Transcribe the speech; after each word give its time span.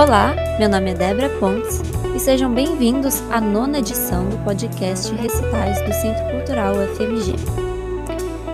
Olá, 0.00 0.34
meu 0.58 0.66
nome 0.66 0.92
é 0.92 0.94
Débora 0.94 1.28
Pontes 1.38 1.82
e 2.16 2.18
sejam 2.18 2.50
bem-vindos 2.54 3.22
à 3.30 3.38
nona 3.38 3.80
edição 3.80 4.26
do 4.30 4.38
podcast 4.38 5.14
Recitais 5.14 5.78
do 5.82 5.92
Centro 5.92 6.24
Cultural 6.34 6.72
UFMG. 6.72 7.34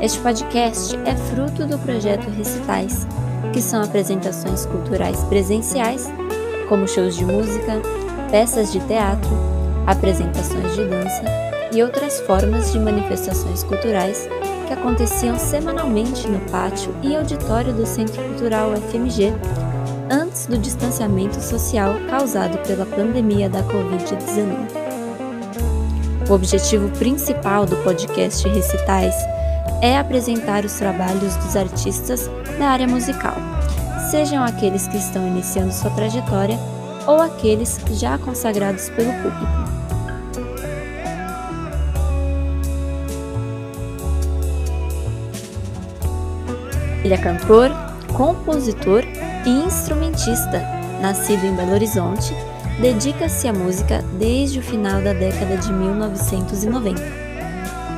Este 0.02 0.18
podcast 0.18 0.96
é 1.06 1.14
fruto 1.14 1.64
do 1.64 1.78
projeto 1.78 2.28
Recitais, 2.30 3.06
que 3.52 3.62
são 3.62 3.80
apresentações 3.80 4.66
culturais 4.66 5.22
presenciais, 5.26 6.10
como 6.68 6.88
shows 6.88 7.14
de 7.14 7.24
música, 7.24 7.80
peças 8.28 8.72
de 8.72 8.80
teatro, 8.80 9.30
apresentações 9.86 10.74
de 10.74 10.84
dança 10.84 11.22
e 11.72 11.80
outras 11.80 12.18
formas 12.22 12.72
de 12.72 12.80
manifestações 12.80 13.62
culturais 13.62 14.28
que 14.66 14.72
aconteciam 14.72 15.38
semanalmente 15.38 16.26
no 16.26 16.40
pátio 16.50 16.92
e 17.04 17.14
auditório 17.14 17.72
do 17.72 17.86
Centro 17.86 18.20
Cultural 18.24 18.72
UFMG 18.72 19.32
antes 20.46 20.48
do 20.48 20.58
distanciamento 20.58 21.40
social 21.40 21.94
causado 22.08 22.58
pela 22.66 22.86
pandemia 22.86 23.48
da 23.48 23.62
Covid-19. 23.64 24.68
O 26.28 26.32
objetivo 26.32 26.88
principal 26.98 27.66
do 27.66 27.76
podcast 27.78 28.46
Recitais 28.48 29.14
é 29.82 29.98
apresentar 29.98 30.64
os 30.64 30.72
trabalhos 30.74 31.36
dos 31.36 31.56
artistas 31.56 32.30
da 32.58 32.68
área 32.68 32.88
musical, 32.88 33.34
sejam 34.10 34.42
aqueles 34.42 34.88
que 34.88 34.96
estão 34.96 35.26
iniciando 35.26 35.72
sua 35.72 35.90
trajetória 35.90 36.58
ou 37.06 37.20
aqueles 37.20 37.78
já 37.92 38.18
consagrados 38.18 38.88
pelo 38.90 39.12
público. 39.14 39.76
Ele 47.04 47.14
é 47.14 47.18
cantor, 47.18 47.70
compositor 48.16 49.04
e 49.46 49.50
instrumentista, 49.50 50.60
nascido 51.00 51.46
em 51.46 51.54
Belo 51.54 51.72
Horizonte, 51.72 52.34
dedica-se 52.80 53.46
à 53.46 53.52
música 53.52 54.02
desde 54.18 54.58
o 54.58 54.62
final 54.62 55.00
da 55.00 55.12
década 55.12 55.56
de 55.56 55.72
1990. 55.72 57.00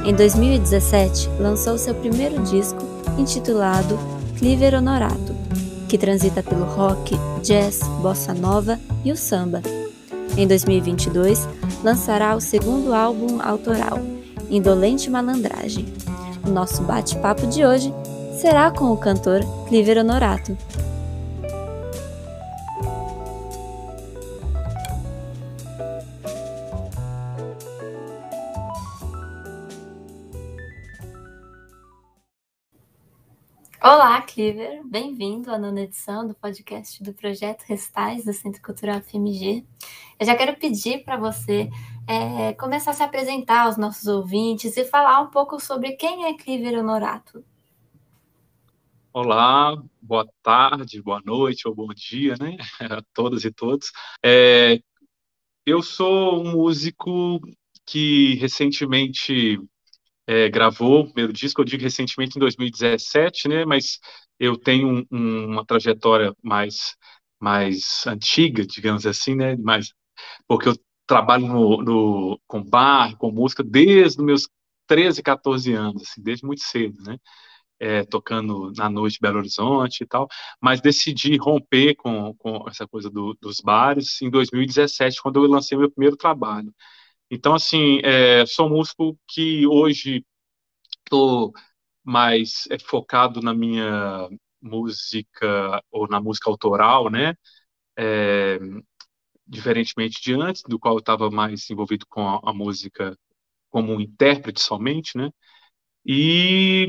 Em 0.05 0.15
2017, 0.15 1.29
lançou 1.41 1.79
seu 1.79 1.95
primeiro 1.95 2.43
disco, 2.43 2.79
intitulado 3.19 3.99
Cliver 4.37 4.75
Honorato, 4.75 5.35
que 5.89 5.97
transita 5.97 6.43
pelo 6.43 6.67
rock, 6.67 7.17
jazz, 7.43 7.81
bossa 8.03 8.35
nova 8.35 8.79
e 9.03 9.11
o 9.11 9.17
samba. 9.17 9.63
Em 10.37 10.47
2022, 10.47 11.49
lançará 11.83 12.37
o 12.37 12.41
segundo 12.41 12.95
álbum 12.95 13.41
autoral, 13.43 13.99
Indolente 14.51 15.11
Malandragem. 15.11 15.87
O 16.47 16.51
nosso 16.51 16.83
bate-papo 16.83 17.47
de 17.47 17.65
hoje 17.65 17.93
será 18.39 18.71
com 18.71 18.93
o 18.93 18.97
cantor 18.97 19.41
Cliver 19.67 19.99
Honorato. 19.99 20.57
Olá, 33.81 34.21
Cliver. 34.23 34.83
Bem-vindo 34.85 35.53
à 35.53 35.59
nona 35.59 35.83
edição 35.83 36.27
do 36.27 36.35
podcast 36.35 37.01
do 37.01 37.15
Projeto 37.15 37.63
Restais 37.63 38.25
do 38.25 38.33
Centro 38.33 38.61
Cultural 38.61 39.01
FMG. 39.01 39.65
Eu 40.19 40.27
já 40.27 40.35
quero 40.35 40.59
pedir 40.59 41.05
para 41.05 41.17
você 41.17 41.71
é, 42.05 42.55
começar 42.55 42.91
a 42.91 42.95
se 42.95 43.05
apresentar 43.05 43.67
aos 43.67 43.77
nossos 43.77 44.09
ouvintes 44.09 44.77
e 44.77 44.85
falar 44.85 45.21
um 45.21 45.31
pouco 45.31 45.61
sobre 45.61 45.93
quem 45.93 46.25
é 46.25 46.35
Cliver 46.37 46.77
Honorato. 46.77 47.45
Olá, 49.13 49.81
boa 50.03 50.29
tarde, 50.43 51.01
boa 51.01 51.23
noite 51.25 51.69
ou 51.69 51.75
bom 51.75 51.95
dia, 51.95 52.35
né? 52.37 52.57
A 52.99 53.01
todas 53.15 53.45
e 53.45 53.53
todos. 53.53 53.93
É, 54.25 54.81
eu 55.65 55.83
sou 55.83 56.43
um 56.43 56.51
músico 56.51 57.41
que 57.87 58.35
recentemente 58.35 59.57
é, 60.29 60.49
gravou 60.51 61.01
o 61.03 61.07
primeiro 61.07 61.33
disco, 61.33 61.61
eu 61.63 61.65
digo 61.65 61.83
recentemente 61.85 62.37
em 62.37 62.41
2017, 62.41 63.49
né? 63.49 63.65
Mas 63.65 63.99
eu 64.39 64.57
tenho 64.59 65.07
um, 65.11 65.47
uma 65.47 65.67
trajetória 65.67 66.35
mais 66.43 66.97
mais 67.41 68.07
antiga, 68.07 68.67
digamos 68.67 69.07
assim, 69.07 69.35
né? 69.35 69.57
Mais 69.57 69.93
porque 70.49 70.69
eu 70.69 70.75
trabalho 71.07 71.47
no, 71.49 71.83
no, 71.83 72.41
com 72.47 72.63
bar, 72.63 73.17
com 73.19 73.31
música 73.33 73.65
desde 73.65 74.21
os 74.21 74.25
meus 74.25 74.49
13, 74.87 75.23
14 75.23 75.73
anos, 75.75 76.03
assim, 76.03 76.23
desde 76.23 76.47
muito 76.47 76.63
cedo, 76.63 77.03
né? 77.05 77.19
é, 77.81 78.05
tocando 78.05 78.73
na 78.77 78.89
noite 78.91 79.19
Belo 79.21 79.39
Horizonte 79.39 80.03
e 80.03 80.07
tal, 80.07 80.29
mas 80.61 80.81
decidi 80.81 81.37
romper 81.37 81.95
com, 81.97 82.35
com 82.35 82.65
essa 82.69 82.87
coisa 82.87 83.09
do, 83.11 83.37
dos 83.41 83.61
bares 83.61 84.21
em 84.23 84.31
2017, 84.31 85.23
quando 85.23 85.43
eu 85.45 85.49
lancei 85.51 85.79
meu 85.79 85.91
primeiro 85.91 86.17
trabalho. 86.17 86.73
Então, 87.31 87.55
assim, 87.55 88.01
é, 88.05 88.47
sou 88.47 88.69
músico 88.69 89.19
que 89.29 89.67
hoje 89.67 90.25
estou 91.05 91.53
mais 92.05 92.67
é, 92.71 92.79
focado 92.79 93.43
na 93.43 93.55
minha 93.55 94.29
música, 94.63 95.83
ou 95.91 96.09
na 96.09 96.21
música 96.21 96.51
autoral, 96.51 97.11
né? 97.11 97.35
É, 97.99 98.59
diferentemente 99.47 100.21
de 100.23 100.35
antes, 100.35 100.63
do 100.65 100.79
qual 100.79 100.95
eu 100.95 101.01
estava 101.01 101.31
mais 101.31 101.69
envolvido 101.71 102.07
com 102.09 102.29
a, 102.29 102.41
a 102.51 102.53
música 102.55 103.17
como 103.71 103.95
um 103.95 104.01
intérprete 104.01 104.61
somente, 104.61 105.17
né? 105.19 105.31
E 106.07 106.89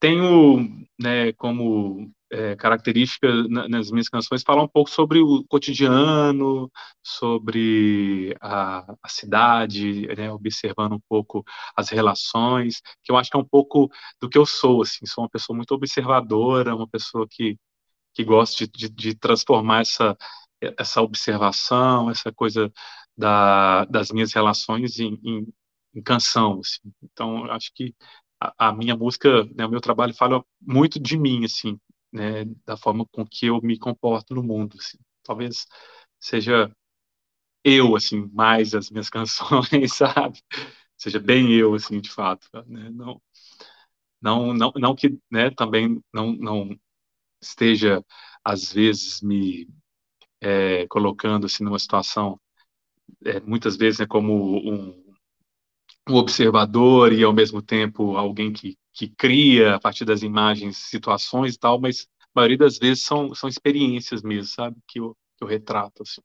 tenho 0.00 0.58
né, 1.00 1.32
como 1.34 2.10
é, 2.32 2.56
característica 2.56 3.28
nas 3.68 3.90
minhas 3.90 4.08
canções 4.08 4.42
falar 4.42 4.62
um 4.62 4.68
pouco 4.68 4.88
sobre 4.90 5.20
o 5.20 5.44
cotidiano, 5.44 6.70
sobre 7.02 8.34
a, 8.40 8.94
a 9.02 9.08
cidade, 9.08 10.06
né, 10.16 10.32
observando 10.32 10.94
um 10.94 11.00
pouco 11.08 11.44
as 11.76 11.90
relações, 11.90 12.80
que 13.04 13.12
eu 13.12 13.16
acho 13.16 13.30
que 13.30 13.36
é 13.36 13.40
um 13.40 13.44
pouco 13.44 13.90
do 14.20 14.28
que 14.28 14.38
eu 14.38 14.46
sou, 14.46 14.82
assim, 14.82 15.04
sou 15.06 15.24
uma 15.24 15.30
pessoa 15.30 15.56
muito 15.56 15.74
observadora, 15.74 16.74
uma 16.74 16.88
pessoa 16.88 17.26
que, 17.30 17.58
que 18.14 18.24
gosta 18.24 18.66
de, 18.66 18.72
de, 18.72 18.88
de 18.88 19.14
transformar 19.14 19.82
essa, 19.82 20.16
essa 20.78 21.02
observação, 21.02 22.10
essa 22.10 22.32
coisa 22.32 22.72
da, 23.16 23.84
das 23.86 24.10
minhas 24.10 24.32
relações 24.32 24.98
em, 24.98 25.18
em, 25.24 25.46
em 25.94 26.02
canção, 26.02 26.60
assim. 26.60 26.92
Então, 27.02 27.44
acho 27.50 27.70
que 27.74 27.94
a, 28.58 28.72
minha 28.72 28.96
música, 28.96 29.44
né, 29.54 29.66
o 29.66 29.70
meu 29.70 29.80
trabalho 29.80 30.14
fala 30.14 30.44
muito 30.60 30.98
de 31.00 31.18
mim, 31.18 31.44
assim, 31.44 31.78
né, 32.12 32.44
da 32.66 32.76
forma 32.76 33.06
com 33.12 33.26
que 33.26 33.46
eu 33.46 33.60
me 33.62 33.78
comporto 33.78 34.34
no 34.34 34.42
mundo, 34.42 34.76
assim. 34.78 34.98
Talvez 35.22 35.66
seja 36.20 36.70
eu, 37.64 37.96
assim, 37.96 38.28
mais 38.32 38.74
as 38.74 38.90
minhas 38.90 39.10
canções, 39.10 39.94
sabe? 39.94 40.40
Seja 40.96 41.20
bem 41.20 41.52
eu, 41.54 41.74
assim, 41.74 42.00
de 42.00 42.10
fato, 42.10 42.48
né? 42.66 42.90
Não, 42.90 43.20
não, 44.20 44.54
não, 44.54 44.72
não 44.76 44.94
que, 44.94 45.18
né, 45.30 45.50
também 45.50 46.02
não, 46.12 46.32
não 46.34 46.70
esteja, 47.42 48.04
às 48.44 48.72
vezes, 48.72 49.20
me 49.22 49.68
é, 50.40 50.86
colocando, 50.88 51.46
assim, 51.46 51.64
numa 51.64 51.78
situação, 51.78 52.40
é, 53.24 53.40
muitas 53.40 53.76
vezes, 53.76 54.00
né, 54.00 54.06
como 54.06 54.58
um 54.58 55.02
um 56.08 56.14
observador 56.16 57.12
e, 57.12 57.22
ao 57.24 57.32
mesmo 57.32 57.62
tempo, 57.62 58.16
alguém 58.16 58.52
que, 58.52 58.76
que 58.92 59.08
cria, 59.08 59.74
a 59.76 59.80
partir 59.80 60.04
das 60.04 60.22
imagens, 60.22 60.76
situações 60.76 61.54
e 61.54 61.58
tal, 61.58 61.80
mas 61.80 62.06
a 62.20 62.40
maioria 62.40 62.58
das 62.58 62.78
vezes 62.78 63.04
são, 63.04 63.34
são 63.34 63.48
experiências 63.48 64.22
mesmo, 64.22 64.46
sabe? 64.46 64.76
Que 64.86 65.00
eu, 65.00 65.16
que 65.36 65.44
eu 65.44 65.48
retrato, 65.48 66.02
assim. 66.02 66.20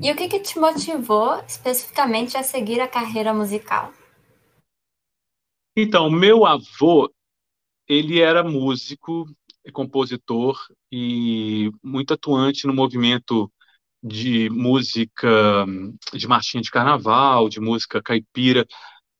E 0.00 0.10
o 0.10 0.16
que, 0.16 0.28
que 0.28 0.40
te 0.40 0.58
motivou 0.58 1.36
especificamente 1.46 2.36
a 2.36 2.42
seguir 2.42 2.80
a 2.80 2.88
carreira 2.88 3.32
musical? 3.32 3.92
Então, 5.76 6.10
meu 6.10 6.44
avô, 6.44 7.10
ele 7.88 8.20
era 8.20 8.42
músico, 8.42 9.26
compositor 9.72 10.58
e 10.90 11.70
muito 11.82 12.14
atuante 12.14 12.66
no 12.66 12.74
movimento 12.74 13.50
de 14.02 14.50
música 14.50 15.64
de 16.12 16.26
marchinha 16.26 16.62
de 16.62 16.70
carnaval, 16.70 17.48
de 17.48 17.60
música 17.60 18.02
caipira 18.02 18.66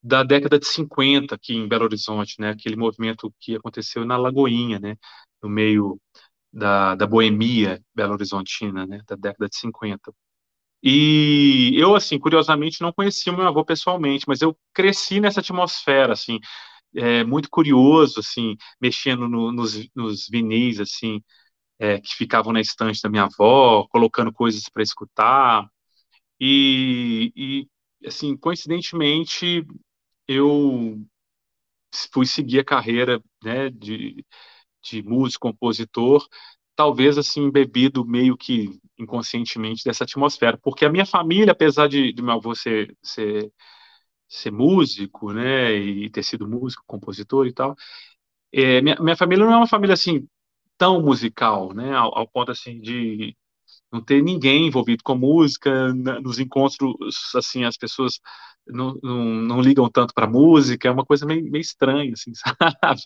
da 0.03 0.23
década 0.25 0.59
de 0.59 0.67
50 0.67 1.35
aqui 1.37 1.55
em 1.55 1.69
Belo 1.69 1.85
Horizonte, 1.85 2.37
né? 2.41 2.51
Aquele 2.51 2.77
movimento 2.77 3.33
que 3.41 3.57
aconteceu 3.57 4.05
na 4.05 4.17
Lagoinha, 4.17 4.79
né? 4.79 4.97
No 5.43 5.49
meio 5.49 6.01
da, 6.53 6.95
da 6.95 7.07
boemia 7.07 7.83
belo-horizontina, 7.95 8.87
né? 8.87 9.01
Da 9.09 9.17
década 9.17 9.49
de 9.49 9.57
50. 9.57 10.13
E 10.83 11.73
eu, 11.77 11.95
assim, 11.95 12.19
curiosamente, 12.19 12.81
não 12.83 12.93
conhecia 12.93 13.33
o 13.33 13.37
meu 13.37 13.47
avô 13.47 13.65
pessoalmente, 13.65 14.25
mas 14.29 14.43
eu 14.43 14.57
cresci 14.75 15.21
nessa 15.21 15.41
atmosfera, 15.41 16.13
assim, 16.13 16.41
é, 16.97 17.25
muito 17.25 17.51
curioso, 17.51 18.21
assim, 18.21 18.57
mexendo 18.81 19.29
no, 19.29 19.53
nos, 19.53 19.75
nos 19.95 20.29
vinis, 20.29 20.81
assim, 20.81 21.23
é, 21.79 22.01
que 22.01 22.15
ficavam 22.17 22.53
na 22.53 22.61
estante 22.61 23.03
da 23.03 23.11
minha 23.11 23.25
avó, 23.25 23.87
colocando 23.91 24.33
coisas 24.33 24.65
para 24.73 24.83
escutar. 24.83 25.67
E, 26.41 27.33
e, 27.37 27.69
assim, 28.09 28.37
coincidentemente, 28.37 29.65
eu 30.33 31.01
fui 32.13 32.27
seguir 32.27 32.61
a 32.61 32.65
carreira 32.65 33.23
né, 33.43 33.71
de, 33.71 34.25
de 34.83 35.03
músico, 35.03 35.49
compositor, 35.49 36.27
talvez 36.77 37.19
assim 37.19 37.51
bebido 37.51 38.05
meio 38.07 38.37
que 38.37 38.81
inconscientemente 38.99 39.85
dessa 39.85 40.05
atmosfera, 40.05 40.59
porque 40.59 40.85
a 40.85 40.91
minha 40.91 41.07
família, 41.07 41.53
apesar 41.53 41.89
de, 41.89 42.13
de 42.13 42.23
meu 42.23 42.35
avô 42.35 42.55
ser, 42.55 42.97
ser, 43.03 43.53
ser 44.29 44.53
músico, 44.53 45.33
né, 45.33 45.75
e 45.75 46.11
ter 46.11 46.23
sido 46.25 46.49
músico, 46.49 46.85
compositor 46.87 47.47
e 47.47 47.53
tal, 47.55 47.77
é, 48.53 48.81
minha, 48.83 48.97
minha 49.01 49.17
família 49.17 49.45
não 49.45 49.53
é 49.53 49.57
uma 49.57 49.69
família 49.69 49.95
assim 49.95 50.27
tão 50.79 51.03
musical, 51.03 51.75
né, 51.75 51.95
ao, 51.95 52.17
ao 52.19 52.29
ponto 52.29 52.53
assim 52.53 52.81
de 52.81 53.37
não 53.93 54.01
ter 54.03 54.23
ninguém 54.23 54.67
envolvido 54.67 55.03
com 55.05 55.15
música, 55.15 55.93
nos 55.95 56.39
encontros, 56.39 56.95
assim, 57.37 57.65
as 57.65 57.77
pessoas 57.77 58.21
não, 58.67 58.99
não, 59.03 59.25
não 59.25 59.61
ligam 59.61 59.89
tanto 59.91 60.15
para 60.15 60.27
música, 60.27 60.89
é 60.89 60.91
uma 60.91 61.05
coisa 61.05 61.27
meio, 61.27 61.45
meio 61.51 61.61
estranha, 61.61 62.13
assim, 62.13 62.33
sabe? 62.35 63.03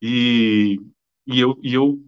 E, 0.00 0.78
e, 1.26 1.40
eu, 1.40 1.58
e 1.62 1.74
eu, 1.74 1.98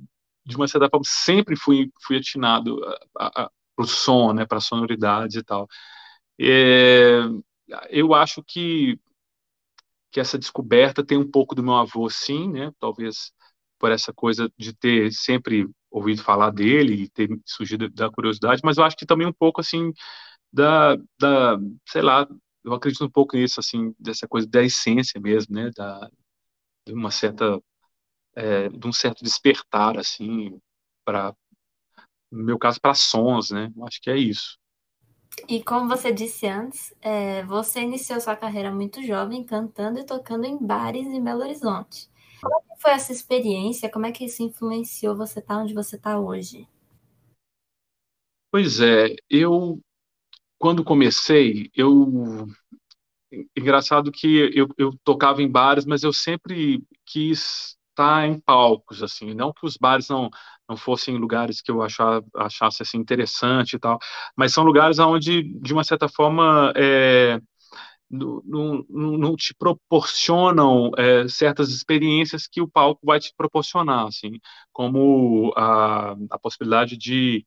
de 0.46 0.56
uma 0.56 0.68
certa 0.68 0.88
forma, 0.88 1.04
sempre 1.06 1.56
fui, 1.56 1.90
fui 2.06 2.16
atinado 2.16 2.80
para 3.14 3.50
o 3.78 3.86
som, 3.86 4.32
né, 4.32 4.46
para 4.46 4.60
sonoridades 4.60 5.36
e 5.36 5.42
tal. 5.44 5.68
É, 6.40 7.20
eu 7.90 8.14
acho 8.14 8.42
que, 8.42 8.98
que 10.10 10.20
essa 10.20 10.38
descoberta 10.38 11.04
tem 11.04 11.18
um 11.18 11.30
pouco 11.30 11.54
do 11.54 11.62
meu 11.62 11.74
avô, 11.74 12.08
sim, 12.08 12.50
né, 12.50 12.72
talvez 12.80 13.32
por 13.78 13.90
essa 13.92 14.12
coisa 14.12 14.50
de 14.58 14.72
ter 14.74 15.12
sempre 15.12 15.68
ouvido 15.90 16.22
falar 16.22 16.50
dele 16.50 16.94
e 16.94 17.08
ter 17.08 17.28
surgido 17.44 17.88
da 17.88 18.10
curiosidade, 18.10 18.60
mas 18.64 18.76
eu 18.76 18.84
acho 18.84 18.96
que 18.96 19.06
também 19.06 19.26
um 19.26 19.32
pouco 19.32 19.60
assim 19.60 19.92
da, 20.52 20.96
da 21.18 21.58
sei 21.88 22.02
lá, 22.02 22.26
eu 22.64 22.72
acredito 22.72 23.04
um 23.04 23.10
pouco 23.10 23.36
nisso 23.36 23.60
assim 23.60 23.94
dessa 23.98 24.26
coisa 24.28 24.46
da 24.46 24.62
essência 24.62 25.20
mesmo, 25.20 25.54
né, 25.54 25.70
da 25.74 26.10
de 26.86 26.92
uma 26.92 27.10
certa 27.10 27.60
é, 28.34 28.68
de 28.68 28.86
um 28.86 28.92
certo 28.92 29.24
despertar 29.24 29.98
assim 29.98 30.60
para 31.04 31.34
no 32.30 32.44
meu 32.44 32.58
caso 32.58 32.80
para 32.80 32.94
sons, 32.94 33.50
né, 33.50 33.72
eu 33.76 33.86
acho 33.86 34.00
que 34.00 34.10
é 34.10 34.16
isso. 34.16 34.58
E 35.48 35.62
como 35.62 35.86
você 35.88 36.12
disse 36.12 36.46
antes, 36.46 36.94
é, 37.00 37.42
você 37.44 37.80
iniciou 37.80 38.20
sua 38.20 38.34
carreira 38.34 38.70
muito 38.72 39.02
jovem, 39.02 39.44
cantando 39.44 39.98
e 39.98 40.04
tocando 40.04 40.44
em 40.44 40.56
bares 40.56 41.06
em 41.06 41.22
Belo 41.22 41.42
Horizonte. 41.42 42.08
Como 42.40 42.80
foi 42.80 42.92
essa 42.92 43.12
experiência? 43.12 43.90
Como 43.90 44.06
é 44.06 44.12
que 44.12 44.24
isso 44.24 44.42
influenciou 44.42 45.16
você 45.16 45.38
estar 45.38 45.56
tá 45.56 45.60
onde 45.60 45.74
você 45.74 45.96
está 45.96 46.18
hoje? 46.18 46.68
Pois 48.50 48.80
é, 48.80 49.14
eu 49.28 49.80
quando 50.58 50.82
comecei, 50.84 51.70
eu 51.74 52.46
engraçado 53.56 54.10
que 54.10 54.50
eu, 54.54 54.68
eu 54.78 54.92
tocava 55.04 55.42
em 55.42 55.50
bares, 55.50 55.84
mas 55.84 56.02
eu 56.02 56.12
sempre 56.12 56.82
quis 57.04 57.76
estar 57.90 58.26
em 58.26 58.38
palcos, 58.40 59.02
assim, 59.02 59.34
não 59.34 59.52
que 59.52 59.66
os 59.66 59.76
bares 59.76 60.08
não 60.08 60.30
não 60.68 60.76
fossem 60.76 61.16
lugares 61.16 61.62
que 61.62 61.70
eu 61.70 61.80
achava, 61.80 62.26
achasse 62.34 62.82
assim 62.82 62.98
interessante 62.98 63.74
e 63.74 63.78
tal, 63.78 63.98
mas 64.36 64.52
são 64.52 64.64
lugares 64.64 64.98
onde 64.98 65.42
de 65.60 65.72
uma 65.72 65.84
certa 65.84 66.08
forma 66.08 66.72
é, 66.74 67.40
não, 68.10 68.84
não, 68.88 69.36
te 69.36 69.54
proporcionam 69.54 70.90
é, 70.96 71.28
certas 71.28 71.70
experiências 71.70 72.46
que 72.46 72.60
o 72.60 72.68
palco 72.68 73.04
vai 73.04 73.18
te 73.18 73.32
proporcionar, 73.36 74.06
assim, 74.06 74.40
como 74.72 75.52
a, 75.56 76.12
a 76.30 76.38
possibilidade 76.38 76.96
de 76.96 77.44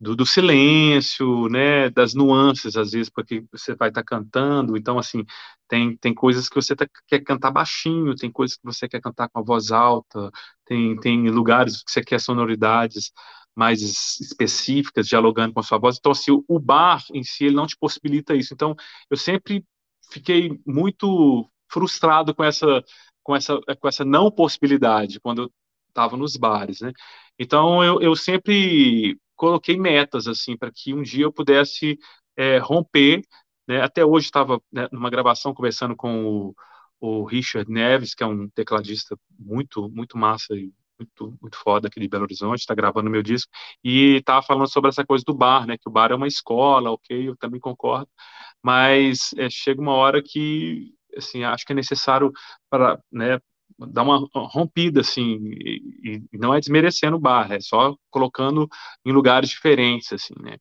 do, 0.00 0.16
do, 0.16 0.24
silêncio, 0.24 1.48
né, 1.50 1.90
das 1.90 2.14
nuances, 2.14 2.76
às 2.76 2.92
vezes, 2.92 3.10
porque 3.10 3.44
você 3.52 3.74
vai 3.74 3.90
estar 3.90 4.02
tá 4.02 4.06
cantando, 4.06 4.76
então, 4.76 4.98
assim, 4.98 5.24
tem, 5.68 5.96
tem 5.96 6.14
coisas 6.14 6.48
que 6.48 6.54
você 6.54 6.74
tá, 6.74 6.86
quer 7.06 7.20
cantar 7.20 7.50
baixinho, 7.50 8.14
tem 8.16 8.30
coisas 8.32 8.56
que 8.56 8.64
você 8.64 8.88
quer 8.88 9.00
cantar 9.00 9.28
com 9.28 9.38
a 9.40 9.42
voz 9.42 9.70
alta, 9.70 10.30
tem, 10.64 10.98
tem 11.00 11.28
lugares 11.28 11.82
que 11.82 11.90
você 11.90 12.02
quer 12.02 12.18
sonoridades 12.20 13.12
mais 13.54 13.82
específicas, 14.20 15.06
dialogando 15.06 15.52
com 15.52 15.60
a 15.60 15.62
sua 15.62 15.78
voz, 15.78 15.96
então, 15.98 16.12
assim, 16.12 16.30
o, 16.30 16.42
o 16.48 16.58
bar 16.58 17.02
em 17.12 17.22
si, 17.22 17.44
ele 17.44 17.56
não 17.56 17.66
te 17.66 17.76
possibilita 17.78 18.34
isso, 18.34 18.54
então, 18.54 18.74
eu 19.10 19.16
sempre 19.18 19.64
fiquei 20.10 20.60
muito 20.66 21.48
frustrado 21.68 22.34
com 22.34 22.44
essa 22.44 22.84
com 23.22 23.36
essa 23.36 23.60
com 23.80 23.88
essa 23.88 24.04
não 24.04 24.30
possibilidade 24.30 25.20
quando 25.20 25.42
eu 25.42 25.52
estava 25.88 26.16
nos 26.16 26.36
bares, 26.36 26.80
né? 26.80 26.92
Então 27.38 27.82
eu, 27.84 28.00
eu 28.00 28.16
sempre 28.16 29.18
coloquei 29.36 29.78
metas 29.78 30.26
assim 30.26 30.56
para 30.56 30.70
que 30.72 30.94
um 30.94 31.02
dia 31.02 31.24
eu 31.24 31.32
pudesse 31.32 31.98
é, 32.36 32.58
romper. 32.58 33.22
Né? 33.66 33.80
Até 33.82 34.04
hoje 34.04 34.26
estava 34.26 34.60
né, 34.72 34.88
numa 34.92 35.10
gravação 35.10 35.54
conversando 35.54 35.96
com 35.96 36.26
o, 36.26 36.54
o 37.00 37.24
Richard 37.24 37.70
Neves, 37.70 38.14
que 38.14 38.22
é 38.22 38.26
um 38.26 38.48
tecladista 38.50 39.16
muito 39.38 39.88
muito 39.90 40.18
massa 40.18 40.54
e 40.54 40.72
muito, 41.00 41.38
muito 41.40 41.56
foda 41.58 41.88
aqui 41.88 41.98
de 42.00 42.08
Belo 42.08 42.24
Horizonte, 42.24 42.60
está 42.60 42.74
gravando 42.74 43.10
meu 43.10 43.22
disco, 43.22 43.50
e 43.82 44.16
estava 44.16 44.42
falando 44.42 44.68
sobre 44.70 44.90
essa 44.90 45.04
coisa 45.04 45.24
do 45.26 45.34
bar, 45.34 45.66
né, 45.66 45.76
que 45.78 45.88
o 45.88 45.92
bar 45.92 46.12
é 46.12 46.14
uma 46.14 46.26
escola, 46.28 46.90
ok, 46.90 47.28
eu 47.28 47.36
também 47.36 47.60
concordo, 47.60 48.08
mas 48.62 49.32
é, 49.36 49.48
chega 49.50 49.80
uma 49.80 49.94
hora 49.94 50.22
que, 50.22 50.92
assim, 51.16 51.44
acho 51.44 51.64
que 51.66 51.72
é 51.72 51.76
necessário 51.76 52.32
para, 52.68 53.00
né, 53.10 53.40
dar 53.78 54.02
uma 54.02 54.28
rompida, 54.34 55.00
assim, 55.00 55.38
e, 55.42 56.22
e, 56.32 56.38
não 56.38 56.54
é 56.54 56.60
desmerecendo 56.60 57.16
o 57.16 57.20
bar, 57.20 57.50
é 57.52 57.60
só 57.60 57.96
colocando 58.10 58.68
em 59.04 59.12
lugares 59.12 59.50
diferentes, 59.50 60.12
assim, 60.12 60.34
né, 60.40 60.56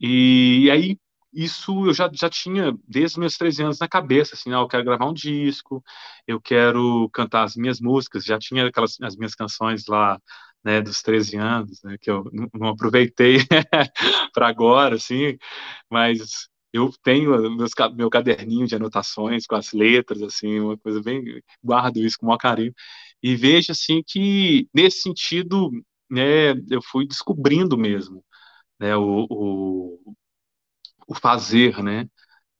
e, 0.00 0.64
e 0.64 0.70
aí 0.70 0.98
isso 1.34 1.86
eu 1.86 1.94
já, 1.94 2.10
já 2.12 2.30
tinha 2.30 2.72
desde 2.86 3.18
meus 3.18 3.36
13 3.36 3.62
anos 3.62 3.78
na 3.78 3.88
cabeça, 3.88 4.34
assim, 4.34 4.52
ah, 4.52 4.58
eu 4.58 4.68
quero 4.68 4.84
gravar 4.84 5.06
um 5.06 5.14
disco, 5.14 5.82
eu 6.26 6.40
quero 6.40 7.08
cantar 7.10 7.44
as 7.44 7.56
minhas 7.56 7.80
músicas, 7.80 8.24
já 8.24 8.38
tinha 8.38 8.66
aquelas 8.66 8.96
as 9.02 9.16
minhas 9.16 9.34
canções 9.34 9.86
lá, 9.86 10.20
né, 10.64 10.80
dos 10.80 11.02
13 11.02 11.36
anos, 11.36 11.82
né, 11.82 11.96
que 12.00 12.10
eu 12.10 12.24
não 12.54 12.68
aproveitei 12.68 13.38
para 14.32 14.48
agora, 14.48 14.96
assim, 14.96 15.36
mas 15.90 16.48
eu 16.72 16.90
tenho 17.02 17.30
meus, 17.56 17.72
meu 17.94 18.10
caderninho 18.10 18.66
de 18.66 18.74
anotações 18.76 19.46
com 19.46 19.54
as 19.56 19.72
letras, 19.72 20.22
assim, 20.22 20.60
uma 20.60 20.78
coisa 20.78 21.02
bem, 21.02 21.42
guardo 21.62 21.98
isso 21.98 22.18
com 22.18 22.26
o 22.26 22.28
maior 22.28 22.38
carinho, 22.38 22.74
e 23.22 23.36
vejo, 23.36 23.72
assim, 23.72 24.02
que 24.06 24.68
nesse 24.74 25.02
sentido, 25.02 25.70
né, 26.10 26.52
eu 26.70 26.82
fui 26.82 27.06
descobrindo 27.06 27.76
mesmo, 27.78 28.24
né, 28.80 28.96
o, 28.96 29.26
o 29.30 30.14
o 31.06 31.14
fazer, 31.14 31.82
né? 31.82 32.08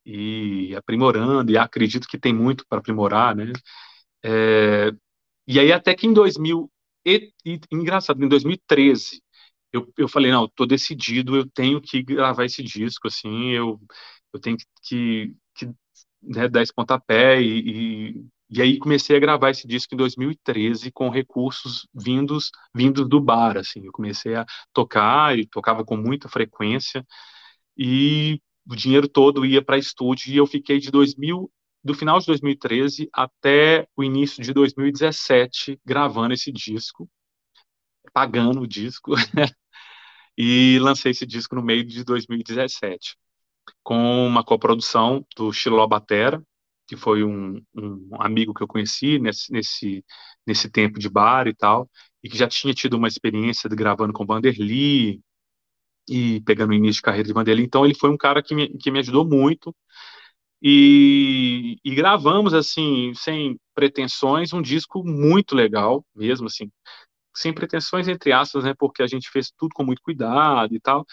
E 0.06 0.74
aprimorando, 0.76 1.52
e 1.52 1.58
acredito 1.58 2.08
que 2.08 2.18
tem 2.18 2.32
muito 2.34 2.66
para 2.68 2.78
aprimorar, 2.78 3.34
né? 3.36 3.52
É, 4.24 4.92
e 5.46 5.60
aí 5.60 5.72
até 5.72 5.94
que 5.94 6.06
em 6.06 6.12
2000, 6.14 6.70
e, 7.06 7.32
e, 7.44 7.60
engraçado, 7.72 8.24
em 8.24 8.28
2013, 8.28 9.22
eu, 9.72 9.92
eu 9.98 10.08
falei, 10.08 10.30
não, 10.32 10.46
estou 10.46 10.66
decidido, 10.66 11.36
eu 11.36 11.50
tenho 11.50 11.80
que 11.80 12.02
gravar 12.02 12.44
esse 12.46 12.62
disco, 12.62 13.08
assim, 13.08 13.50
eu, 13.50 13.80
eu 14.32 14.40
tenho 14.40 14.56
que, 14.82 15.34
que, 15.54 15.66
né, 16.22 16.48
dar 16.48 16.62
esse 16.62 16.72
pontapé, 16.74 17.40
e, 17.42 18.10
e, 18.12 18.26
e, 18.50 18.62
aí 18.62 18.78
comecei 18.78 19.16
a 19.16 19.20
gravar 19.20 19.50
esse 19.50 19.66
disco 19.66 19.94
em 19.94 19.98
2013 19.98 20.90
com 20.92 21.10
recursos 21.10 21.88
vindos, 21.94 22.50
vindos 22.74 23.08
do 23.08 23.20
bar, 23.20 23.56
assim, 23.58 23.84
eu 23.86 23.92
comecei 23.92 24.34
a 24.36 24.46
tocar, 24.72 25.38
e 25.38 25.46
tocava 25.46 25.84
com 25.84 25.96
muita 25.96 26.28
frequência, 26.28 27.04
e 27.76 28.40
o 28.68 28.74
dinheiro 28.74 29.08
todo 29.08 29.44
ia 29.44 29.62
para 29.62 29.78
estúdio 29.78 30.32
e 30.32 30.36
eu 30.36 30.46
fiquei 30.46 30.78
de 30.78 30.90
2000 30.90 31.50
do 31.82 31.94
final 31.94 32.18
de 32.18 32.26
2013 32.26 33.08
até 33.12 33.86
o 33.96 34.02
início 34.02 34.42
de 34.42 34.52
2017 34.52 35.78
gravando 35.84 36.32
esse 36.32 36.50
disco, 36.50 37.08
pagando 38.12 38.60
o 38.60 38.66
disco 38.66 39.12
e 40.36 40.78
lancei 40.80 41.10
esse 41.10 41.26
disco 41.26 41.54
no 41.54 41.62
meio 41.62 41.84
de 41.84 42.02
2017 42.04 43.16
com 43.82 44.26
uma 44.26 44.44
coprodução 44.44 45.24
do 45.36 45.52
Chiló 45.52 45.86
Batera, 45.86 46.42
que 46.86 46.96
foi 46.96 47.24
um, 47.24 47.62
um 47.74 48.08
amigo 48.20 48.52
que 48.54 48.62
eu 48.62 48.68
conheci 48.68 49.18
nesse, 49.18 49.52
nesse, 49.52 50.04
nesse 50.46 50.70
tempo 50.70 50.98
de 50.98 51.08
bar 51.08 51.46
e 51.46 51.54
tal, 51.54 51.88
e 52.22 52.28
que 52.28 52.36
já 52.36 52.46
tinha 52.48 52.74
tido 52.74 52.94
uma 52.96 53.08
experiência 53.08 53.68
de 53.68 53.76
gravando 53.76 54.12
com 54.12 54.26
Vanderly, 54.26 55.20
e 56.08 56.40
pegando 56.42 56.70
o 56.70 56.74
início 56.74 56.96
de 56.96 57.02
carreira 57.02 57.26
de 57.26 57.32
Vanderlei. 57.32 57.64
Então 57.64 57.84
ele 57.84 57.94
foi 57.94 58.10
um 58.10 58.16
cara 58.16 58.42
que 58.42 58.54
me, 58.54 58.68
que 58.78 58.90
me 58.90 59.00
ajudou 59.00 59.26
muito. 59.26 59.74
E, 60.62 61.78
e, 61.84 61.94
gravamos 61.94 62.54
assim, 62.54 63.12
sem 63.14 63.58
pretensões, 63.74 64.52
um 64.52 64.62
disco 64.62 65.04
muito 65.04 65.54
legal, 65.54 66.04
mesmo 66.14 66.46
assim, 66.46 66.70
sem 67.36 67.52
pretensões 67.52 68.08
entre 68.08 68.32
aspas, 68.32 68.64
né, 68.64 68.74
porque 68.78 69.02
a 69.02 69.06
gente 69.06 69.30
fez 69.30 69.52
tudo 69.56 69.74
com 69.74 69.84
muito 69.84 70.00
cuidado 70.02 70.74
e 70.74 70.80
tal, 70.80 71.04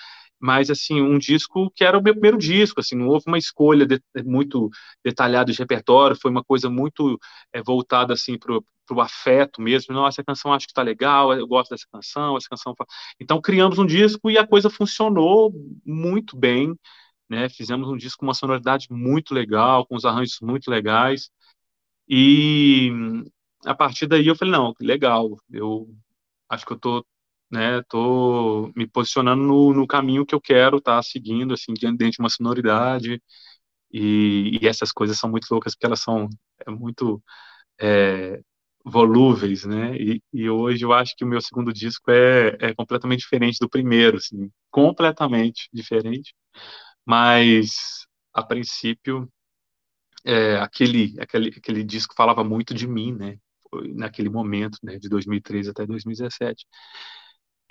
mas 0.41 0.69
assim, 0.69 1.01
um 1.01 1.17
disco 1.19 1.71
que 1.75 1.83
era 1.83 1.97
o 1.97 2.03
meu 2.03 2.13
primeiro 2.13 2.37
disco, 2.37 2.79
assim, 2.79 2.95
não 2.95 3.07
houve 3.07 3.25
uma 3.27 3.37
escolha 3.37 3.85
de, 3.85 4.01
muito 4.25 4.69
detalhada 5.03 5.51
de 5.51 5.57
repertório, 5.59 6.17
foi 6.19 6.31
uma 6.31 6.43
coisa 6.43 6.69
muito 6.69 7.19
é, 7.53 7.61
voltada 7.61 8.13
assim 8.13 8.37
para 8.37 8.59
o 8.91 9.01
afeto 9.01 9.61
mesmo, 9.61 9.93
não, 9.93 10.07
essa 10.07 10.23
canção 10.23 10.53
acho 10.53 10.67
que 10.67 10.71
está 10.71 10.81
legal, 10.81 11.33
eu 11.33 11.47
gosto 11.47 11.71
dessa 11.71 11.85
canção, 11.91 12.35
essa 12.37 12.49
canção. 12.49 12.73
Então 13.19 13.41
criamos 13.41 13.79
um 13.79 13.85
disco 13.85 14.29
e 14.29 14.37
a 14.37 14.47
coisa 14.47 14.69
funcionou 14.69 15.53
muito 15.85 16.37
bem, 16.37 16.75
né? 17.29 17.49
Fizemos 17.49 17.87
um 17.89 17.97
disco 17.97 18.19
com 18.19 18.25
uma 18.27 18.33
sonoridade 18.33 18.87
muito 18.91 19.33
legal, 19.33 19.85
com 19.87 19.95
os 19.95 20.05
arranjos 20.05 20.37
muito 20.41 20.69
legais. 20.69 21.29
E 22.07 22.91
a 23.65 23.73
partir 23.75 24.07
daí 24.07 24.27
eu 24.27 24.35
falei, 24.35 24.51
não, 24.53 24.73
legal, 24.81 25.37
eu 25.51 25.87
acho 26.49 26.65
que 26.65 26.73
eu 26.73 26.79
tô 26.79 27.05
né? 27.51 27.81
Tô 27.89 28.71
me 28.75 28.87
posicionando 28.87 29.41
no, 29.43 29.73
no 29.73 29.87
caminho 29.87 30.25
que 30.25 30.35
eu 30.35 30.41
quero 30.41 30.77
estar 30.77 30.97
tá 30.97 31.03
seguindo, 31.03 31.53
assim, 31.53 31.73
dentro 31.73 32.11
de 32.11 32.19
uma 32.19 32.29
sonoridade. 32.29 33.21
E, 33.91 34.59
e, 34.61 34.67
essas 34.67 34.91
coisas 34.91 35.17
são 35.19 35.29
muito 35.29 35.47
loucas 35.51 35.75
porque 35.75 35.85
elas 35.85 36.01
são 36.01 36.29
é 36.65 36.71
muito 36.71 37.21
é, 37.79 38.41
volúveis, 38.85 39.65
né? 39.65 39.95
E, 39.97 40.21
e, 40.33 40.49
hoje 40.49 40.85
eu 40.85 40.93
acho 40.93 41.15
que 41.15 41.23
o 41.25 41.27
meu 41.27 41.41
segundo 41.41 41.73
disco 41.73 42.11
é, 42.11 42.57
é 42.59 42.73
completamente 42.75 43.21
diferente 43.21 43.59
do 43.59 43.69
primeiro, 43.69 44.17
assim, 44.17 44.51
completamente 44.71 45.69
diferente. 45.73 46.33
Mas 47.05 48.05
a 48.33 48.43
princípio 48.43 49.29
é, 50.25 50.57
aquele, 50.57 51.15
aquele 51.19 51.49
aquele 51.49 51.83
disco 51.83 52.13
falava 52.15 52.43
muito 52.43 52.73
de 52.73 52.87
mim, 52.87 53.13
né? 53.13 53.37
Naquele 53.95 54.29
momento, 54.29 54.77
né? 54.83 54.97
De 54.99 55.09
2013 55.09 55.69
até 55.71 55.85
2017. 55.85 56.65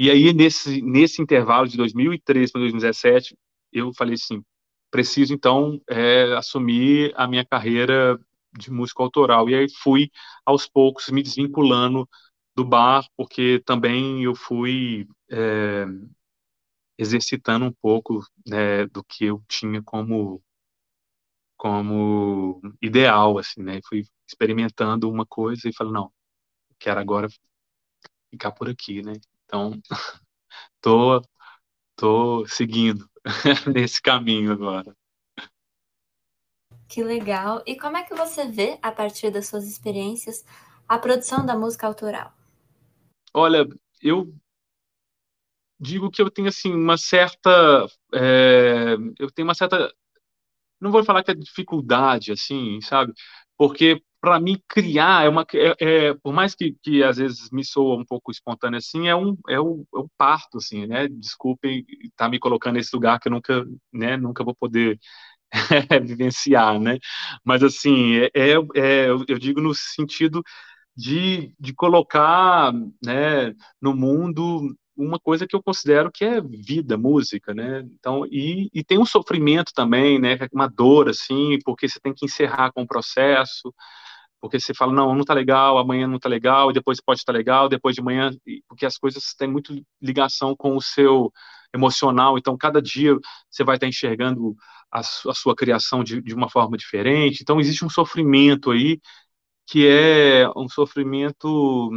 E 0.02 0.10
aí, 0.10 0.32
nesse, 0.32 0.80
nesse 0.80 1.20
intervalo 1.20 1.68
de 1.68 1.76
2003 1.76 2.50
para 2.50 2.62
2017, 2.62 3.36
eu 3.70 3.92
falei 3.92 4.14
assim, 4.14 4.42
preciso, 4.90 5.34
então, 5.34 5.78
é, 5.90 6.32
assumir 6.36 7.12
a 7.16 7.28
minha 7.28 7.44
carreira 7.44 8.18
de 8.58 8.70
músico 8.70 9.02
autoral. 9.02 9.50
E 9.50 9.54
aí 9.54 9.66
fui, 9.82 10.10
aos 10.46 10.66
poucos, 10.66 11.10
me 11.10 11.22
desvinculando 11.22 12.08
do 12.56 12.64
bar, 12.64 13.06
porque 13.14 13.60
também 13.66 14.24
eu 14.24 14.34
fui 14.34 15.06
é, 15.30 15.84
exercitando 16.98 17.64
um 17.66 17.72
pouco 17.72 18.20
né, 18.46 18.86
do 18.86 19.02
que 19.04 19.24
eu 19.26 19.42
tinha 19.48 19.82
como 19.82 20.40
como 21.56 22.60
ideal, 22.80 23.38
assim, 23.38 23.62
né? 23.62 23.80
Fui 23.86 24.02
experimentando 24.26 25.10
uma 25.10 25.26
coisa 25.26 25.68
e 25.68 25.74
falei, 25.74 25.92
não, 25.92 26.10
quero 26.78 27.00
agora 27.00 27.28
ficar 28.30 28.52
por 28.52 28.68
aqui, 28.68 29.02
né? 29.02 29.12
Então, 29.50 29.72
tô, 30.80 31.22
tô 31.96 32.46
seguindo 32.46 33.04
nesse 33.74 34.00
caminho 34.00 34.52
agora. 34.52 34.96
Que 36.88 37.02
legal. 37.02 37.60
E 37.66 37.76
como 37.76 37.96
é 37.96 38.04
que 38.04 38.14
você 38.14 38.46
vê, 38.46 38.78
a 38.80 38.92
partir 38.92 39.32
das 39.32 39.48
suas 39.48 39.66
experiências, 39.66 40.44
a 40.88 40.98
produção 40.98 41.44
da 41.44 41.56
música 41.56 41.84
autoral? 41.88 42.32
Olha, 43.34 43.66
eu 44.00 44.32
digo 45.80 46.10
que 46.12 46.22
eu 46.22 46.30
tenho 46.30 46.48
assim 46.48 46.72
uma 46.72 46.96
certa, 46.96 47.86
é, 48.14 48.94
eu 49.18 49.32
tenho 49.32 49.48
uma 49.48 49.54
certa, 49.54 49.92
não 50.80 50.92
vou 50.92 51.02
falar 51.04 51.24
que 51.24 51.32
é 51.32 51.34
dificuldade, 51.34 52.30
assim, 52.30 52.80
sabe? 52.82 53.12
Porque 53.56 54.00
para 54.20 54.38
mim 54.38 54.60
criar 54.68 55.24
é 55.24 55.28
uma 55.28 55.46
é, 55.54 55.74
é, 55.80 56.14
por 56.14 56.32
mais 56.32 56.54
que, 56.54 56.76
que 56.82 57.02
às 57.02 57.16
vezes 57.16 57.50
me 57.50 57.64
soa 57.64 57.96
um 57.96 58.04
pouco 58.04 58.30
espontâneo 58.30 58.78
assim 58.78 59.08
é 59.08 59.16
um 59.16 59.36
é 59.48 59.60
um, 59.60 59.84
é 59.94 59.98
um 59.98 60.08
parto 60.18 60.58
assim 60.58 60.86
né 60.86 61.08
desculpem 61.08 61.84
estar 61.88 62.26
tá 62.26 62.28
me 62.28 62.38
colocando 62.38 62.74
nesse 62.74 62.94
lugar 62.94 63.18
que 63.18 63.28
eu 63.28 63.32
nunca 63.32 63.64
né 63.92 64.16
nunca 64.16 64.44
vou 64.44 64.54
poder 64.54 64.98
vivenciar 66.04 66.78
né 66.78 66.98
mas 67.44 67.62
assim 67.62 68.16
é, 68.16 68.30
é, 68.34 68.52
é, 68.76 69.10
eu 69.10 69.38
digo 69.38 69.60
no 69.60 69.74
sentido 69.74 70.42
de, 70.96 71.54
de 71.58 71.72
colocar 71.74 72.72
né 73.02 73.54
no 73.80 73.94
mundo 73.94 74.74
uma 74.96 75.18
coisa 75.18 75.46
que 75.46 75.56
eu 75.56 75.62
considero 75.62 76.10
que 76.12 76.24
é 76.24 76.40
vida, 76.40 76.96
música, 76.96 77.54
né? 77.54 77.80
Então, 77.98 78.26
e, 78.26 78.68
e 78.72 78.84
tem 78.84 78.98
um 78.98 79.06
sofrimento 79.06 79.72
também, 79.74 80.18
né? 80.18 80.38
Uma 80.52 80.68
dor, 80.68 81.08
assim, 81.08 81.58
porque 81.64 81.88
você 81.88 81.98
tem 82.00 82.12
que 82.14 82.26
encerrar 82.26 82.70
com 82.72 82.82
o 82.82 82.86
processo, 82.86 83.72
porque 84.40 84.58
você 84.58 84.74
fala, 84.74 84.92
não, 84.92 85.14
não 85.14 85.24
tá 85.24 85.34
legal, 85.34 85.78
amanhã 85.78 86.06
não 86.06 86.18
tá 86.18 86.28
legal, 86.28 86.72
depois 86.72 87.00
pode 87.00 87.20
estar 87.20 87.32
tá 87.32 87.36
legal, 87.36 87.68
depois 87.68 87.94
de 87.94 88.02
manhã, 88.02 88.30
porque 88.68 88.86
as 88.86 88.96
coisas 88.96 89.34
têm 89.34 89.48
muito 89.48 89.74
ligação 90.00 90.56
com 90.56 90.76
o 90.76 90.80
seu 90.80 91.32
emocional, 91.74 92.38
então 92.38 92.56
cada 92.56 92.80
dia 92.82 93.16
você 93.50 93.62
vai 93.62 93.76
estar 93.76 93.86
enxergando 93.86 94.56
a, 94.90 95.00
a 95.00 95.34
sua 95.34 95.54
criação 95.54 96.02
de, 96.02 96.20
de 96.22 96.34
uma 96.34 96.48
forma 96.48 96.76
diferente, 96.76 97.42
então 97.42 97.60
existe 97.60 97.84
um 97.84 97.90
sofrimento 97.90 98.70
aí, 98.70 99.00
que 99.66 99.86
é 99.86 100.48
um 100.56 100.68
sofrimento 100.68 101.90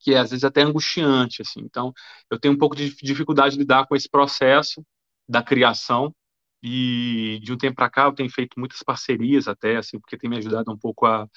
que 0.00 0.14
é 0.14 0.18
às 0.18 0.30
vezes 0.30 0.44
até 0.44 0.62
angustiante, 0.62 1.42
assim, 1.42 1.60
então 1.60 1.92
eu 2.30 2.38
tenho 2.38 2.54
um 2.54 2.58
pouco 2.58 2.76
de 2.76 2.94
dificuldade 2.96 3.54
de 3.54 3.60
lidar 3.60 3.86
com 3.86 3.96
esse 3.96 4.08
processo 4.08 4.84
da 5.28 5.42
criação, 5.42 6.14
e 6.62 7.40
de 7.42 7.52
um 7.52 7.58
tempo 7.58 7.76
para 7.76 7.90
cá 7.90 8.04
eu 8.06 8.14
tenho 8.14 8.30
feito 8.30 8.58
muitas 8.58 8.82
parcerias 8.82 9.48
até, 9.48 9.76
assim, 9.76 9.98
porque 10.00 10.18
tem 10.18 10.30
me 10.30 10.38
ajudado 10.38 10.72
um 10.72 10.78
pouco 10.78 11.06
a, 11.06 11.28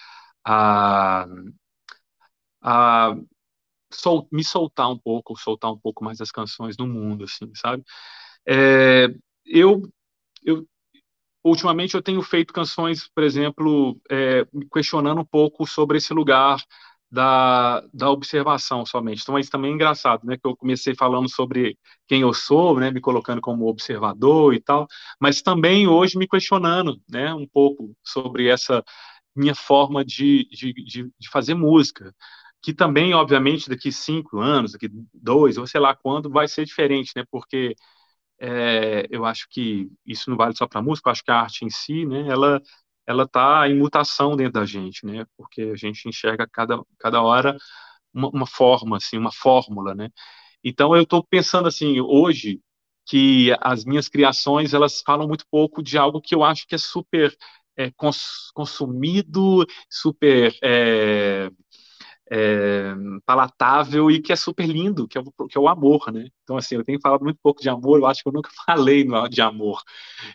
a, 0.46 1.26
a 2.62 3.16
sol, 3.94 4.28
me 4.32 4.44
soltar 4.44 4.90
um 4.92 5.00
pouco, 5.00 5.38
soltar 5.38 5.72
um 5.72 5.80
pouco 5.80 6.04
mais 6.04 6.22
as 6.22 6.32
canções 6.32 6.78
no 6.78 6.88
mundo, 6.88 7.26
assim, 7.26 7.52
sabe? 7.56 7.84
É, 8.48 9.08
eu, 9.46 9.84
eu 10.44 10.68
ultimamente 11.44 11.96
eu 11.96 12.04
tenho 12.04 12.22
feito 12.22 12.54
canções, 12.54 13.10
por 13.10 13.24
exemplo, 13.24 14.00
é, 14.12 14.46
me 14.54 14.68
questionando 14.72 15.22
um 15.22 15.26
pouco 15.26 15.68
sobre 15.68 15.98
esse 16.00 16.14
lugar 16.14 16.60
da, 17.12 17.82
da 17.94 18.10
observação 18.10 18.86
somente. 18.86 19.22
Então, 19.24 19.38
isso 19.40 19.50
também 19.52 19.72
é 19.72 19.74
engraçado, 19.74 20.26
né? 20.26 20.38
Que 20.38 20.48
eu 20.48 20.56
comecei 20.56 20.96
falando 20.96 21.30
sobre 21.30 21.78
quem 22.08 22.22
eu 22.22 22.34
sou, 22.34 22.80
né? 22.80 22.92
Me 22.92 23.02
colocando 23.02 23.42
como 23.42 23.68
observador 23.68 24.54
e 24.54 24.62
tal, 24.62 24.88
mas 25.20 25.42
também 25.42 25.88
hoje 25.88 26.18
me 26.18 26.28
questionando, 26.28 27.02
né? 27.10 27.34
Um 27.34 27.48
pouco 27.48 27.96
sobre 28.04 28.48
essa 28.48 28.84
minha 29.36 29.56
forma 29.56 30.04
de, 30.06 30.48
de, 30.52 30.74
de, 30.74 31.12
de 31.20 31.30
fazer 31.32 31.54
música, 31.56 32.14
que 32.62 32.74
também, 32.74 33.14
obviamente, 33.14 33.70
daqui 33.70 33.92
cinco 33.92 34.40
anos, 34.40 34.74
daqui 34.74 34.90
dois, 35.14 35.58
ou 35.58 35.66
sei 35.68 35.80
lá 35.82 35.96
quando, 35.96 36.30
vai 36.30 36.48
ser 36.48 36.66
diferente, 36.66 37.12
né? 37.16 37.24
Porque 37.32 37.76
é, 38.40 39.08
eu 39.10 39.26
acho 39.26 39.48
que 39.50 39.90
isso 40.06 40.30
não 40.30 40.38
vale 40.38 40.56
só 40.56 40.68
para 40.68 40.82
música, 40.82 41.10
eu 41.10 41.12
acho 41.12 41.24
que 41.24 41.32
a 41.32 41.42
arte 41.42 41.66
em 41.66 41.70
si, 41.70 42.06
né? 42.06 42.28
Ela 42.30 42.62
ela 43.10 43.24
está 43.24 43.68
em 43.68 43.76
mutação 43.76 44.36
dentro 44.36 44.54
da 44.54 44.66
gente, 44.66 45.04
né? 45.04 45.26
Porque 45.36 45.64
a 45.64 45.76
gente 45.76 46.08
enxerga 46.08 46.48
cada, 46.48 46.80
cada 47.00 47.22
hora 47.24 47.58
uma, 48.14 48.30
uma 48.30 48.46
forma, 48.48 48.98
assim, 48.98 49.18
uma 49.18 49.32
fórmula, 49.32 49.96
né? 49.96 50.10
Então 50.64 50.96
eu 50.96 51.04
estou 51.04 51.24
pensando 51.26 51.68
assim 51.68 52.00
hoje 52.02 52.62
que 53.08 53.52
as 53.62 53.84
minhas 53.84 54.08
criações 54.08 54.76
elas 54.76 55.02
falam 55.02 55.28
muito 55.28 55.46
pouco 55.50 55.82
de 55.82 55.98
algo 55.98 56.22
que 56.22 56.36
eu 56.36 56.44
acho 56.44 56.68
que 56.68 56.76
é 56.76 56.78
super 56.78 57.36
é, 57.76 57.90
cons, 57.92 58.52
consumido, 58.54 59.66
super 59.90 60.56
é, 60.64 61.50
é, 62.32 62.94
palatável 63.26 64.12
e 64.12 64.22
que 64.22 64.32
é 64.32 64.36
super 64.36 64.68
lindo, 64.68 65.08
que 65.08 65.18
é, 65.18 65.22
o, 65.22 65.48
que 65.48 65.58
é 65.58 65.62
o 65.62 65.68
amor, 65.68 66.12
né? 66.12 66.28
Então, 66.44 66.58
assim, 66.58 66.76
eu 66.76 66.84
tenho 66.84 67.00
falado 67.02 67.24
muito 67.24 67.40
pouco 67.42 67.62
de 67.62 67.70
amor, 67.70 68.00
eu 68.00 68.06
acho 68.06 68.22
que 68.22 68.30
eu 68.30 68.34
nunca 68.34 68.50
falei 68.66 69.06
de 69.30 69.42
amor. 69.42 69.82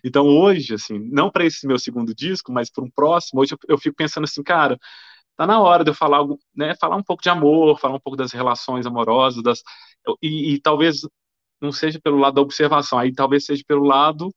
Então, 0.04 0.26
hoje, 0.26 0.74
assim, 0.74 0.98
não 0.98 1.30
para 1.30 1.44
esse 1.46 1.66
meu 1.66 1.78
segundo 1.78 2.14
disco, 2.14 2.52
mas 2.52 2.70
para 2.70 2.84
um 2.84 2.90
próximo, 2.90 3.40
hoje 3.40 3.54
eu, 3.54 3.58
eu, 3.68 3.78
fico 3.78 3.96
pensando 3.96 4.24
assim, 4.24 4.42
cara, 4.42 4.78
tá 5.36 5.46
na 5.46 5.60
hora 5.60 5.84
de 5.84 5.90
eu 5.90 5.94
falar 5.94 6.18
algo, 6.18 6.38
né? 6.56 6.74
Falar 6.80 6.96
um 6.96 7.02
pouco 7.02 7.22
de 7.22 7.28
amor, 7.30 7.78
falar 7.80 7.96
um 7.96 8.00
pouco 8.00 8.16
das 8.16 8.32
relações 8.32 8.86
amorosas, 8.86 9.42
das, 9.42 9.62
e, 10.22 10.54
e 10.54 10.60
talvez 10.60 11.02
não 11.60 11.72
seja 11.72 12.00
pelo 12.00 12.18
lado 12.18 12.34
da 12.34 12.42
observação, 12.42 12.98
aí 12.98 13.12
talvez 13.12 13.46
seja 13.46 13.62
pelo 13.66 13.84
lado 13.84 14.32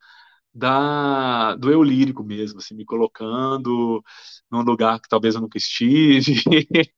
da, 0.53 1.55
do 1.55 1.71
eu 1.71 1.83
lírico 1.83 2.23
mesmo, 2.23 2.59
assim, 2.59 2.75
me 2.75 2.85
colocando 2.85 4.03
num 4.51 4.61
lugar 4.61 4.99
que 4.99 5.09
talvez 5.09 5.35
eu 5.35 5.41
nunca 5.41 5.57
estive, 5.57 6.41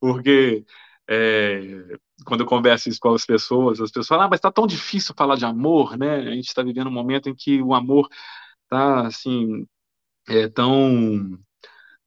porque 0.00 0.64
é, 1.08 1.60
quando 2.24 2.40
eu 2.42 2.46
converso 2.46 2.88
isso 2.88 3.00
com 3.00 3.14
as 3.14 3.26
pessoas, 3.26 3.80
as 3.80 3.90
pessoas 3.90 4.08
falam, 4.08 4.26
ah, 4.26 4.28
mas 4.30 4.38
está 4.38 4.52
tão 4.52 4.66
difícil 4.66 5.14
falar 5.16 5.36
de 5.36 5.44
amor, 5.44 5.96
né? 5.98 6.16
A 6.18 6.34
gente 6.34 6.48
está 6.48 6.62
vivendo 6.62 6.88
um 6.88 6.92
momento 6.92 7.28
em 7.28 7.34
que 7.34 7.62
o 7.62 7.74
amor 7.74 8.08
está, 8.64 9.06
assim, 9.06 9.66
é, 10.28 10.48
tão, 10.48 11.38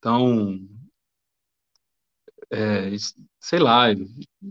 tão, 0.01 0.59
é, 2.51 2.91
sei 3.39 3.59
lá, 3.59 3.85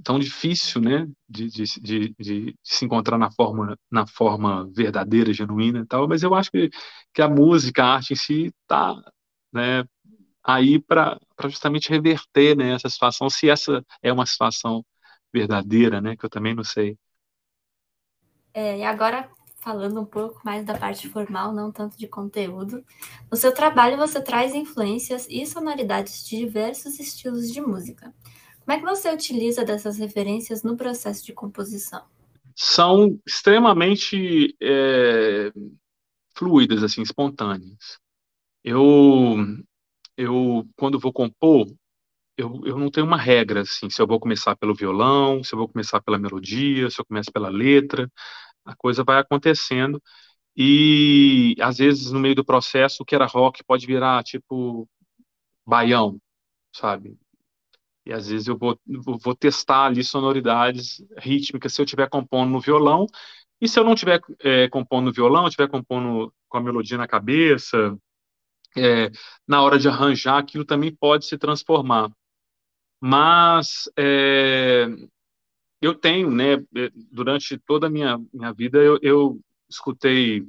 tão 0.04 0.18
difícil, 0.18 0.80
né, 0.80 1.08
de, 1.28 1.48
de, 1.48 1.64
de, 1.80 2.14
de, 2.18 2.54
se 2.62 2.84
encontrar 2.84 3.16
na 3.18 3.30
forma, 3.30 3.78
na 3.90 4.06
forma 4.06 4.68
verdadeira, 4.74 5.32
genuína 5.32 5.80
e 5.80 5.86
tal, 5.86 6.08
mas 6.08 6.22
eu 6.22 6.34
acho 6.34 6.50
que, 6.50 6.70
que 7.14 7.22
a 7.22 7.28
música, 7.28 7.84
a 7.84 7.94
arte 7.94 8.12
em 8.12 8.16
si 8.16 8.52
está, 8.62 8.94
né, 9.52 9.84
aí 10.42 10.78
para 10.78 11.18
justamente 11.44 11.90
reverter 11.90 12.56
né, 12.56 12.74
essa 12.74 12.88
situação, 12.88 13.30
se 13.30 13.48
essa 13.48 13.84
é 14.02 14.12
uma 14.12 14.26
situação 14.26 14.84
verdadeira, 15.32 16.00
né, 16.00 16.16
que 16.16 16.24
eu 16.24 16.30
também 16.30 16.54
não 16.54 16.64
sei. 16.64 16.96
É, 18.52 18.78
e 18.78 18.84
agora, 18.84 19.30
falando 19.60 20.00
um 20.00 20.04
pouco 20.04 20.40
mais 20.44 20.64
da 20.64 20.76
parte 20.76 21.08
formal, 21.08 21.54
não 21.54 21.72
tanto 21.72 21.96
de 21.96 22.06
conteúdo, 22.06 22.84
no 23.30 23.36
seu 23.36 23.54
trabalho 23.54 23.96
você 23.96 24.20
traz 24.20 24.54
influências 24.54 25.26
e 25.30 25.46
sonoridades 25.46 26.24
de 26.24 26.38
diversos 26.38 26.98
estilos 27.00 27.50
de 27.50 27.60
música. 27.60 28.12
Como 28.60 28.72
é 28.72 28.78
que 28.78 28.84
você 28.84 29.12
utiliza 29.12 29.64
dessas 29.64 29.98
referências 29.98 30.62
no 30.62 30.76
processo 30.76 31.24
de 31.24 31.32
composição? 31.32 32.04
São 32.54 33.18
extremamente 33.26 34.54
é, 34.60 35.50
fluidas, 36.34 36.82
assim, 36.82 37.02
espontâneas. 37.02 37.98
Eu 38.62 39.36
eu, 40.22 40.68
quando 40.76 40.98
vou 40.98 41.12
compor, 41.12 41.66
eu, 42.36 42.62
eu 42.64 42.78
não 42.78 42.90
tenho 42.90 43.06
uma 43.06 43.16
regra, 43.18 43.62
assim, 43.62 43.90
se 43.90 44.00
eu 44.02 44.06
vou 44.06 44.20
começar 44.20 44.56
pelo 44.56 44.74
violão, 44.74 45.44
se 45.44 45.54
eu 45.54 45.58
vou 45.58 45.68
começar 45.68 46.00
pela 46.02 46.18
melodia, 46.18 46.90
se 46.90 47.00
eu 47.00 47.04
começo 47.06 47.32
pela 47.32 47.48
letra, 47.50 48.10
a 48.64 48.76
coisa 48.76 49.04
vai 49.04 49.18
acontecendo, 49.20 50.02
e 50.56 51.56
às 51.60 51.78
vezes 51.78 52.12
no 52.12 52.20
meio 52.20 52.34
do 52.36 52.44
processo 52.44 53.02
o 53.02 53.06
que 53.06 53.14
era 53.14 53.26
rock 53.26 53.64
pode 53.64 53.86
virar, 53.86 54.22
tipo, 54.24 54.88
baião, 55.66 56.18
sabe? 56.74 57.18
E 58.06 58.12
às 58.12 58.28
vezes 58.28 58.48
eu 58.48 58.58
vou, 58.58 58.78
vou 59.22 59.34
testar 59.36 59.86
ali 59.86 60.02
sonoridades 60.04 61.04
rítmicas 61.18 61.74
se 61.74 61.80
eu 61.80 61.84
estiver 61.84 62.08
compondo 62.08 62.50
no 62.50 62.60
violão, 62.60 63.06
e 63.60 63.68
se 63.68 63.78
eu 63.78 63.84
não 63.84 63.94
estiver 63.94 64.20
é, 64.40 64.68
compondo 64.68 65.06
no 65.06 65.12
violão, 65.12 65.46
estiver 65.46 65.68
compondo 65.68 66.34
com 66.48 66.58
a 66.58 66.60
melodia 66.60 66.98
na 66.98 67.08
cabeça, 67.08 67.96
é, 68.76 69.10
na 69.46 69.62
hora 69.62 69.78
de 69.78 69.88
arranjar, 69.88 70.38
aquilo 70.38 70.64
também 70.64 70.94
pode 70.94 71.26
se 71.26 71.38
transformar. 71.38 72.10
Mas 73.00 73.90
é, 73.98 74.86
eu 75.80 75.94
tenho, 75.94 76.30
né, 76.30 76.54
é, 76.54 76.90
durante 77.10 77.58
toda 77.58 77.88
a 77.88 77.90
minha, 77.90 78.18
minha 78.32 78.52
vida, 78.52 78.78
eu, 78.78 78.98
eu 79.02 79.40
escutei 79.68 80.46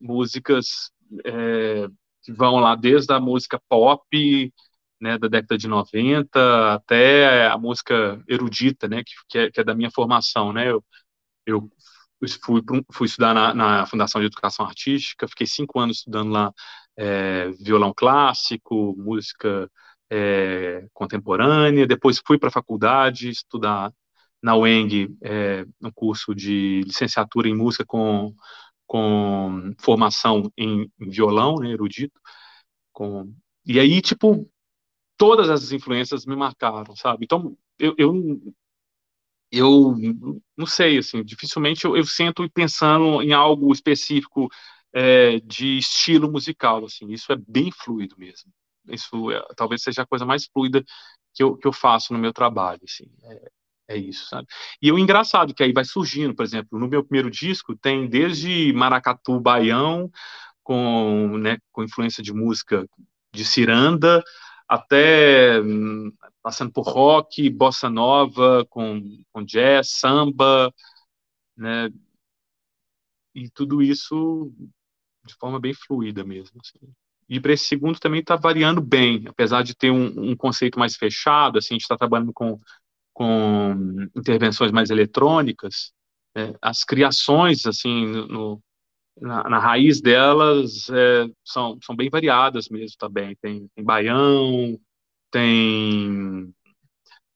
músicas 0.00 0.90
é, 1.24 1.88
que 2.22 2.32
vão 2.32 2.56
lá 2.56 2.74
desde 2.74 3.12
a 3.12 3.20
música 3.20 3.60
pop, 3.68 4.52
né, 5.00 5.18
da 5.18 5.28
década 5.28 5.58
de 5.58 5.68
90 5.68 6.74
até 6.74 7.46
a 7.48 7.58
música 7.58 8.22
erudita, 8.28 8.88
né, 8.88 9.02
que, 9.04 9.12
que, 9.28 9.38
é, 9.38 9.50
que 9.50 9.60
é 9.60 9.64
da 9.64 9.74
minha 9.74 9.90
formação, 9.90 10.52
né, 10.52 10.70
eu, 10.70 10.84
eu 11.46 11.70
fui, 12.42 12.62
fui 12.92 13.06
estudar 13.06 13.34
na, 13.34 13.54
na, 13.54 13.86
Fundação 13.86 14.20
de 14.20 14.28
Educação 14.28 14.64
Artística, 14.64 15.28
fiquei 15.28 15.46
cinco 15.46 15.80
anos 15.80 15.98
estudando 15.98 16.30
lá 16.30 16.52
é, 16.96 17.50
violão 17.52 17.92
clássico, 17.94 18.94
música 18.96 19.70
é, 20.10 20.86
contemporânea, 20.92 21.86
depois 21.86 22.20
fui 22.26 22.38
para 22.38 22.48
a 22.48 22.52
faculdade 22.52 23.30
estudar 23.30 23.92
na 24.42 24.56
UENG 24.56 25.16
é, 25.22 25.64
um 25.80 25.90
curso 25.92 26.34
de 26.34 26.82
licenciatura 26.82 27.48
em 27.48 27.56
música 27.56 27.84
com, 27.86 28.34
com 28.86 29.72
formação 29.78 30.52
em, 30.56 30.90
violão, 30.98 31.56
né, 31.56 31.70
erudito, 31.70 32.20
com, 32.92 33.32
e 33.64 33.78
aí, 33.80 34.02
tipo, 34.02 34.50
todas 35.16 35.48
as 35.50 35.72
influências 35.72 36.26
me 36.26 36.36
marcaram, 36.36 36.96
sabe? 36.96 37.24
Então, 37.24 37.56
eu, 37.78 37.94
eu 37.98 38.12
eu 39.52 39.94
não 40.56 40.66
sei, 40.66 40.98
assim, 40.98 41.22
dificilmente 41.22 41.84
eu, 41.84 41.94
eu 41.96 42.04
sinto 42.04 42.48
pensando 42.50 43.20
em 43.22 43.32
algo 43.32 43.70
específico 43.72 44.48
é, 44.92 45.40
de 45.40 45.78
estilo 45.78 46.30
musical, 46.30 46.84
assim, 46.84 47.10
isso 47.10 47.32
é 47.32 47.36
bem 47.36 47.70
fluido 47.70 48.16
mesmo. 48.18 48.52
Isso 48.88 49.30
é, 49.30 49.42
talvez 49.56 49.82
seja 49.82 50.02
a 50.02 50.06
coisa 50.06 50.26
mais 50.26 50.46
fluida 50.46 50.84
que 51.34 51.42
eu, 51.42 51.56
que 51.56 51.66
eu 51.66 51.72
faço 51.72 52.12
no 52.12 52.18
meu 52.18 52.32
trabalho, 52.32 52.80
assim, 52.84 53.10
é, 53.24 53.50
é 53.88 53.96
isso, 53.96 54.28
sabe? 54.28 54.46
E 54.80 54.92
o 54.92 54.98
engraçado 54.98 55.54
que 55.54 55.62
aí 55.62 55.72
vai 55.72 55.84
surgindo, 55.84 56.34
por 56.34 56.44
exemplo, 56.44 56.78
no 56.78 56.88
meu 56.88 57.04
primeiro 57.04 57.30
disco 57.30 57.76
tem 57.76 58.08
desde 58.08 58.72
maracatu, 58.72 59.40
baião, 59.40 60.10
com, 60.62 61.38
né, 61.38 61.58
com 61.72 61.82
influência 61.82 62.22
de 62.22 62.32
música 62.32 62.86
de 63.34 63.44
ciranda, 63.44 64.22
até 64.68 65.60
hum, 65.60 66.12
passando 66.42 66.72
por 66.72 66.82
rock, 66.82 67.48
bossa 67.50 67.90
nova, 67.90 68.64
com, 68.70 69.02
com 69.32 69.44
jazz, 69.44 69.90
samba, 69.90 70.72
né? 71.56 71.90
E 73.34 73.48
tudo 73.50 73.82
isso 73.82 74.52
de 75.26 75.34
forma 75.34 75.60
bem 75.60 75.74
fluida 75.74 76.24
mesmo. 76.24 76.60
Assim. 76.60 76.92
E 77.28 77.40
para 77.40 77.52
esse 77.52 77.64
segundo 77.64 77.98
também 77.98 78.20
está 78.20 78.36
variando 78.36 78.80
bem, 78.80 79.24
apesar 79.26 79.62
de 79.62 79.74
ter 79.74 79.90
um, 79.90 80.30
um, 80.30 80.36
conceito 80.36 80.78
mais 80.78 80.96
fechado, 80.96 81.58
assim, 81.58 81.74
a 81.74 81.76
gente 81.76 81.82
está 81.82 81.96
trabalhando 81.96 82.32
com, 82.32 82.60
com 83.12 84.08
intervenções 84.14 84.72
mais 84.72 84.90
eletrônicas, 84.90 85.92
né? 86.36 86.54
as 86.60 86.84
criações, 86.84 87.66
assim, 87.66 88.06
no, 88.06 88.62
na, 89.20 89.44
na, 89.48 89.58
raiz 89.58 90.00
delas 90.00 90.88
é, 90.90 91.26
são, 91.44 91.78
são 91.82 91.94
bem 91.94 92.10
variadas 92.10 92.68
mesmo 92.68 92.96
também. 92.98 93.36
Tem, 93.40 93.68
tem 93.74 93.84
baião, 93.84 94.78
tem, 95.30 96.54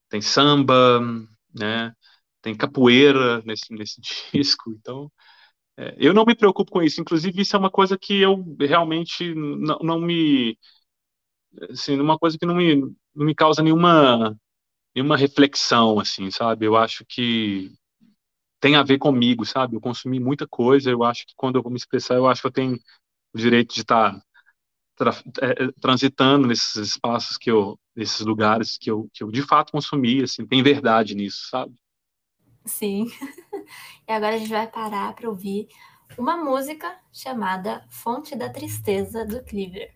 tem 0.09 0.21
samba, 0.21 1.01
né? 1.55 1.93
Tem 2.43 2.55
capoeira 2.57 3.43
nesse, 3.43 3.73
nesse 3.73 4.01
disco. 4.33 4.71
Então, 4.73 5.11
é, 5.11 5.36
eu 5.99 6.15
não 6.15 6.25
me 6.25 6.35
preocupo 6.35 6.71
com 6.71 6.83
isso. 6.83 7.01
Inclusive, 7.01 7.43
isso 7.43 7.57
é 7.57 7.59
uma 7.59 7.71
coisa 7.71 7.99
que 7.99 8.21
eu 8.21 8.45
realmente 8.59 9.35
não, 9.35 10.01
me. 10.01 10.59
Assim, 11.71 11.99
uma 11.99 12.19
coisa 12.19 12.39
que 12.39 12.47
não 12.47 12.55
me, 12.55 12.77
não 13.15 13.27
me 13.27 13.35
causa 13.35 13.63
nenhuma, 13.63 14.39
nenhuma 14.95 15.17
reflexão, 15.17 16.01
assim, 16.01 16.31
sabe? 16.31 16.67
Eu 16.67 16.77
acho 16.77 17.05
que 17.07 17.71
tem 18.61 18.77
a 18.77 18.83
ver 18.83 18.99
comigo, 18.99 19.45
sabe? 19.45 19.77
Eu 19.77 19.81
consumi 19.81 20.21
muita 20.21 20.47
coisa, 20.47 20.91
eu 20.91 21.05
acho 21.05 21.27
que 21.27 21.35
quando 21.37 21.57
eu 21.57 21.63
vou 21.63 21.71
me 21.71 21.79
expressar, 21.79 22.15
eu 22.17 22.27
acho 22.29 22.41
que 22.43 22.47
eu 22.49 22.53
tenho 22.53 22.79
o 23.35 23.39
direito 23.39 23.75
de 23.75 23.83
estar 23.83 24.21
tra 24.97 25.11
é, 25.43 25.65
é, 25.65 25.73
transitando 25.81 26.49
nesses 26.49 26.77
espaços 26.77 27.37
que 27.39 27.51
eu, 27.51 27.79
nesses 27.95 28.21
lugares 28.21 28.79
que 28.79 28.91
eu, 28.91 29.09
que 29.13 29.23
eu 29.23 29.31
de 29.31 29.43
fato 29.43 29.73
consumi, 29.73 30.23
assim, 30.23 30.47
tem 30.47 30.63
verdade 30.63 31.15
nisso, 31.15 31.49
sabe? 31.51 31.75
Sim. 32.67 33.07
e 34.09 34.13
agora 34.13 34.35
a 34.35 34.39
gente 34.39 34.51
vai 34.51 34.67
parar 34.67 35.15
para 35.15 35.29
ouvir 35.29 35.69
uma 36.19 36.37
música 36.37 36.99
chamada 37.13 37.87
Fonte 37.91 38.37
da 38.37 38.51
Tristeza 38.51 39.25
do 39.25 39.43
Cleaver. 39.45 39.95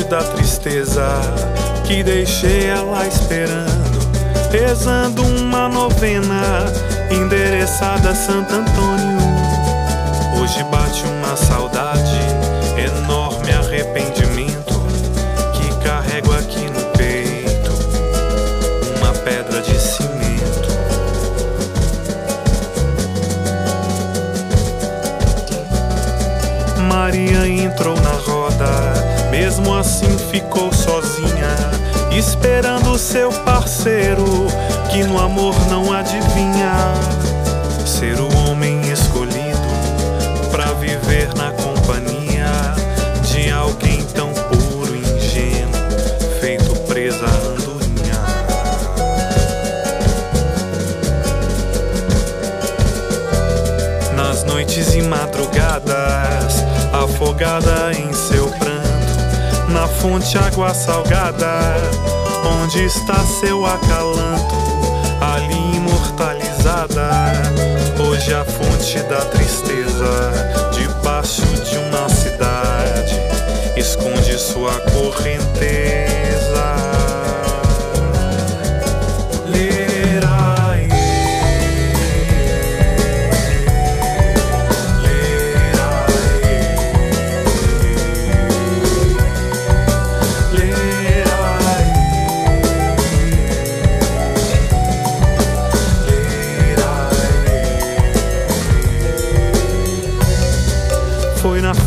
Da 0.00 0.22
tristeza 0.22 1.06
que 1.84 2.02
deixei 2.02 2.64
ela 2.64 3.06
esperando, 3.06 4.00
rezando 4.50 5.22
uma 5.22 5.68
novena 5.68 6.64
endereçada 7.10 8.08
a 8.08 8.14
Santo 8.14 8.54
Antônio. 8.54 9.18
Hoje 10.40 10.64
bate 10.64 11.04
uma 11.04 11.36
saudade, 11.36 12.18
enorme 12.78 13.52
arrependimento 13.52 14.80
que 15.52 15.84
carrego 15.84 16.32
aqui 16.32 16.64
no 16.70 16.84
peito, 16.96 17.72
uma 18.96 19.12
pedra 19.12 19.60
de 19.60 19.78
cimento. 19.78 20.72
Maria 26.88 27.46
entrou 27.46 28.01
mesmo 29.52 29.74
assim 29.74 30.16
ficou 30.30 30.72
sozinha, 30.72 31.54
esperando 32.10 32.96
seu 32.96 33.30
parceiro, 33.30 34.46
que 34.90 35.04
no 35.04 35.18
amor 35.18 35.54
não 35.68 35.92
adivinha. 35.92 37.21
Fonte 60.02 60.36
água 60.36 60.74
salgada, 60.74 61.76
onde 62.60 62.84
está 62.84 63.14
seu 63.40 63.64
acalanto, 63.64 64.56
ali 65.20 65.76
imortalizada. 65.76 67.08
Hoje 68.04 68.34
a 68.34 68.44
fonte 68.44 68.98
da 69.04 69.24
tristeza, 69.26 70.72
debaixo 70.72 71.42
de 71.42 71.78
uma 71.78 72.08
cidade, 72.08 73.16
esconde 73.76 74.36
sua 74.40 74.72
correnteza. 74.90 76.21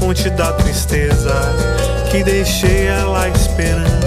Fonte 0.06 0.30
da 0.30 0.54
tristeza 0.54 1.34
que 2.12 2.24
deixei 2.24 2.86
ela 2.86 3.28
esperando, 3.28 4.06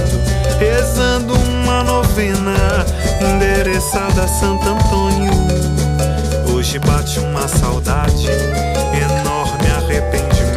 rezando 0.61 1.35
uma 1.35 1.83
novena 1.83 2.87
endereçada 3.21 4.23
a 4.23 4.29
Santo 4.29 4.63
Antônio. 4.69 5.33
Hoje 6.55 6.79
bate 6.79 7.19
uma 7.19 7.49
saudade, 7.49 8.29
enorme 8.29 9.71
arrependimento 9.77 10.48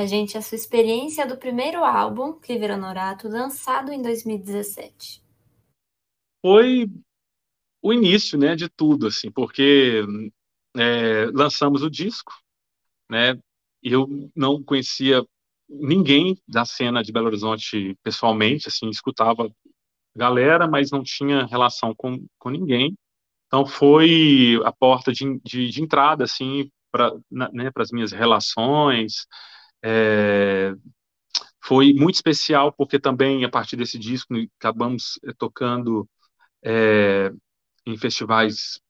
pra 0.00 0.06
gente 0.06 0.38
a 0.38 0.40
sua 0.40 0.56
experiência 0.56 1.26
do 1.26 1.36
primeiro 1.36 1.84
álbum, 1.84 2.32
Cliver 2.32 2.70
Honorato, 2.70 3.28
lançado 3.28 3.92
em 3.92 4.00
2017. 4.00 5.22
Foi 6.40 6.86
o 7.82 7.92
início, 7.92 8.38
né, 8.38 8.56
de 8.56 8.66
tudo, 8.70 9.08
assim, 9.08 9.30
porque 9.30 10.02
é, 10.74 11.26
lançamos 11.34 11.82
o 11.82 11.90
disco, 11.90 12.32
né, 13.10 13.38
eu 13.82 14.08
não 14.34 14.62
conhecia 14.62 15.22
ninguém 15.68 16.38
da 16.48 16.64
cena 16.64 17.02
de 17.02 17.12
Belo 17.12 17.26
Horizonte 17.26 17.94
pessoalmente, 18.02 18.68
assim, 18.68 18.88
escutava 18.88 19.52
galera, 20.16 20.66
mas 20.66 20.90
não 20.90 21.02
tinha 21.02 21.44
relação 21.44 21.94
com, 21.94 22.24
com 22.38 22.48
ninguém. 22.48 22.96
Então 23.48 23.66
foi 23.66 24.58
a 24.64 24.72
porta 24.72 25.12
de, 25.12 25.38
de, 25.44 25.68
de 25.68 25.82
entrada, 25.82 26.24
assim, 26.24 26.70
para 26.90 27.12
né, 27.30 27.70
as 27.76 27.90
minhas 27.90 28.12
relações. 28.12 29.26
É, 29.82 30.74
foi 31.62 31.92
muito 31.92 32.16
especial 32.16 32.72
porque 32.72 32.98
também 32.98 33.44
a 33.44 33.48
partir 33.48 33.76
desse 33.76 33.98
disco 33.98 34.34
acabamos 34.58 35.18
eh, 35.24 35.32
tocando 35.38 36.08
é, 36.64 37.32
em 37.86 37.96
festivais 37.96 38.80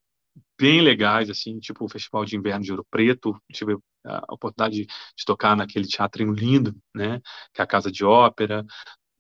bem 0.59 0.81
legais, 0.81 1.31
assim, 1.31 1.59
tipo 1.61 1.85
o 1.85 1.89
Festival 1.89 2.25
de 2.25 2.37
Inverno 2.37 2.65
de 2.65 2.71
Ouro 2.73 2.87
Preto, 2.91 3.41
tive 3.53 3.77
a 4.05 4.25
oportunidade 4.33 4.77
de, 4.77 4.87
de 4.87 5.25
tocar 5.27 5.57
naquele 5.57 5.87
teatrinho 5.87 6.33
lindo, 6.33 6.75
né, 6.95 7.21
que 7.53 7.61
é 7.61 7.65
a 7.65 7.67
Casa 7.67 7.91
de 7.91 8.05
Ópera, 8.05 8.65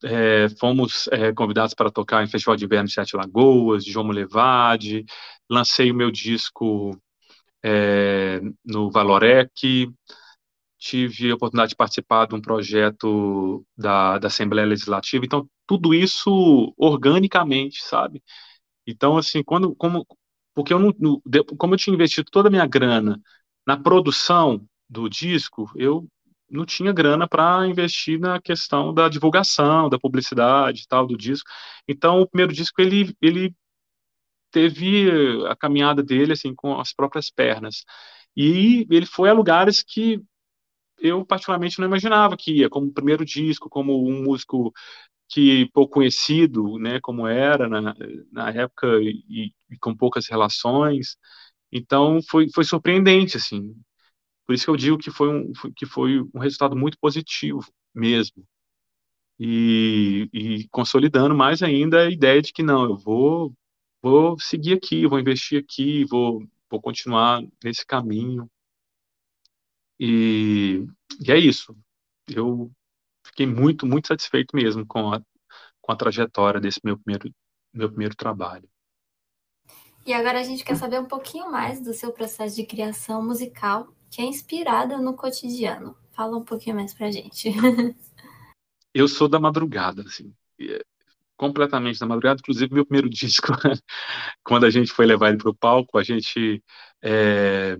é, 0.04 0.48
fomos 0.58 1.08
é, 1.08 1.32
convidados 1.32 1.74
para 1.74 1.90
tocar 1.90 2.24
em 2.24 2.28
Festival 2.28 2.56
de 2.56 2.64
Inverno 2.64 2.88
de 2.88 2.94
Sete 2.94 3.16
Lagoas, 3.16 3.84
de 3.84 3.92
João 3.92 4.06
Molevade, 4.06 5.04
lancei 5.50 5.90
o 5.90 5.94
meu 5.94 6.10
disco 6.10 6.96
é, 7.62 8.40
no 8.64 8.90
Valorec, 8.90 9.90
tive 10.80 11.30
a 11.30 11.34
oportunidade 11.36 11.70
de 11.70 11.76
participar 11.76 12.26
de 12.26 12.34
um 12.34 12.40
projeto 12.40 13.64
da, 13.76 14.18
da 14.18 14.28
Assembleia 14.28 14.66
Legislativa, 14.66 15.24
então 15.24 15.48
tudo 15.66 15.94
isso 15.94 16.74
organicamente, 16.78 17.82
sabe? 17.84 18.22
Então, 18.86 19.18
assim, 19.18 19.42
quando, 19.44 19.74
como, 19.76 20.06
porque 20.54 20.72
eu 20.74 20.78
não, 20.78 20.92
como 21.58 21.74
eu 21.74 21.78
tinha 21.78 21.94
investido 21.94 22.30
toda 22.30 22.48
a 22.48 22.50
minha 22.50 22.66
grana 22.66 23.20
na 23.66 23.76
produção 23.76 24.64
do 24.88 25.08
disco, 25.08 25.70
eu 25.76 26.08
não 26.50 26.66
tinha 26.66 26.92
grana 26.92 27.28
para 27.28 27.66
investir 27.68 28.18
na 28.18 28.40
questão 28.40 28.92
da 28.94 29.08
divulgação, 29.08 29.88
da 29.88 29.98
publicidade 29.98 30.82
e 30.82 30.86
tal 30.88 31.06
do 31.06 31.16
disco. 31.16 31.48
Então, 31.88 32.20
o 32.20 32.28
primeiro 32.28 32.52
disco 32.52 32.80
ele 32.82 33.14
ele 33.22 33.54
teve 34.50 35.10
a 35.48 35.56
caminhada 35.56 36.02
dele 36.02 36.32
assim 36.32 36.54
com 36.54 36.78
as 36.80 36.92
próprias 36.92 37.30
pernas. 37.30 37.84
E 38.36 38.86
ele 38.90 39.06
foi 39.06 39.28
a 39.30 39.32
lugares 39.32 39.82
que 39.82 40.20
eu 41.00 41.24
particularmente 41.24 41.78
não 41.78 41.86
imaginava 41.88 42.36
que 42.36 42.52
ia, 42.60 42.70
como 42.70 42.92
primeiro 42.92 43.24
disco, 43.24 43.68
como 43.70 44.06
um 44.08 44.22
músico 44.24 44.72
que 45.28 45.68
pouco 45.72 45.94
conhecido, 45.94 46.78
né, 46.78 47.00
como 47.00 47.26
era 47.26 47.68
na, 47.68 47.94
na 48.32 48.50
época 48.50 48.86
e, 49.02 49.52
e 49.70 49.78
com 49.80 49.96
poucas 49.96 50.28
relações. 50.28 51.16
Então 51.72 52.20
foi, 52.30 52.48
foi 52.54 52.64
surpreendente 52.64 53.36
assim. 53.38 53.74
Por 54.46 54.54
isso 54.54 54.64
que 54.66 54.70
eu 54.70 54.76
digo 54.76 54.98
que 54.98 55.10
foi 55.10 55.28
um 55.30 55.52
que 55.76 55.86
foi 55.86 56.20
um 56.34 56.38
resultado 56.40 56.76
muito 56.76 56.98
positivo 57.00 57.64
mesmo. 57.94 58.44
E, 59.38 60.28
e 60.32 60.68
consolidando 60.70 61.34
mais 61.34 61.62
ainda 61.62 62.02
a 62.06 62.10
ideia 62.10 62.42
de 62.42 62.52
que 62.52 62.62
não, 62.62 62.84
eu 62.84 62.96
vou 62.96 63.54
vou 64.02 64.38
seguir 64.38 64.74
aqui, 64.74 65.06
vou 65.06 65.18
investir 65.20 65.62
aqui, 65.62 66.04
vou 66.06 66.42
vou 66.70 66.80
continuar 66.80 67.42
nesse 67.64 67.84
caminho. 67.86 68.48
E, 70.00 70.86
e 71.20 71.30
é 71.30 71.36
isso. 71.36 71.76
Eu 72.26 72.72
fiquei 73.26 73.46
muito, 73.46 73.84
muito 73.84 74.08
satisfeito 74.08 74.56
mesmo 74.56 74.86
com 74.86 75.12
a, 75.12 75.20
com 75.78 75.92
a 75.92 75.96
trajetória 75.96 76.58
desse 76.58 76.80
meu 76.82 76.98
primeiro, 76.98 77.30
meu 77.70 77.90
primeiro 77.90 78.16
trabalho. 78.16 78.66
E 80.06 80.14
agora 80.14 80.40
a 80.40 80.42
gente 80.42 80.64
quer 80.64 80.76
saber 80.76 80.98
um 80.98 81.04
pouquinho 81.04 81.52
mais 81.52 81.82
do 81.82 81.92
seu 81.92 82.10
processo 82.12 82.56
de 82.56 82.64
criação 82.64 83.22
musical, 83.22 83.94
que 84.10 84.22
é 84.22 84.24
inspirada 84.24 84.96
no 84.96 85.14
cotidiano. 85.14 85.94
Fala 86.12 86.38
um 86.38 86.44
pouquinho 86.44 86.76
mais 86.76 86.94
pra 86.94 87.10
gente. 87.10 87.50
Eu 88.94 89.06
sou 89.06 89.28
da 89.28 89.38
madrugada, 89.38 90.02
assim, 90.02 90.34
completamente 91.36 92.00
da 92.00 92.06
madrugada. 92.06 92.40
Inclusive, 92.40 92.72
meu 92.72 92.86
primeiro 92.86 93.08
disco, 93.10 93.48
quando 94.42 94.64
a 94.64 94.70
gente 94.70 94.90
foi 94.90 95.04
levar 95.04 95.28
ele 95.28 95.38
para 95.38 95.50
o 95.50 95.54
palco, 95.54 95.98
a 95.98 96.02
gente 96.02 96.64
é, 97.02 97.78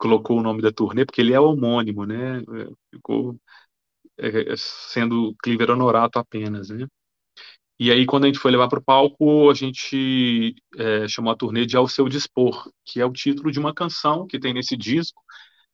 colocou 0.00 0.38
o 0.38 0.42
nome 0.42 0.62
da 0.62 0.72
turnê, 0.72 1.04
porque 1.04 1.20
ele 1.20 1.34
é 1.34 1.38
homônimo, 1.40 2.06
né? 2.06 2.42
Ficou 2.92 3.36
é, 4.18 4.54
sendo 4.56 5.34
Cliver 5.42 5.70
Honorato 5.70 6.18
apenas, 6.18 6.70
né? 6.70 6.86
E 7.78 7.90
aí, 7.90 8.06
quando 8.06 8.24
a 8.24 8.26
gente 8.26 8.38
foi 8.38 8.50
levar 8.50 8.68
para 8.68 8.78
o 8.78 8.84
palco, 8.84 9.50
a 9.50 9.54
gente 9.54 10.54
é, 10.76 11.08
chamou 11.08 11.32
a 11.32 11.36
turnê 11.36 11.66
de 11.66 11.76
Ao 11.76 11.88
Seu 11.88 12.08
Dispor, 12.08 12.70
que 12.84 13.00
é 13.00 13.06
o 13.06 13.12
título 13.12 13.50
de 13.52 13.58
uma 13.58 13.74
canção 13.74 14.26
que 14.26 14.38
tem 14.38 14.52
nesse 14.54 14.76
disco, 14.76 15.22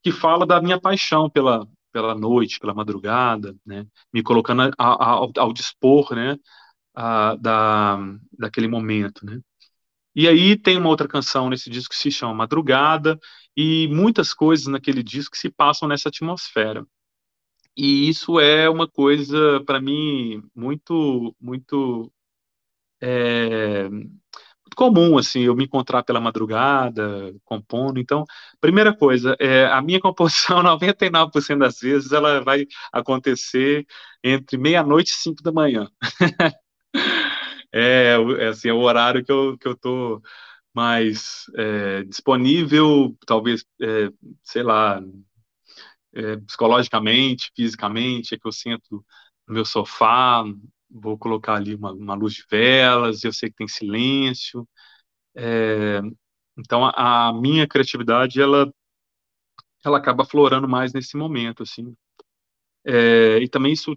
que 0.03 0.13
fala 0.13 0.47
da 0.47 0.61
minha 0.61 0.81
paixão 0.81 1.31
pela, 1.31 1.67
pela 1.93 2.15
noite, 2.15 2.61
pela 2.61 2.75
madrugada, 2.75 3.55
né? 3.65 3.87
Me 4.13 4.23
colocando 4.23 4.63
a, 4.63 4.71
a, 4.79 5.11
ao, 5.11 5.33
ao, 5.37 5.53
dispor, 5.53 6.15
né? 6.15 6.37
A, 6.95 7.37
da, 7.37 7.99
daquele 8.39 8.69
momento, 8.69 9.25
né? 9.25 9.41
E 10.15 10.27
aí 10.29 10.57
tem 10.57 10.79
uma 10.79 10.89
outra 10.89 11.09
canção 11.09 11.51
nesse 11.51 11.69
disco 11.71 11.91
que 11.91 12.01
se 12.01 12.11
chama 12.11 12.35
Madrugada, 12.35 13.19
e 13.57 13.89
muitas 13.89 14.35
coisas 14.35 14.67
naquele 14.67 15.03
disco 15.03 15.37
se 15.37 15.51
passam 15.51 15.89
nessa 15.89 16.09
atmosfera. 16.09 16.87
E 17.77 18.09
isso 18.09 18.41
é 18.41 18.69
uma 18.71 18.89
coisa, 18.89 19.63
para 19.67 19.81
mim, 19.81 20.43
muito, 20.55 21.35
muito, 21.41 22.11
é, 23.01 23.89
muito 23.89 24.77
comum, 24.77 25.19
assim, 25.19 25.43
eu 25.43 25.55
me 25.55 25.65
encontrar 25.65 26.03
pela 26.03 26.21
madrugada, 26.21 27.35
compondo. 27.45 28.01
Então, 28.01 28.25
primeira 28.61 28.97
coisa, 28.97 29.37
é, 29.41 29.67
a 29.67 29.83
minha 29.83 30.01
composição, 30.01 30.63
99% 30.63 31.59
das 31.59 31.79
vezes, 31.81 32.13
ela 32.13 32.43
vai 32.43 32.67
acontecer 32.93 33.87
entre 34.25 34.57
meia-noite 34.59 35.11
e 35.13 35.15
cinco 35.17 35.43
da 35.43 35.53
manhã. 35.53 35.89
é, 37.73 38.17
é, 38.39 38.49
assim, 38.49 38.69
é 38.69 38.73
o 38.73 38.81
horário 38.81 39.25
que 39.25 39.33
eu, 39.33 39.59
que 39.59 39.69
eu 39.69 39.77
tô 39.77 40.23
mais 40.77 41.47
é, 41.57 42.05
disponível, 42.05 43.17
talvez, 43.27 43.65
é, 43.81 44.11
sei 44.45 44.63
lá, 44.63 45.03
é, 46.15 46.37
psicologicamente, 46.37 47.51
fisicamente, 47.57 48.35
é 48.35 48.39
que 48.39 48.47
eu 48.47 48.53
sento 48.53 49.03
no 49.49 49.55
meu 49.55 49.65
sofá, 49.65 50.45
vou 50.91 51.19
colocar 51.19 51.55
ali 51.55 51.75
uma, 51.75 51.93
uma 51.93 52.15
luz 52.15 52.35
de 52.35 52.45
velas, 52.51 53.25
eu 53.25 53.33
sei 53.33 53.49
que 53.49 53.57
tem 53.57 53.69
silêncio. 53.69 54.69
É, 55.35 56.01
então, 56.59 56.85
a, 56.85 57.29
a, 57.29 57.33
minha 57.33 57.67
criatividade, 57.67 58.41
ela, 58.41 58.71
ela 59.85 59.97
acaba 59.99 60.27
florando 60.27 60.69
mais 60.69 60.93
nesse 60.93 61.17
momento, 61.17 61.63
assim. 61.63 61.95
É, 62.85 63.39
e 63.39 63.49
também 63.49 63.73
isso 63.73 63.97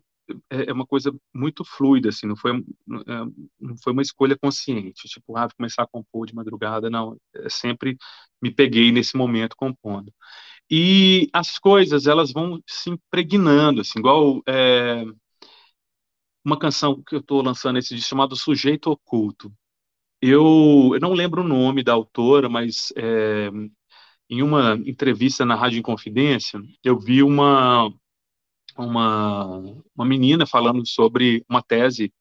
é, 0.50 0.70
é 0.70 0.74
uma 0.74 0.86
coisa 0.86 1.14
muito 1.34 1.64
fluida, 1.66 2.10
assim, 2.10 2.28
não 2.28 2.36
foi, 2.36 2.52
é, 2.58 3.26
não 3.60 3.78
foi 3.84 3.94
uma 3.94 4.02
escolha 4.02 4.38
consciente, 4.38 5.08
tipo, 5.08 5.38
ah, 5.38 5.48
começar 5.56 5.84
a 5.84 5.88
compor 5.88 6.26
de 6.28 6.36
madrugada, 6.36 6.90
não, 6.90 7.18
é 7.36 7.50
sempre 7.50 7.98
me 8.42 8.52
peguei 8.52 8.92
nesse 8.92 9.18
momento 9.18 9.56
compondo. 9.56 10.14
E 10.70 11.30
as 11.34 11.58
coisas, 11.60 12.08
elas 12.08 12.32
vão 12.32 12.62
se 12.68 12.90
impregnando, 12.92 13.82
assim, 13.82 14.00
igual 14.00 14.42
é, 14.48 15.04
uma 16.46 16.58
canção 16.60 17.02
que 17.04 17.16
eu 17.16 17.20
estou 17.20 17.42
lançando 17.42 17.80
esse 17.80 17.96
disco 17.96 18.10
chamado 18.10 18.36
Sujeito 18.36 18.92
Oculto. 18.92 19.52
Eu, 20.22 20.92
eu, 20.94 21.00
não 21.00 21.14
lembro 21.14 21.42
o 21.42 21.48
nome 21.48 21.84
da 21.84 21.94
autora, 21.94 22.50
mas 22.50 22.92
é, 22.98 23.50
em 24.30 24.42
uma 24.44 24.76
entrevista 24.86 25.46
na 25.46 25.56
Rádio 25.56 25.80
Inconfidência, 25.80 26.62
eu 26.84 27.00
vi 27.00 27.24
uma, 27.24 27.92
uma, 28.86 29.60
uma 29.96 30.06
menina 30.06 30.46
falando 30.46 30.86
sobre 30.88 31.44
uma 31.50 31.62
tese, 31.62 32.14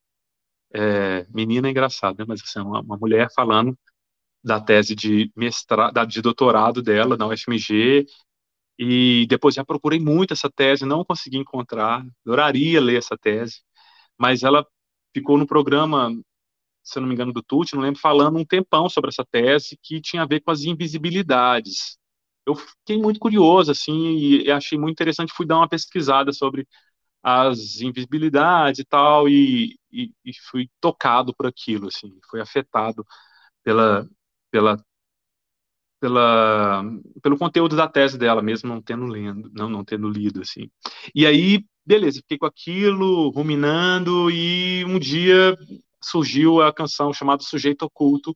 é, 0.72 1.26
menina 1.30 1.68
é 1.68 1.70
engraçada, 1.70 2.16
né? 2.18 2.24
mas 2.28 2.42
assim, 2.42 2.60
uma, 2.60 2.80
uma 2.80 2.96
mulher 2.96 3.28
falando 3.34 3.76
da 4.42 4.60
tese 4.60 4.94
de 4.94 5.30
mestrado, 5.36 6.06
de 6.06 6.22
doutorado 6.22 6.82
dela 6.82 7.16
na 7.16 7.26
UFMG, 7.26 8.06
e 8.78 9.26
depois 9.28 9.54
já 9.54 9.64
procurei 9.64 9.98
muito 9.98 10.32
essa 10.32 10.48
tese, 10.50 10.86
não 10.86 11.04
consegui 11.04 11.38
encontrar, 11.38 12.06
adoraria 12.24 12.80
ler 12.80 12.98
essa 12.98 13.18
tese, 13.18 13.60
mas 14.16 14.42
ela 14.42 14.66
ficou 15.12 15.36
no 15.36 15.46
programa, 15.46 16.10
se 16.82 16.98
eu 16.98 17.02
não 17.02 17.08
me 17.08 17.14
engano, 17.14 17.32
do 17.32 17.42
TUT, 17.42 17.74
não 17.74 17.82
lembro, 17.82 18.00
falando 18.00 18.38
um 18.38 18.44
tempão 18.44 18.88
sobre 18.88 19.08
essa 19.10 19.24
tese 19.24 19.78
que 19.82 20.00
tinha 20.00 20.22
a 20.22 20.26
ver 20.26 20.40
com 20.40 20.50
as 20.50 20.62
invisibilidades. 20.62 21.98
Eu 22.48 22.54
fiquei 22.56 22.98
muito 22.98 23.20
curioso, 23.20 23.70
assim, 23.72 24.16
e 24.44 24.50
achei 24.50 24.78
muito 24.78 24.92
interessante, 24.94 25.32
fui 25.34 25.46
dar 25.46 25.58
uma 25.58 25.68
pesquisada 25.68 26.32
sobre 26.32 26.66
as 27.22 27.80
invisibilidades 27.80 28.80
e 28.80 28.84
tal, 28.86 29.28
e, 29.28 29.76
e, 29.92 30.12
e 30.24 30.32
fui 30.50 30.70
tocado 30.80 31.34
por 31.36 31.46
aquilo, 31.46 31.88
assim, 31.88 32.18
fui 32.30 32.40
afetado 32.40 33.04
pela, 33.64 34.08
pela 34.50 34.78
pela, 36.00 36.82
pelo 37.22 37.38
conteúdo 37.38 37.76
da 37.76 37.88
tese 37.88 38.16
dela, 38.18 38.42
mesmo 38.42 38.68
não 38.68 38.80
tendo 38.82 39.06
lendo, 39.06 39.50
não, 39.52 39.68
não 39.68 39.84
tendo 39.84 40.08
lido, 40.08 40.40
assim. 40.42 40.70
E 41.14 41.26
aí, 41.26 41.64
beleza, 41.84 42.20
fiquei 42.20 42.38
com 42.38 42.46
aquilo, 42.46 43.30
ruminando, 43.30 44.30
e 44.30 44.84
um 44.84 44.98
dia 44.98 45.56
surgiu 46.02 46.62
a 46.62 46.72
canção 46.72 47.12
chamada 47.12 47.42
Sujeito 47.42 47.82
Oculto, 47.84 48.34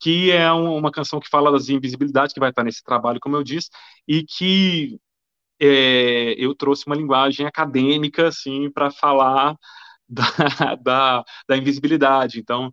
que 0.00 0.30
é 0.30 0.52
um, 0.52 0.76
uma 0.76 0.90
canção 0.92 1.20
que 1.20 1.28
fala 1.28 1.52
das 1.52 1.68
invisibilidades, 1.68 2.32
que 2.34 2.40
vai 2.40 2.50
estar 2.50 2.64
nesse 2.64 2.82
trabalho, 2.82 3.20
como 3.20 3.36
eu 3.36 3.44
disse, 3.44 3.68
e 4.08 4.24
que 4.24 4.98
é, 5.60 6.34
eu 6.38 6.54
trouxe 6.54 6.84
uma 6.86 6.96
linguagem 6.96 7.46
acadêmica, 7.46 8.28
assim, 8.28 8.70
para 8.70 8.90
falar 8.90 9.56
da, 10.08 10.76
da, 10.76 11.24
da 11.48 11.56
invisibilidade. 11.56 12.40
Então, 12.40 12.72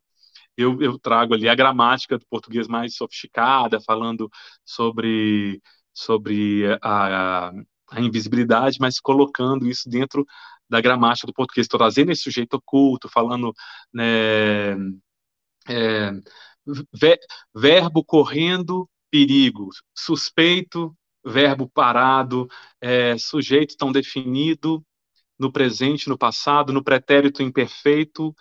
eu, 0.57 0.81
eu 0.81 0.99
trago 0.99 1.33
ali 1.33 1.47
a 1.49 1.55
gramática 1.55 2.17
do 2.17 2.25
português 2.29 2.67
mais 2.67 2.95
sofisticada, 2.95 3.79
falando 3.81 4.29
sobre, 4.65 5.61
sobre 5.93 6.65
a, 6.81 7.51
a 7.91 8.01
invisibilidade, 8.01 8.77
mas 8.79 8.99
colocando 8.99 9.67
isso 9.67 9.89
dentro 9.89 10.25
da 10.69 10.81
gramática 10.81 11.27
do 11.27 11.33
português, 11.33 11.65
estou 11.65 11.77
trazendo 11.79 12.11
esse 12.11 12.23
sujeito 12.23 12.55
oculto, 12.55 13.07
falando 13.09 13.53
né, 13.93 14.73
é, 15.69 16.11
ver, 16.93 17.19
verbo 17.55 18.03
correndo, 18.03 18.89
perigo, 19.09 19.69
suspeito, 19.95 20.95
verbo 21.25 21.69
parado, 21.69 22.47
é, 22.81 23.17
sujeito 23.17 23.75
tão 23.77 23.91
definido, 23.91 24.83
no 25.39 25.51
presente, 25.51 26.09
no 26.09 26.17
passado, 26.17 26.73
no 26.73 26.83
pretérito 26.83 27.43
imperfeito, 27.43 28.33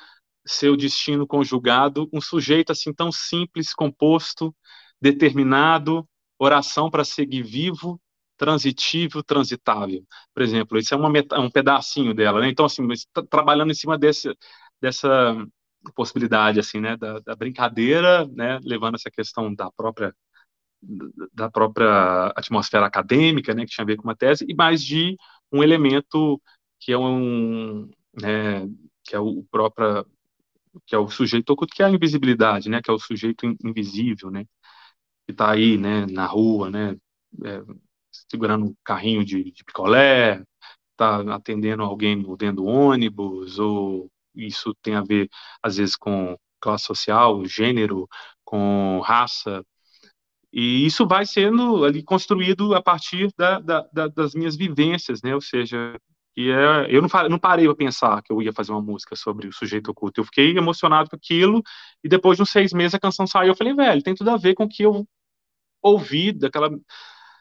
seu 0.47 0.77
destino 0.77 1.27
conjugado, 1.27 2.09
um 2.13 2.21
sujeito 2.21 2.71
assim 2.71 2.93
tão 2.93 3.11
simples, 3.13 3.75
composto, 3.75 4.55
determinado, 5.01 6.09
oração 6.39 6.91
para 6.91 7.05
seguir 7.05 7.43
vivo, 7.43 8.01
transitivo, 8.37 9.23
transitável. 9.23 10.05
Por 10.35 10.43
exemplo, 10.43 10.79
isso 10.79 10.95
é 10.95 10.97
uma 10.97 11.11
um 11.39 11.51
pedacinho 11.51 12.15
dela, 12.15 12.41
né? 12.41 12.49
Então, 12.49 12.65
assim, 12.67 12.87
tá 13.13 13.23
trabalhando 13.29 13.71
em 13.71 13.75
cima 13.75 13.99
desse, 13.99 14.33
dessa 14.81 15.35
possibilidade, 15.93 16.61
assim, 16.61 16.81
né, 16.81 16.97
da, 16.97 17.21
da, 17.21 17.37
brincadeira, 17.37 18.27
né, 18.27 18.59
levando 18.65 18.97
essa 18.97 19.11
questão 19.11 19.55
da 19.55 19.71
própria 19.71 20.15
da 21.33 21.51
própria 21.51 22.33
atmosfera 22.37 22.87
acadêmica, 22.87 23.55
né, 23.55 23.65
que 23.65 23.73
tinha 23.73 23.83
a 23.83 23.87
ver 23.87 23.97
com 23.97 24.05
uma 24.05 24.15
tese, 24.17 24.45
e 24.49 24.55
mais 24.55 24.83
de 24.83 25.17
um 25.53 25.63
elemento 25.63 26.41
que 26.79 26.93
é 26.93 26.99
um, 26.99 27.91
né, 28.21 28.69
que 29.05 29.17
é 29.17 29.19
o 29.19 29.45
próprio 29.51 30.07
que 30.87 30.95
é 30.95 30.99
o 30.99 31.09
sujeito 31.09 31.57
que 31.57 31.83
é 31.83 31.87
a 31.87 31.91
invisibilidade, 31.91 32.69
né, 32.69 32.83
que 32.83 32.91
é 32.91 32.95
o 32.95 32.99
sujeito 32.99 33.47
invisível, 33.65 34.31
né, 34.31 34.45
que 35.27 35.33
está 35.33 35.51
aí, 35.53 35.79
né, 35.79 36.07
na 36.07 36.27
rua, 36.27 36.71
né, 36.71 36.97
é, 37.45 37.63
segurando 38.31 38.67
um 38.67 38.75
carrinho 38.85 39.25
de, 39.25 39.51
de 39.53 39.65
picolé, 39.65 40.43
está 40.93 41.35
atendendo 41.35 41.83
alguém 41.83 42.17
dentro 42.37 42.57
do 42.57 42.65
ônibus, 42.65 43.59
ou 43.59 44.11
isso 44.37 44.75
tem 44.83 44.95
a 44.95 45.03
ver, 45.03 45.29
às 45.63 45.77
vezes, 45.77 45.97
com 45.97 46.37
classe 46.61 46.85
social, 46.85 47.45
gênero, 47.45 48.09
com 48.45 49.01
raça, 49.05 49.65
e 50.53 50.87
isso 50.87 51.07
vai 51.07 51.27
sendo 51.27 51.85
ali 51.85 52.03
construído 52.03 52.75
a 52.75 52.83
partir 52.83 53.31
da, 53.37 53.61
da, 53.61 53.87
da, 53.93 54.09
das 54.09 54.35
minhas 54.35 54.57
vivências, 54.57 55.21
né? 55.23 55.35
Ou 55.35 55.41
seja, 55.41 55.95
e 56.37 56.51
é, 56.51 56.87
eu 56.89 57.03
não, 57.03 57.09
não 57.29 57.39
parei 57.39 57.67
para 57.67 57.75
pensar 57.77 58.23
que 58.23 58.33
eu 58.33 58.41
ia 58.43 58.53
fazer 58.53 58.73
uma 58.73 58.81
música 58.81 59.17
sobre 59.17 59.49
o 59.49 59.53
sujeito 59.53 59.91
oculto. 59.91 60.21
Eu 60.21 60.25
fiquei 60.25 60.57
emocionado 60.57 61.11
com 61.11 61.17
aquilo, 61.17 61.63
e 62.03 62.09
depois 62.09 62.37
de 62.37 62.43
uns 62.43 62.51
seis 62.51 62.73
meses 62.73 62.95
a 62.95 63.01
canção 63.01 63.27
saiu. 63.27 63.49
Eu 63.49 63.57
falei, 63.57 63.75
velho, 63.75 64.03
tem 64.03 64.15
tudo 64.15 64.31
a 64.31 64.37
ver 64.37 64.55
com 64.55 64.65
o 64.65 64.69
que 64.69 64.83
eu 64.83 65.07
ouvi 65.83 66.33
daquela, 66.33 66.71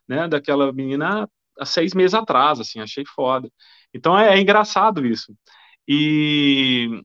né, 0.08 0.28
daquela 0.28 0.72
menina 0.74 1.30
há 1.60 1.66
seis 1.66 1.94
meses 1.94 2.14
atrás, 2.14 2.60
assim, 2.60 2.80
achei 2.80 3.06
foda. 3.06 3.50
Então 3.94 4.18
é, 4.18 4.36
é 4.36 4.42
engraçado 4.42 5.06
isso. 5.06 5.34
E, 5.88 7.04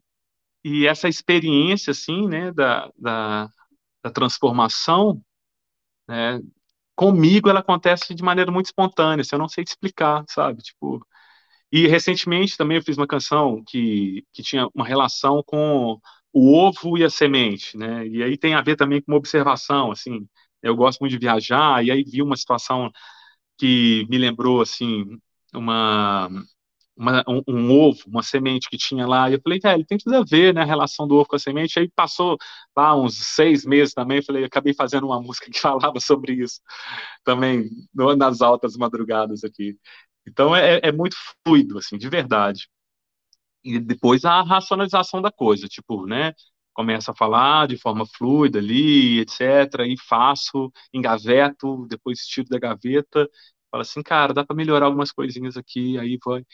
e 0.64 0.87
essa 0.87 1.09
experiência, 1.09 1.93
assim, 1.93 2.29
né, 2.29 2.53
da, 2.53 2.90
da, 2.99 3.49
da 4.05 4.11
transformação, 4.12 5.23
né, 6.09 6.40
comigo 6.97 7.49
ela 7.51 7.61
acontece 7.61 8.14
de 8.14 8.23
maneira 8.23 8.53
muito 8.53 8.66
espontânea, 8.66 9.23
assim, 9.23 9.37
eu 9.37 9.40
não 9.40 9.49
sei 9.49 9.64
te 9.64 9.69
explicar, 9.71 10.25
sabe? 10.29 10.62
Tipo, 10.62 11.07
e 11.73 11.87
recentemente 11.87 12.57
também 12.57 12.79
eu 12.79 12.83
fiz 12.85 12.97
uma 12.99 13.07
canção 13.07 13.62
que, 13.66 14.25
que 14.33 14.43
tinha 14.43 14.69
uma 14.75 14.87
relação 14.87 15.43
com 15.47 15.99
o 16.33 16.55
ovo 16.57 16.99
e 16.99 17.05
a 17.05 17.11
semente, 17.11 17.77
né? 17.77 18.07
E 18.09 18.23
aí 18.23 18.37
tem 18.38 18.55
a 18.55 18.62
ver 18.62 18.77
também 18.77 19.01
com 19.03 19.12
uma 19.12 19.19
observação, 19.19 19.90
assim. 19.93 20.29
Eu 20.62 20.77
gosto 20.77 21.01
muito 21.01 21.12
de 21.12 21.19
viajar 21.19 21.85
e 21.85 21.90
aí 21.90 22.05
vi 22.05 22.23
uma 22.23 22.37
situação 22.37 22.90
que 23.59 24.07
me 24.11 24.19
lembrou 24.19 24.61
assim 24.62 25.05
uma 25.55 26.29
uma, 27.01 27.25
um, 27.27 27.43
um, 27.49 27.71
ovo, 27.73 27.99
uma 28.07 28.23
semente 28.23 28.69
que 28.69 28.77
tinha 28.77 29.07
lá, 29.07 29.31
e 29.31 29.35
eu 29.35 29.41
falei, 29.43 29.59
velho, 29.59 29.85
tem 29.87 29.97
tudo 29.97 30.17
a 30.17 30.23
ver, 30.25 30.53
né, 30.55 30.61
a 30.61 30.65
relação 30.65 31.09
do 31.09 31.17
ovo 31.17 31.27
com 31.29 31.37
a 31.37 31.39
semente, 31.39 31.79
aí 31.79 31.89
passou 31.91 32.37
lá 32.77 32.95
uns 32.95 33.17
seis 33.35 33.65
meses 33.65 33.95
também, 33.95 34.19
eu 34.19 34.25
falei, 34.25 34.45
acabei 34.45 34.75
fazendo 34.75 35.07
uma 35.07 35.21
música 35.23 35.51
que 35.51 35.59
falava 35.59 35.99
sobre 36.01 36.35
isso, 36.35 36.61
também, 37.25 37.71
nas 38.19 38.43
altas 38.43 38.77
madrugadas 38.77 39.45
aqui. 39.45 39.79
Então, 40.29 40.55
é, 40.55 40.81
é 40.83 40.93
muito 40.93 41.17
fluido, 41.47 41.79
assim, 41.79 41.97
de 41.99 42.09
verdade. 42.09 42.69
E 43.65 43.79
depois 43.79 44.25
a 44.25 44.43
racionalização 44.43 45.23
da 45.23 45.31
coisa, 45.33 45.69
tipo, 45.69 46.07
né, 46.07 46.35
começa 46.75 47.13
a 47.13 47.15
falar 47.17 47.69
de 47.69 47.77
forma 47.79 48.05
fluida 48.07 48.59
ali, 48.59 49.21
etc, 49.21 49.41
e 49.87 49.97
faço, 49.99 50.71
engaveto, 50.93 51.87
depois 51.89 52.21
tiro 52.27 52.49
da 52.49 52.59
gaveta, 52.59 53.29
fala 53.71 53.83
assim, 53.83 54.03
cara, 54.03 54.35
dá 54.35 54.45
para 54.45 54.57
melhorar 54.57 54.87
algumas 54.87 55.13
coisinhas 55.13 55.57
aqui, 55.57 55.99
aí 55.99 56.19
vai, 56.25 56.45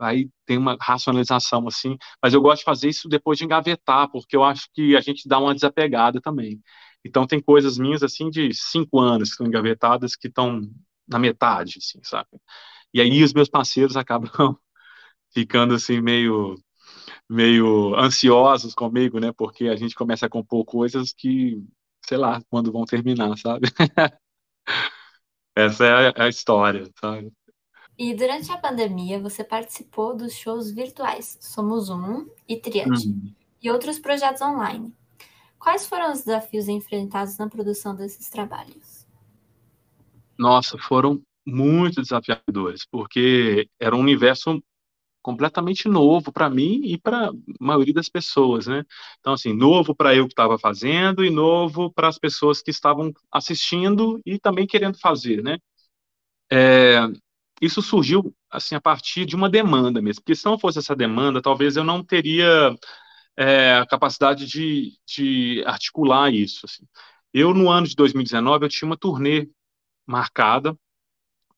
aí 0.00 0.28
tem 0.46 0.58
uma 0.58 0.76
racionalização 0.80 1.66
assim, 1.68 1.96
mas 2.22 2.34
eu 2.34 2.40
gosto 2.40 2.60
de 2.60 2.64
fazer 2.64 2.88
isso 2.88 3.08
depois 3.08 3.38
de 3.38 3.44
engavetar, 3.44 4.10
porque 4.10 4.36
eu 4.36 4.44
acho 4.44 4.68
que 4.74 4.96
a 4.96 5.00
gente 5.00 5.28
dá 5.28 5.38
uma 5.38 5.54
desapegada 5.54 6.20
também. 6.20 6.60
Então 7.04 7.26
tem 7.26 7.40
coisas 7.40 7.78
minhas 7.78 8.02
assim 8.02 8.30
de 8.30 8.52
cinco 8.54 8.98
anos 9.00 9.28
que 9.30 9.34
estão 9.34 9.46
engavetadas 9.46 10.16
que 10.16 10.28
estão 10.28 10.62
na 11.08 11.18
metade, 11.18 11.78
assim, 11.78 12.00
sabe? 12.02 12.28
E 12.94 13.00
aí 13.00 13.22
os 13.24 13.32
meus 13.34 13.48
parceiros 13.48 13.96
acabam 13.98 14.30
ficando 15.32 15.74
assim 15.74 16.00
meio 16.00 16.56
meio 17.30 17.94
ansiosos 17.96 18.74
comigo, 18.74 19.20
né? 19.20 19.32
Porque 19.36 19.68
a 19.68 19.76
gente 19.76 19.94
começa 19.94 20.26
a 20.26 20.30
compor 20.30 20.64
coisas 20.64 21.12
que, 21.12 21.62
sei 22.06 22.18
lá, 22.18 22.40
quando 22.50 22.72
vão 22.72 22.84
terminar, 22.84 23.36
sabe? 23.38 23.68
Essa 25.56 25.84
é 25.86 26.12
é 26.16 26.22
a 26.24 26.28
história, 26.28 26.84
sabe? 27.00 27.32
E 27.96 28.14
durante 28.14 28.50
a 28.50 28.58
pandemia, 28.58 29.20
você 29.20 29.44
participou 29.44 30.16
dos 30.16 30.32
shows 30.32 30.70
virtuais 30.70 31.38
Somos 31.40 31.88
Um 31.90 32.28
e 32.48 32.56
Triade, 32.56 33.08
uhum. 33.08 33.32
e 33.62 33.70
outros 33.70 33.98
projetos 33.98 34.42
online. 34.42 34.92
Quais 35.58 35.86
foram 35.86 36.12
os 36.12 36.24
desafios 36.24 36.68
enfrentados 36.68 37.38
na 37.38 37.48
produção 37.48 37.94
desses 37.94 38.28
trabalhos? 38.28 39.06
Nossa, 40.36 40.76
foram 40.76 41.22
muito 41.46 42.02
desafiadores, 42.02 42.84
porque 42.90 43.68
era 43.78 43.94
um 43.94 44.00
universo 44.00 44.62
completamente 45.22 45.88
novo 45.88 46.30
para 46.30 46.50
mim 46.50 46.82
e 46.84 46.98
para 46.98 47.28
a 47.28 47.32
maioria 47.58 47.94
das 47.94 48.10
pessoas, 48.10 48.66
né? 48.66 48.84
Então, 49.20 49.32
assim, 49.32 49.54
novo 49.54 49.94
para 49.94 50.14
eu 50.14 50.26
que 50.26 50.32
estava 50.32 50.58
fazendo 50.58 51.24
e 51.24 51.30
novo 51.30 51.90
para 51.90 52.08
as 52.08 52.18
pessoas 52.18 52.60
que 52.60 52.70
estavam 52.70 53.10
assistindo 53.32 54.20
e 54.26 54.38
também 54.38 54.66
querendo 54.66 54.98
fazer, 54.98 55.42
né? 55.42 55.56
É, 56.52 56.98
isso 57.60 57.80
surgiu, 57.82 58.34
assim, 58.50 58.74
a 58.74 58.80
partir 58.80 59.24
de 59.26 59.36
uma 59.36 59.48
demanda 59.48 60.02
mesmo, 60.02 60.22
porque 60.22 60.34
se 60.34 60.44
não 60.44 60.58
fosse 60.58 60.78
essa 60.78 60.94
demanda, 60.96 61.42
talvez 61.42 61.76
eu 61.76 61.84
não 61.84 62.02
teria 62.04 62.74
é, 63.36 63.74
a 63.76 63.86
capacidade 63.86 64.46
de, 64.46 64.98
de 65.06 65.62
articular 65.66 66.32
isso, 66.32 66.66
assim. 66.66 66.84
Eu, 67.32 67.52
no 67.54 67.70
ano 67.70 67.86
de 67.86 67.96
2019, 67.96 68.64
eu 68.64 68.68
tinha 68.68 68.86
uma 68.86 68.96
turnê 68.96 69.48
marcada 70.06 70.76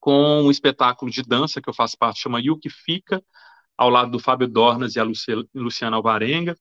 com 0.00 0.42
um 0.44 0.50
espetáculo 0.50 1.10
de 1.10 1.22
dança 1.22 1.60
que 1.60 1.68
eu 1.68 1.74
faço 1.74 1.98
parte, 1.98 2.20
chama 2.20 2.40
Yuki 2.40 2.70
Fica, 2.70 3.22
ao 3.76 3.90
lado 3.90 4.10
do 4.10 4.18
Fábio 4.20 4.48
Dornas 4.48 4.96
e 4.96 5.00
a 5.00 5.04
Luciana 5.54 5.96
Alvarenga. 5.96 6.56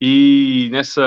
E 0.00 0.68
nessa 0.70 1.02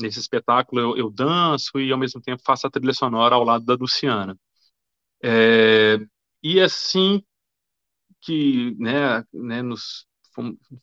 nesse 0.00 0.18
espetáculo 0.18 0.80
eu, 0.80 0.96
eu, 0.96 1.10
danço 1.10 1.78
e 1.78 1.92
ao 1.92 1.98
mesmo 1.98 2.20
tempo 2.20 2.42
faço 2.44 2.66
a 2.66 2.70
trilha 2.70 2.92
sonora 2.92 3.34
ao 3.34 3.44
lado 3.44 3.64
da 3.64 3.74
Luciana. 3.74 4.36
É, 5.22 5.98
e 6.42 6.60
assim 6.60 7.22
que 8.20 8.74
né, 8.78 9.24
né, 9.32 9.62
nos 9.62 10.06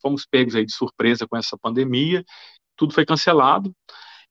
fomos, 0.02 0.26
pegos 0.26 0.56
aí 0.56 0.65
de 0.65 0.74
surpresa 0.74 1.28
com 1.28 1.38
essa 1.38 1.58
pandemia, 1.58 2.24
tudo 2.76 2.93
foi 2.93 3.06
cancelado. 3.06 3.76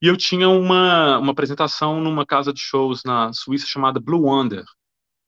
E 0.01 0.07
eu 0.07 0.15
tinha 0.15 0.47
uma, 0.49 1.17
uma 1.19 1.31
apresentação 1.31 1.99
numa 1.99 2.25
casa 2.25 2.53
de 2.53 2.61
shows 2.61 3.03
na 3.03 3.33
Suíça 3.33 3.67
chamada 3.67 3.99
Blue 3.99 4.23
Wonder. 4.23 4.63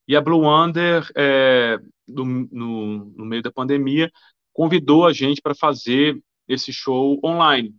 E 0.07 0.15
a 0.15 0.21
Blue 0.21 0.41
Wonder, 0.41 1.09
é, 1.15 1.77
no, 2.07 2.25
no, 2.25 3.05
no 3.05 3.25
meio 3.25 3.41
da 3.41 3.51
pandemia, 3.51 4.11
convidou 4.53 5.05
a 5.05 5.13
gente 5.13 5.41
para 5.41 5.55
fazer 5.55 6.21
esse 6.47 6.71
show 6.71 7.19
online. 7.23 7.75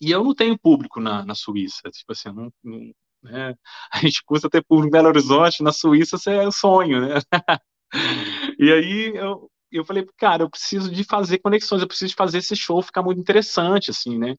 E 0.00 0.10
eu 0.10 0.22
não 0.24 0.34
tenho 0.34 0.58
público 0.58 1.00
na, 1.00 1.24
na 1.24 1.34
Suíça, 1.34 1.90
tipo 1.90 2.12
assim, 2.12 2.30
não, 2.30 2.52
não, 2.62 2.92
né? 3.22 3.54
a 3.92 3.98
gente 4.00 4.22
custa 4.24 4.50
ter 4.50 4.64
público 4.64 4.88
em 4.88 4.90
Belo 4.90 5.08
Horizonte, 5.08 5.62
na 5.62 5.72
Suíça 5.72 6.16
isso 6.16 6.30
é 6.30 6.46
um 6.46 6.52
sonho, 6.52 7.00
né? 7.00 7.20
e 8.58 8.72
aí 8.72 9.12
eu, 9.16 9.50
eu 9.72 9.84
falei, 9.84 10.06
cara, 10.16 10.42
eu 10.44 10.50
preciso 10.50 10.90
de 10.90 11.04
fazer 11.04 11.38
conexões, 11.38 11.82
eu 11.82 11.88
preciso 11.88 12.10
de 12.10 12.16
fazer 12.16 12.38
esse 12.38 12.56
show 12.56 12.82
ficar 12.82 13.02
muito 13.02 13.20
interessante, 13.20 13.90
assim, 13.90 14.18
né? 14.18 14.34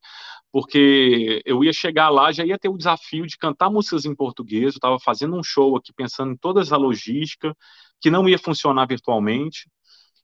Porque 0.51 1.41
eu 1.45 1.63
ia 1.63 1.73
chegar 1.73 2.09
lá, 2.09 2.31
já 2.31 2.45
ia 2.45 2.59
ter 2.59 2.69
o 2.69 2.77
desafio 2.77 3.27
de 3.27 3.37
cantar 3.37 3.69
músicas 3.71 4.05
em 4.05 4.15
português, 4.15 4.65
eu 4.65 4.69
estava 4.71 4.99
fazendo 4.99 5.35
um 5.37 5.43
show 5.43 5.75
aqui 5.77 5.93
pensando 5.93 6.33
em 6.33 6.37
toda 6.37 6.61
a 6.61 6.77
logística, 6.77 7.55
que 8.01 8.09
não 8.11 8.27
ia 8.29 8.39
funcionar 8.39 8.87
virtualmente, 8.87 9.69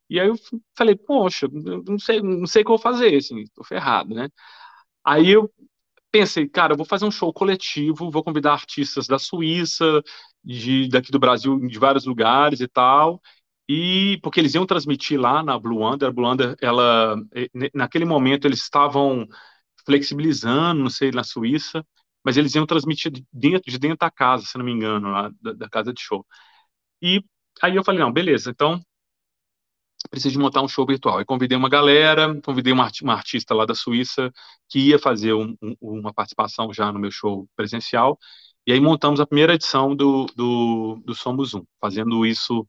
e 0.10 0.20
aí 0.20 0.28
eu 0.28 0.36
falei, 0.78 0.96
poxa, 0.96 1.48
não 1.52 1.98
sei, 2.00 2.22
não 2.22 2.46
sei 2.48 2.62
o 2.62 2.66
que 2.66 2.72
eu 2.72 2.78
vou 2.78 2.84
fazer, 2.84 3.16
assim, 3.16 3.44
tô 3.56 3.64
ferrado, 3.64 4.14
né? 4.14 4.30
Aí 5.06 5.32
eu 5.32 5.52
pensei, 6.16 6.48
cara, 6.48 6.72
eu 6.72 6.78
vou 6.78 6.86
fazer 6.86 7.04
um 7.04 7.12
show 7.12 7.34
coletivo, 7.34 8.10
vou 8.10 8.24
convidar 8.24 8.54
artistas 8.54 9.06
da 9.06 9.20
Suíça, 9.20 10.02
de, 10.42 10.88
daqui 10.88 11.12
do 11.12 11.20
Brasil, 11.20 11.60
de 11.68 11.78
vários 11.78 12.06
lugares 12.06 12.62
e 12.62 12.68
tal, 12.70 13.22
e 13.68 14.18
porque 14.24 14.40
eles 14.40 14.56
iam 14.56 14.66
transmitir 14.66 15.20
lá 15.20 15.44
na 15.44 15.60
Blue 15.60 15.86
Under, 15.86 16.08
a 16.08 16.12
Blue 16.14 16.32
Under, 16.32 16.56
ela, 16.62 17.18
naquele 17.74 18.06
momento 18.06 18.48
eles 18.48 18.60
estavam 18.62 19.28
flexibilizando, 19.86 20.84
não 20.84 20.90
sei, 20.90 21.12
na 21.12 21.24
Suíça, 21.24 21.86
mas 22.24 22.38
eles 22.38 22.56
iam 22.56 22.66
transmitir 22.66 23.12
dentro, 23.34 23.70
de 23.70 23.78
dentro 23.78 23.98
da 24.00 24.10
casa, 24.10 24.46
se 24.46 24.58
não 24.58 24.64
me 24.64 24.72
engano, 24.72 25.12
lá 25.12 25.30
da, 25.42 25.52
da 25.52 25.70
casa 25.70 25.92
de 25.94 26.02
show. 26.02 26.26
E 27.02 27.24
aí 27.62 27.76
eu 27.76 27.84
falei, 27.84 28.02
não, 28.02 28.12
beleza, 28.14 28.52
então 28.52 28.80
preciso 30.10 30.40
montar 30.40 30.62
um 30.62 30.68
show 30.68 30.86
virtual. 30.86 31.22
E 31.22 31.26
convidei 31.26 31.58
uma 31.58 31.70
galera, 31.70 32.40
convidei 32.42 32.74
uma, 32.74 32.90
artista 33.14 33.54
lá 33.54 33.66
da 33.66 33.76
Suíça 33.76 34.32
que 34.70 34.80
ia 34.80 35.00
fazer 35.00 35.34
um, 35.34 35.56
um, 35.62 35.76
uma 35.82 36.14
participação 36.14 36.74
já 36.74 36.92
no 36.92 37.00
meu 37.00 37.12
show 37.12 37.48
presencial. 37.56 38.18
E 38.68 38.72
aí 38.74 38.80
montamos 38.80 39.20
a 39.20 39.28
primeira 39.28 39.54
edição 39.56 39.96
do, 39.96 40.26
do, 40.36 41.02
do 41.06 41.14
Somos 41.16 41.54
Um, 41.54 41.64
fazendo 41.80 42.26
isso 42.26 42.68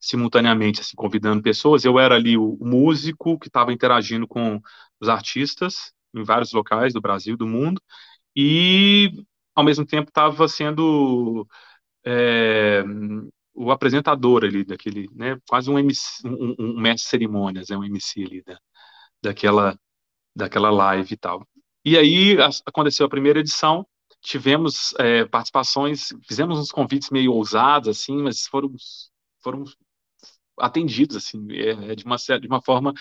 simultaneamente, 0.00 0.80
assim, 0.80 0.96
convidando 0.96 1.42
pessoas. 1.42 1.84
Eu 1.84 1.98
era 1.98 2.14
ali 2.16 2.36
o, 2.36 2.54
o 2.60 2.66
músico 2.66 3.38
que 3.38 3.48
estava 3.48 3.72
interagindo 3.72 4.26
com 4.26 4.60
os 5.00 5.08
artistas 5.08 5.92
em 6.14 6.22
vários 6.24 6.52
locais 6.52 6.92
do 6.94 7.00
Brasil, 7.00 7.36
do 7.36 7.46
mundo, 7.46 7.80
e 8.34 9.10
ao 9.54 9.64
mesmo 9.64 9.86
tempo 9.86 10.08
estava 10.10 10.48
sendo 10.48 11.46
é, 12.04 12.84
o 13.56 13.70
apresentador 13.70 14.44
ali 14.44 14.64
daquele, 14.64 15.08
né, 15.14 15.38
quase 15.48 15.70
um, 15.70 15.78
MC, 15.78 16.26
um, 16.26 16.54
um 16.58 16.80
mestre 16.80 17.08
cerimônias, 17.08 17.70
é 17.70 17.76
um 17.76 17.84
MC 17.84 18.22
ali 18.22 18.42
da, 18.42 18.58
daquela, 19.22 19.78
daquela 20.34 20.70
live 20.70 21.14
e 21.14 21.16
tal. 21.16 21.46
E 21.84 21.96
aí 21.96 22.36
aconteceu 22.66 23.06
a 23.06 23.08
primeira 23.08 23.40
edição, 23.40 23.86
tivemos 24.20 24.94
é, 24.98 25.24
participações, 25.24 26.08
fizemos 26.28 26.58
uns 26.58 26.70
convites 26.70 27.10
meio 27.10 27.32
ousados, 27.32 27.88
assim, 27.88 28.22
mas 28.22 28.46
foram, 28.46 28.72
foram 29.42 29.64
atendidos, 30.58 31.16
assim, 31.16 31.46
é, 31.52 31.92
é 31.92 31.94
de, 31.94 32.04
uma, 32.04 32.16
de 32.16 32.46
uma 32.46 32.60
forma 32.60 32.92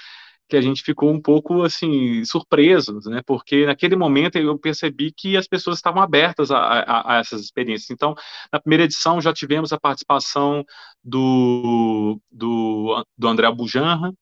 que 0.48 0.56
a 0.56 0.62
gente 0.62 0.84
ficou 0.84 1.12
um 1.12 1.22
pouco 1.22 1.64
assim 1.64 2.24
surpresos, 2.26 3.06
né? 3.06 3.22
Porque 3.26 3.66
naquele 3.66 3.96
momento 3.96 4.38
eu 4.38 4.58
percebi 4.60 5.12
que 5.12 5.36
as 5.38 5.48
pessoas 5.48 5.78
estavam 5.78 6.02
abertas 6.02 6.52
a, 6.52 6.58
a, 6.60 7.16
a, 7.16 7.20
essas 7.20 7.42
experiências. 7.42 7.90
Então, 7.90 8.16
na 8.52 8.60
primeira 8.60 8.84
edição 8.84 9.20
já 9.20 9.34
tivemos 9.34 9.74
a 9.74 9.80
participação 9.80 10.64
do 11.04 12.20
do, 12.32 13.06
do 13.18 13.28
André 13.28 13.52
Bujanra, 13.52 14.14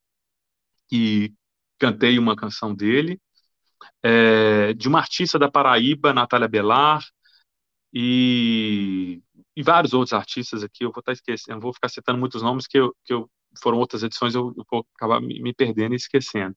que 0.89 1.33
cantei 1.79 2.17
uma 2.19 2.35
canção 2.35 2.73
dele, 2.73 3.19
é, 4.03 4.73
de 4.73 4.87
uma 4.87 4.99
artista 4.99 5.37
da 5.39 5.51
Paraíba, 5.51 6.13
Natália 6.13 6.47
Belar, 6.47 7.03
e, 7.93 9.21
e 9.55 9.61
vários 9.63 9.93
outros 9.93 10.13
artistas 10.13 10.63
aqui. 10.63 10.83
Eu 10.83 10.91
vou 10.91 10.99
estar 10.99 11.11
esquecendo, 11.11 11.59
vou 11.59 11.73
ficar 11.73 11.89
citando 11.89 12.19
muitos 12.19 12.41
nomes 12.41 12.67
que 12.67 12.79
eu, 12.79 12.95
que 13.05 13.13
eu 13.13 13.29
foram 13.61 13.77
outras 13.77 14.03
edições, 14.03 14.35
eu, 14.35 14.53
eu 14.57 14.65
vou 14.69 14.85
acabar 14.95 15.21
me, 15.21 15.41
me, 15.41 15.53
perdendo 15.53 15.93
e 15.93 15.97
esquecendo. 15.97 16.55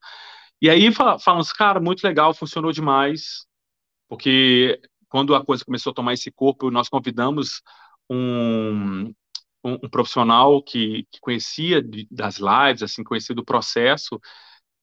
E 0.61 0.71
aí 0.71 0.91
falamos, 0.93 1.53
cara, 1.53 1.81
muito 1.81 2.03
legal, 2.05 2.35
funcionou 2.35 2.73
demais, 2.73 3.47
porque 4.09 4.81
quando 5.09 5.35
a 5.35 5.45
coisa 5.45 5.65
começou 5.65 5.91
a 5.91 5.95
tomar 5.95 6.15
esse 6.15 6.31
corpo, 6.31 6.71
nós 6.71 6.89
convidamos 6.89 7.63
um, 8.11 9.13
um, 9.65 9.75
um 9.85 9.89
profissional 9.91 10.63
que, 10.63 11.07
que 11.11 11.21
conhecia 11.21 11.83
de, 11.83 12.07
das 12.11 12.39
lives, 12.39 12.83
assim, 12.83 13.05
conhecia 13.05 13.35
do 13.35 13.45
processo, 13.45 14.21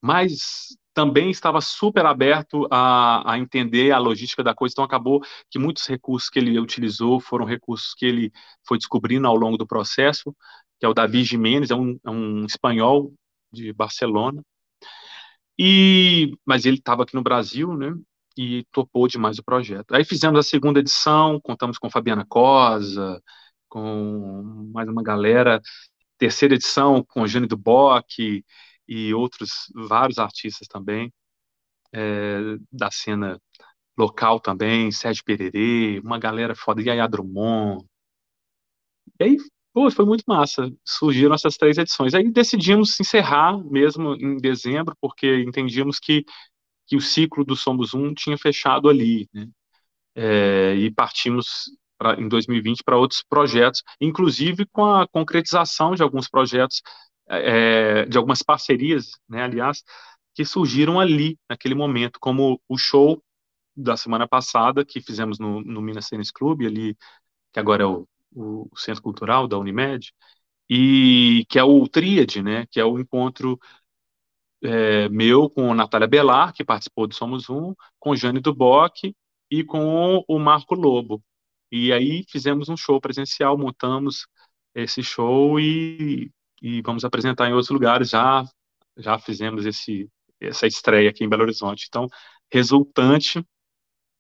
mas 0.02 0.76
também 0.94 1.32
estava 1.32 1.60
super 1.60 2.06
aberto 2.06 2.68
a, 2.70 3.34
a, 3.34 3.40
entender 3.40 3.92
a 3.92 3.98
logística 3.98 4.44
da 4.44 4.54
coisa, 4.54 4.74
então 4.74 4.84
acabou 4.84 5.22
que 5.50 5.58
muitos 5.58 5.88
recursos 5.88 6.30
que 6.30 6.38
ele 6.40 6.60
utilizou 6.60 7.20
foram 7.20 7.46
recursos 7.46 7.94
que 7.96 8.06
ele 8.06 8.32
foi 8.68 8.78
descobrindo 8.78 9.28
ao 9.28 9.36
longo 9.36 9.58
do 9.58 9.66
processo, 9.66 10.36
que 10.84 10.86
é 10.86 10.90
o 10.90 10.94
Davi 10.94 11.24
Jiménez, 11.24 11.72
é 11.72 11.76
um, 11.76 11.98
é 12.06 12.10
um 12.10 12.46
espanhol 12.46 13.14
de 13.54 13.72
Barcelona. 13.72 14.44
E, 15.58 16.38
mas 16.46 16.66
ele 16.66 16.76
estava 16.78 17.04
aqui 17.04 17.16
no 17.16 17.24
Brasil, 17.24 17.74
né? 17.78 17.96
E 18.38 18.66
topou 18.70 19.08
demais 19.08 19.40
o 19.40 19.44
projeto. 19.46 19.94
Aí 19.96 20.04
fizemos 20.04 20.38
a 20.38 20.44
segunda 20.44 20.82
edição, 20.82 21.40
contamos 21.40 21.78
com 21.78 21.90
Fabiana 21.90 22.26
Cosa, 22.26 23.22
com 23.70 24.70
mais 24.74 24.90
uma 24.90 25.02
galera. 25.02 25.62
Terceira 26.18 26.56
edição 26.56 27.02
com 27.02 27.26
Jane 27.26 27.48
Duboc 27.48 28.44
e 28.86 29.14
outros 29.14 29.72
vários 29.74 30.18
artistas 30.20 30.68
também 30.68 31.14
é, 31.94 32.58
da 32.70 32.92
cena 32.92 33.40
local 33.98 34.38
também, 34.38 34.92
Sérgio 34.92 35.24
Pererê, 35.24 36.02
uma 36.04 36.20
galera 36.20 36.54
foda, 36.56 36.82
Yaya 36.82 37.08
Drummond. 37.08 37.86
E 39.20 39.24
aí, 39.24 39.38
pô, 39.74 39.90
foi 39.92 40.06
muito 40.06 40.24
massa. 40.28 40.72
Surgiram 40.86 41.34
essas 41.36 41.58
três 41.58 41.78
edições. 41.78 42.14
Aí 42.14 42.30
decidimos 42.32 43.00
encerrar 43.00 43.58
mesmo 43.66 44.16
em 44.16 44.38
dezembro, 44.38 44.96
porque 45.02 45.42
entendíamos 45.44 46.00
que, 46.00 46.26
que 46.88 46.96
o 46.98 47.02
ciclo 47.02 47.46
do 47.46 47.56
Somos 47.56 47.94
Um 47.94 48.14
tinha 48.14 48.38
fechado 48.38 48.90
ali, 48.90 49.30
né? 49.34 49.48
É, 50.16 50.76
e 50.76 50.92
partimos 50.92 51.72
pra, 51.98 52.16
em 52.20 52.28
2020 52.28 52.84
para 52.84 52.98
outros 52.98 53.24
projetos, 53.28 53.84
inclusive 54.02 54.66
com 54.68 54.86
a 54.86 55.08
concretização 55.08 55.96
de 55.96 56.04
alguns 56.04 56.30
projetos, 56.30 56.82
é, 57.30 58.06
de 58.06 58.18
algumas 58.18 58.42
parcerias, 58.44 59.12
né, 59.30 59.44
aliás, 59.44 59.84
que 60.36 60.46
surgiram 60.46 61.00
ali, 61.00 61.38
naquele 61.50 61.76
momento, 61.76 62.20
como 62.20 62.62
o 62.70 62.78
show 62.78 63.24
da 63.76 63.98
semana 63.98 64.28
passada, 64.28 64.86
que 64.86 65.02
fizemos 65.02 65.40
no, 65.40 65.62
no 65.64 65.82
Minas 65.82 66.10
Tênis 66.10 66.32
Clube, 66.32 66.68
ali, 66.68 66.96
que 67.54 67.60
agora 67.60 67.84
é 67.84 67.86
o, 67.88 68.08
o 68.36 68.70
Centro 68.76 69.02
Cultural 69.04 69.48
da 69.48 69.58
Unimed, 69.58 70.14
e 70.70 71.46
que 71.50 71.60
é 71.60 71.64
o 71.64 71.88
Tríade, 71.88 72.42
né, 72.42 72.66
que 72.72 72.80
é 72.80 72.86
o 72.86 73.00
encontro 73.00 73.60
é, 74.64 75.10
meu 75.10 75.50
com 75.50 75.74
Natália 75.74 76.08
Belar, 76.08 76.54
que 76.54 76.64
participou 76.64 77.08
do 77.08 77.14
Somos 77.14 77.50
Um, 77.50 77.74
com 78.00 78.16
Jane 78.16 78.40
Duboc 78.40 79.14
e 79.52 79.64
com 79.64 80.24
o 80.28 80.40
Marco 80.40 80.76
Lobo. 80.76 81.22
E 81.72 81.92
aí 81.92 82.24
fizemos 82.30 82.70
um 82.70 82.78
show 82.78 83.00
presencial, 83.02 83.58
montamos 83.58 84.28
esse 84.76 85.04
show 85.04 85.60
e, 85.60 86.32
e 86.62 86.82
vamos 86.82 87.04
apresentar 87.04 87.50
em 87.50 87.54
outros 87.54 87.70
lugares. 87.72 88.10
Já, 88.10 88.44
já 88.98 89.20
fizemos 89.20 89.66
esse, 89.66 90.10
essa 90.40 90.68
estreia 90.68 91.10
aqui 91.10 91.24
em 91.24 91.30
Belo 91.30 91.44
Horizonte. 91.44 91.86
Então, 91.90 92.08
resultante 92.52 93.46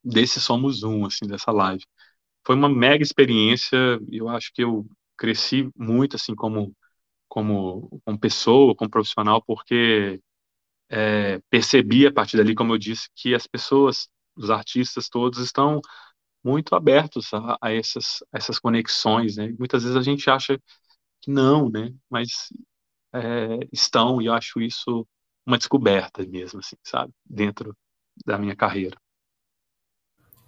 desse 0.04 0.42
Somos 0.42 0.84
Um, 0.84 1.06
assim, 1.06 1.26
dessa 1.28 1.52
live. 1.52 1.84
Foi 2.46 2.56
uma 2.56 2.70
mega 2.70 3.04
experiência, 3.04 3.78
eu 4.12 4.30
acho 4.30 4.52
que 4.54 4.64
eu 4.64 4.86
cresci 5.18 5.70
muito, 5.78 6.16
assim, 6.16 6.36
como, 6.36 6.76
como, 7.30 8.02
como 8.06 8.20
pessoa, 8.20 8.76
como 8.76 8.90
profissional, 8.92 9.44
porque 9.46 10.22
é, 10.90 11.40
percebi 11.50 12.08
a 12.08 12.14
partir 12.14 12.38
dali, 12.38 12.56
como 12.56 12.74
eu 12.74 12.78
disse, 12.78 13.10
que 13.16 13.34
as 13.36 13.48
pessoas, 13.48 14.10
os 14.36 14.50
artistas 14.50 15.10
todos 15.10 15.40
estão 15.40 15.82
muito 16.44 16.76
abertos 16.76 17.34
a, 17.34 17.58
a 17.62 17.74
essas, 17.74 18.24
a 18.34 18.38
essas 18.38 18.60
conexões, 18.60 19.38
né? 19.38 19.54
Muitas 19.60 19.84
vezes 19.84 19.98
a 19.98 20.02
gente 20.04 20.30
acha 20.30 20.60
que 21.22 21.32
não, 21.32 21.70
né? 21.70 21.94
Mas 22.10 22.50
é, 23.14 23.60
estão, 23.72 24.22
e 24.22 24.28
eu 24.28 24.34
acho 24.34 24.62
isso 24.62 25.08
uma 25.46 25.58
descoberta 25.58 26.26
mesmo, 26.28 26.60
assim, 26.60 26.76
sabe? 26.84 27.14
Dentro 27.26 27.76
da 28.26 28.38
minha 28.40 28.56
carreira. 28.56 28.98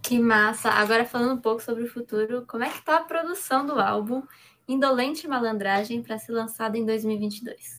Que 0.07 0.19
massa! 0.19 0.69
Agora 0.69 1.03
falando 1.03 1.33
um 1.33 1.41
pouco 1.41 1.63
sobre 1.63 1.83
o 1.83 1.87
futuro, 1.87 2.45
como 2.45 2.63
é 2.63 2.69
que 2.69 2.79
tá 2.85 2.97
a 2.97 3.03
produção 3.03 3.65
do 3.65 3.79
álbum 3.79 4.21
Indolente 4.67 5.27
Malandragem 5.27 6.03
para 6.03 6.19
ser 6.19 6.31
lançado 6.31 6.75
em 6.75 6.85
2022? 6.85 7.77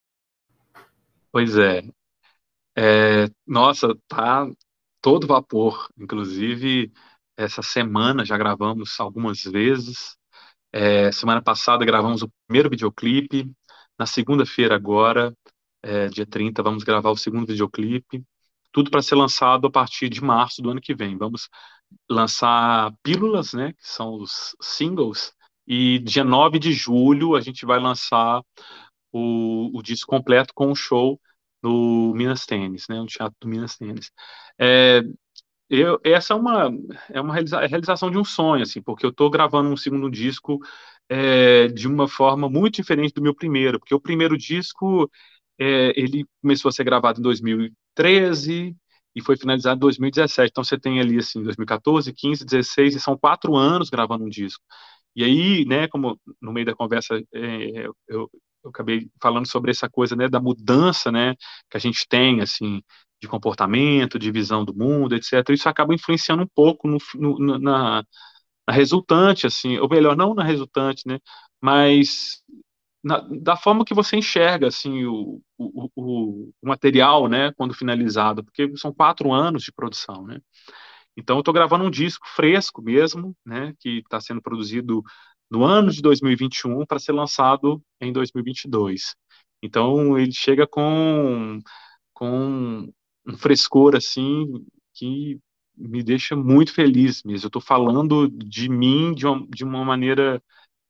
Pois 1.30 1.56
é. 1.56 1.82
é. 2.76 3.28
Nossa, 3.46 3.96
tá 4.08 4.44
todo 5.00 5.28
vapor. 5.28 5.88
Inclusive, 5.96 6.92
essa 7.36 7.62
semana 7.62 8.24
já 8.24 8.36
gravamos 8.36 8.98
algumas 8.98 9.44
vezes. 9.44 10.16
É, 10.72 11.12
semana 11.12 11.40
passada 11.40 11.84
gravamos 11.84 12.22
o 12.22 12.30
primeiro 12.48 12.68
videoclipe. 12.68 13.52
Na 13.96 14.04
segunda-feira 14.04 14.74
agora 14.74 15.32
é, 15.80 16.08
dia 16.08 16.26
30, 16.26 16.60
vamos 16.60 16.82
gravar 16.82 17.10
o 17.10 17.16
segundo 17.16 17.46
videoclipe. 17.46 18.24
Tudo 18.72 18.90
para 18.90 19.00
ser 19.00 19.14
lançado 19.14 19.68
a 19.68 19.70
partir 19.70 20.08
de 20.08 20.20
março 20.20 20.60
do 20.60 20.70
ano 20.70 20.80
que 20.80 20.94
vem. 20.94 21.16
Vamos 21.16 21.48
lançar 22.10 22.92
pílulas, 23.02 23.52
né, 23.52 23.72
que 23.72 23.86
são 23.86 24.14
os 24.14 24.56
singles, 24.60 25.32
e 25.66 25.98
dia 26.00 26.24
9 26.24 26.58
de 26.58 26.72
julho 26.72 27.34
a 27.34 27.40
gente 27.40 27.66
vai 27.66 27.80
lançar 27.80 28.42
o, 29.12 29.76
o 29.76 29.82
disco 29.82 30.10
completo 30.10 30.52
com 30.54 30.70
o 30.70 30.76
show 30.76 31.20
no 31.62 32.14
Minas 32.14 32.46
Tênis, 32.46 32.86
né, 32.88 32.96
no 32.96 33.06
Teatro 33.06 33.36
do 33.40 33.48
Minas 33.48 33.76
Tênis. 33.76 34.10
É, 34.58 35.02
eu, 35.68 36.00
essa 36.04 36.34
é 36.34 36.36
uma, 36.36 36.70
é 37.10 37.20
uma 37.20 37.36
é 37.38 37.66
realização 37.66 38.10
de 38.10 38.18
um 38.18 38.24
sonho, 38.24 38.62
assim, 38.62 38.80
porque 38.82 39.04
eu 39.04 39.10
estou 39.10 39.28
gravando 39.30 39.70
um 39.70 39.76
segundo 39.76 40.10
disco 40.10 40.60
é, 41.08 41.68
de 41.68 41.88
uma 41.88 42.08
forma 42.08 42.48
muito 42.48 42.76
diferente 42.76 43.14
do 43.14 43.22
meu 43.22 43.34
primeiro, 43.34 43.78
porque 43.80 43.94
o 43.94 44.00
primeiro 44.00 44.36
disco 44.36 45.10
é, 45.58 45.92
ele 46.00 46.24
começou 46.42 46.68
a 46.68 46.72
ser 46.72 46.84
gravado 46.84 47.20
em 47.20 47.22
2013 47.22 48.76
e 49.16 49.22
foi 49.22 49.36
finalizado 49.36 49.78
em 49.78 49.80
2017. 49.80 50.50
Então 50.50 50.62
você 50.62 50.78
tem 50.78 51.00
ali 51.00 51.18
assim 51.18 51.42
2014, 51.42 52.12
15, 52.12 52.44
16 52.44 52.96
e 52.96 53.00
são 53.00 53.16
quatro 53.18 53.56
anos 53.56 53.88
gravando 53.90 54.24
um 54.24 54.28
disco. 54.28 54.62
E 55.16 55.24
aí, 55.24 55.64
né, 55.64 55.88
como 55.88 56.20
no 56.40 56.52
meio 56.52 56.66
da 56.66 56.74
conversa 56.74 57.16
é, 57.34 57.86
eu, 58.08 58.30
eu 58.64 58.70
acabei 58.70 59.08
falando 59.22 59.48
sobre 59.48 59.70
essa 59.70 59.88
coisa, 59.88 60.14
né, 60.14 60.28
da 60.28 60.40
mudança, 60.40 61.10
né, 61.10 61.34
que 61.70 61.76
a 61.76 61.80
gente 61.80 62.06
tem 62.08 62.42
assim 62.42 62.82
de 63.20 63.28
comportamento, 63.28 64.18
de 64.18 64.30
visão 64.30 64.64
do 64.64 64.74
mundo, 64.74 65.14
etc. 65.14 65.48
Isso 65.50 65.68
acaba 65.68 65.94
influenciando 65.94 66.42
um 66.42 66.48
pouco 66.54 66.86
no, 66.88 66.98
no, 67.14 67.58
na, 67.58 68.04
na 68.68 68.74
resultante, 68.74 69.46
assim, 69.46 69.78
ou 69.78 69.88
melhor, 69.88 70.16
não 70.16 70.34
na 70.34 70.44
resultante, 70.44 71.08
né, 71.08 71.18
mas 71.60 72.42
na, 73.06 73.20
da 73.20 73.56
forma 73.56 73.84
que 73.84 73.94
você 73.94 74.16
enxerga 74.16 74.66
assim 74.66 75.04
o, 75.04 75.40
o, 75.56 75.90
o, 75.94 76.52
o, 76.60 76.68
material, 76.68 77.28
né, 77.28 77.52
quando 77.56 77.72
finalizado, 77.72 78.42
porque 78.44 78.76
são 78.76 78.92
quatro 78.92 79.32
anos 79.32 79.62
de 79.62 79.70
produção, 79.70 80.26
né? 80.26 80.40
Então 81.16 81.36
eu 81.36 81.40
estou 81.40 81.54
gravando 81.54 81.84
um 81.84 81.90
disco 81.90 82.26
fresco 82.34 82.82
mesmo, 82.82 83.32
né, 83.46 83.72
que 83.78 83.98
está 83.98 84.20
sendo 84.20 84.42
produzido 84.42 85.04
no 85.48 85.62
ano 85.62 85.92
de 85.92 86.02
2021 86.02 86.84
para 86.84 86.98
ser 86.98 87.12
lançado 87.12 87.80
em 88.00 88.12
2022. 88.12 89.14
Então 89.62 90.18
ele 90.18 90.32
chega 90.32 90.66
com 90.66 91.60
com 92.12 92.88
um 93.24 93.36
frescor 93.36 93.94
assim 93.94 94.46
que 94.94 95.38
me 95.76 96.02
deixa 96.02 96.34
muito 96.34 96.74
feliz 96.74 97.22
mesmo. 97.24 97.46
Eu 97.46 97.48
estou 97.48 97.62
falando 97.62 98.28
de 98.28 98.68
mim 98.68 99.14
de 99.14 99.26
uma, 99.26 99.46
de 99.48 99.64
uma 99.64 99.84
maneira 99.84 100.42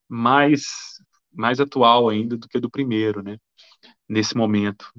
mais 0.09 0.97
mais 1.37 1.61
atual 1.61 2.09
ainda 2.09 2.37
do 2.37 2.49
que 2.49 2.61
do 2.61 2.71
primeiro, 2.71 3.23
né? 3.23 3.39
Nesse 4.09 4.37
momento. 4.37 4.93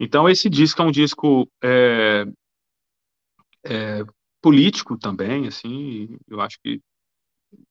Então 0.00 0.28
esse 0.28 0.48
disco 0.50 0.82
é 0.82 0.84
um 0.84 0.90
disco 0.92 1.50
é, 1.62 2.24
é, 3.64 4.04
político 4.40 4.98
também, 4.98 5.46
assim. 5.46 6.18
Eu 6.28 6.40
acho 6.40 6.58
que 6.62 6.80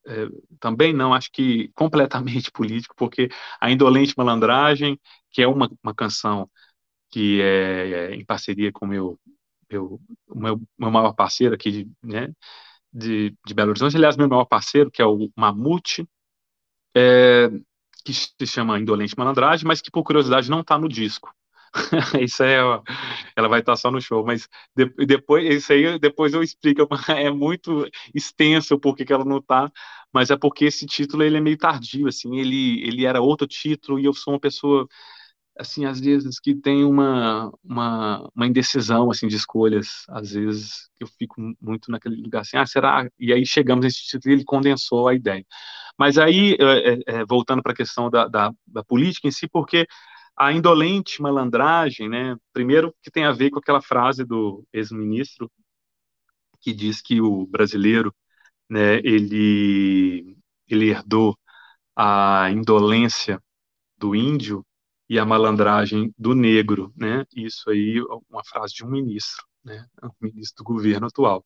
é, 0.07 0.27
também 0.59 0.93
não, 0.93 1.13
acho 1.13 1.31
que 1.31 1.69
completamente 1.75 2.51
político, 2.51 2.95
porque 2.97 3.29
a 3.61 3.71
Indolente 3.71 4.13
Malandragem, 4.17 4.99
que 5.31 5.41
é 5.41 5.47
uma, 5.47 5.69
uma 5.83 5.93
canção 5.95 6.49
que 7.11 7.41
é, 7.41 8.11
é 8.11 8.15
em 8.15 8.25
parceria 8.25 8.71
com 8.71 8.85
meu, 8.87 9.19
meu, 9.71 10.01
o 10.27 10.39
meu, 10.39 10.61
meu 10.77 10.91
maior 10.91 11.13
parceiro 11.13 11.55
aqui, 11.55 11.89
né, 12.03 12.33
de, 12.93 13.35
de 13.45 13.53
Belo 13.53 13.71
Horizonte, 13.71 13.97
aliás, 13.97 14.17
meu 14.17 14.29
maior 14.29 14.45
parceiro, 14.45 14.91
que 14.91 15.01
é 15.01 15.05
o 15.05 15.29
Mamute, 15.35 16.07
é, 16.95 17.49
que 18.13 18.45
se 18.45 18.47
chama 18.47 18.79
Indolente 18.79 19.17
Malandragem, 19.17 19.67
mas 19.67 19.81
que 19.81 19.91
por 19.91 20.03
curiosidade 20.03 20.49
não 20.49 20.61
está 20.61 20.77
no 20.77 20.87
disco. 20.87 21.33
isso 22.21 22.43
é, 22.43 22.57
ela 23.35 23.47
vai 23.47 23.59
estar 23.59 23.73
tá 23.73 23.75
só 23.77 23.91
no 23.91 24.01
show, 24.01 24.25
mas 24.25 24.47
de, 24.75 24.85
depois, 25.05 25.45
isso 25.45 25.71
aí 25.73 25.99
depois 25.99 26.33
eu 26.33 26.41
explico, 26.41 26.87
é 27.09 27.29
muito 27.29 27.87
extenso 28.13 28.79
porque 28.79 29.05
que 29.05 29.13
ela 29.13 29.25
não 29.25 29.37
está, 29.37 29.71
mas 30.13 30.29
é 30.29 30.37
porque 30.37 30.65
esse 30.65 30.85
título 30.85 31.23
ele 31.23 31.37
é 31.37 31.41
meio 31.41 31.57
tardio, 31.57 32.07
assim, 32.07 32.37
ele, 32.37 32.81
ele 32.87 33.05
era 33.05 33.21
outro 33.21 33.47
título 33.47 33.99
e 33.99 34.05
eu 34.05 34.13
sou 34.13 34.33
uma 34.33 34.39
pessoa 34.39 34.87
assim, 35.59 35.85
às 35.85 35.99
vezes 35.99 36.39
que 36.39 36.55
tem 36.55 36.83
uma, 36.83 37.51
uma, 37.63 38.29
uma 38.35 38.47
indecisão, 38.47 39.11
assim, 39.11 39.27
de 39.27 39.35
escolhas, 39.35 40.05
às 40.09 40.31
vezes 40.31 40.89
eu 40.99 41.07
fico 41.07 41.35
muito 41.61 41.91
naquele 41.91 42.15
lugar 42.21 42.41
assim, 42.41 42.57
ah, 42.57 42.65
será? 42.65 43.09
E 43.19 43.33
aí 43.33 43.45
chegamos 43.45 43.85
nesse 43.85 44.03
título 44.03 44.33
e 44.33 44.37
ele 44.37 44.45
condensou 44.45 45.07
a 45.07 45.13
ideia. 45.15 45.45
Mas 45.97 46.17
aí, 46.17 46.57
é, 46.59 47.19
é 47.19 47.25
voltando 47.25 47.63
para 47.63 47.73
a 47.73 47.75
questão 47.75 48.09
da, 48.09 48.27
da, 48.27 48.53
da, 48.65 48.83
política 48.83 49.27
em 49.27 49.31
si, 49.31 49.47
porque 49.47 49.87
a 50.37 50.53
indolente 50.53 51.21
malandragem, 51.21 52.09
né, 52.09 52.35
primeiro 52.53 52.93
que 53.01 53.11
tem 53.11 53.25
a 53.25 53.31
ver 53.31 53.49
com 53.49 53.59
aquela 53.59 53.81
frase 53.81 54.23
do 54.23 54.65
ex-ministro 54.73 55.51
que 56.61 56.73
diz 56.73 57.01
que 57.01 57.21
o 57.21 57.45
brasileiro, 57.47 58.13
né, 58.69 58.97
ele, 59.03 60.37
ele 60.67 60.89
herdou 60.89 61.37
a 61.95 62.49
indolência 62.51 63.41
do 63.97 64.15
índio, 64.15 64.65
e 65.09 65.19
a 65.19 65.25
malandragem 65.25 66.13
do 66.17 66.35
negro, 66.35 66.93
né? 66.95 67.25
Isso 67.35 67.69
aí, 67.69 68.01
uma 68.29 68.43
frase 68.45 68.73
de 68.73 68.85
um 68.85 68.89
ministro, 68.89 69.45
né? 69.63 69.85
Um 70.03 70.09
ministro 70.21 70.63
do 70.63 70.67
governo 70.67 71.07
atual. 71.07 71.45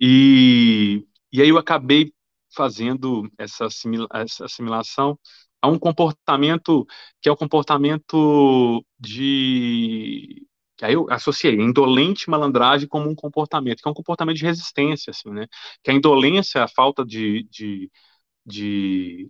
E, 0.00 1.06
e 1.32 1.42
aí 1.42 1.48
eu 1.48 1.58
acabei 1.58 2.12
fazendo 2.54 3.30
essa, 3.38 3.66
assimila 3.66 4.06
essa 4.14 4.46
assimilação 4.46 5.18
a 5.60 5.68
um 5.68 5.78
comportamento 5.78 6.86
que 7.20 7.28
é 7.28 7.32
o 7.32 7.36
comportamento 7.36 8.84
de 8.98 10.46
que 10.76 10.84
aí 10.84 10.94
eu 10.94 11.06
associei 11.10 11.54
indolente 11.56 12.30
malandragem 12.30 12.88
como 12.88 13.10
um 13.10 13.14
comportamento, 13.14 13.82
que 13.82 13.88
é 13.88 13.90
um 13.90 13.94
comportamento 13.94 14.36
de 14.36 14.44
resistência, 14.44 15.10
assim, 15.10 15.30
né? 15.30 15.46
Que 15.82 15.90
a 15.90 15.94
indolência, 15.94 16.62
a 16.62 16.68
falta 16.68 17.04
de, 17.04 17.42
de, 17.50 17.90
de, 18.46 19.28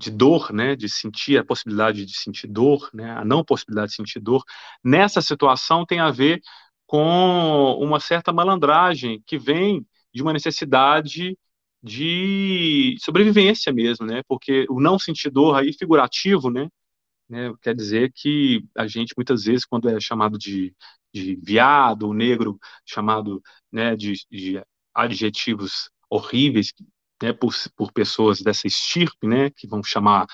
de 0.00 0.10
dor, 0.10 0.52
né? 0.52 0.74
De 0.74 0.88
sentir 0.88 1.38
a 1.38 1.44
possibilidade 1.44 2.06
de 2.06 2.16
sentir 2.18 2.48
dor, 2.48 2.90
né? 2.94 3.10
A 3.12 3.24
não 3.24 3.44
possibilidade 3.44 3.90
de 3.90 3.96
sentir 3.96 4.20
dor, 4.20 4.42
nessa 4.82 5.20
situação 5.20 5.84
tem 5.86 6.00
a 6.00 6.10
ver 6.10 6.40
com 6.86 7.76
uma 7.80 8.00
certa 8.00 8.32
malandragem 8.32 9.22
que 9.26 9.38
vem 9.38 9.86
de 10.12 10.22
uma 10.22 10.32
necessidade 10.32 11.38
de 11.82 12.96
sobrevivência 13.00 13.72
mesmo, 13.72 14.06
né? 14.06 14.22
Porque 14.26 14.66
o 14.70 14.80
não 14.80 14.98
sentir 14.98 15.30
dor 15.30 15.56
aí 15.56 15.72
figurativo, 15.72 16.50
né? 16.50 16.68
né 17.28 17.52
quer 17.62 17.74
dizer 17.74 18.12
que 18.14 18.64
a 18.76 18.86
gente 18.86 19.14
muitas 19.16 19.44
vezes 19.44 19.64
quando 19.66 19.88
é 19.88 20.00
chamado 20.00 20.38
de, 20.38 20.74
de 21.12 21.36
viado, 21.42 22.08
o 22.08 22.14
negro 22.14 22.58
chamado, 22.86 23.42
né, 23.72 23.96
de, 23.96 24.14
de 24.30 24.62
adjetivos 24.94 25.90
horríveis, 26.10 26.72
né, 27.22 27.32
por, 27.32 27.52
por 27.76 27.92
pessoas 27.92 28.40
dessa 28.40 28.66
estirpe, 28.66 29.26
né, 29.26 29.50
que 29.50 29.66
vão 29.66 29.82
chamar 29.82 30.26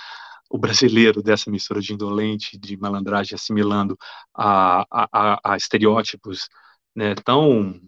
o 0.50 0.58
brasileiro 0.58 1.22
dessa 1.22 1.50
mistura 1.50 1.80
de 1.80 1.92
indolente, 1.92 2.58
de 2.58 2.76
malandragem, 2.76 3.34
assimilando 3.34 3.98
a, 4.34 4.86
a, 4.90 5.52
a 5.54 5.56
estereótipos 5.56 6.48
né, 6.94 7.14
tão, 7.16 7.80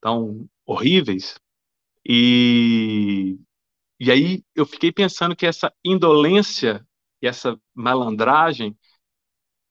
tão 0.00 0.48
horríveis, 0.66 1.38
e, 2.06 3.38
e 4.00 4.10
aí 4.10 4.44
eu 4.54 4.66
fiquei 4.66 4.92
pensando 4.92 5.36
que 5.36 5.46
essa 5.46 5.72
indolência 5.84 6.86
e 7.22 7.26
essa 7.26 7.58
malandragem 7.74 8.76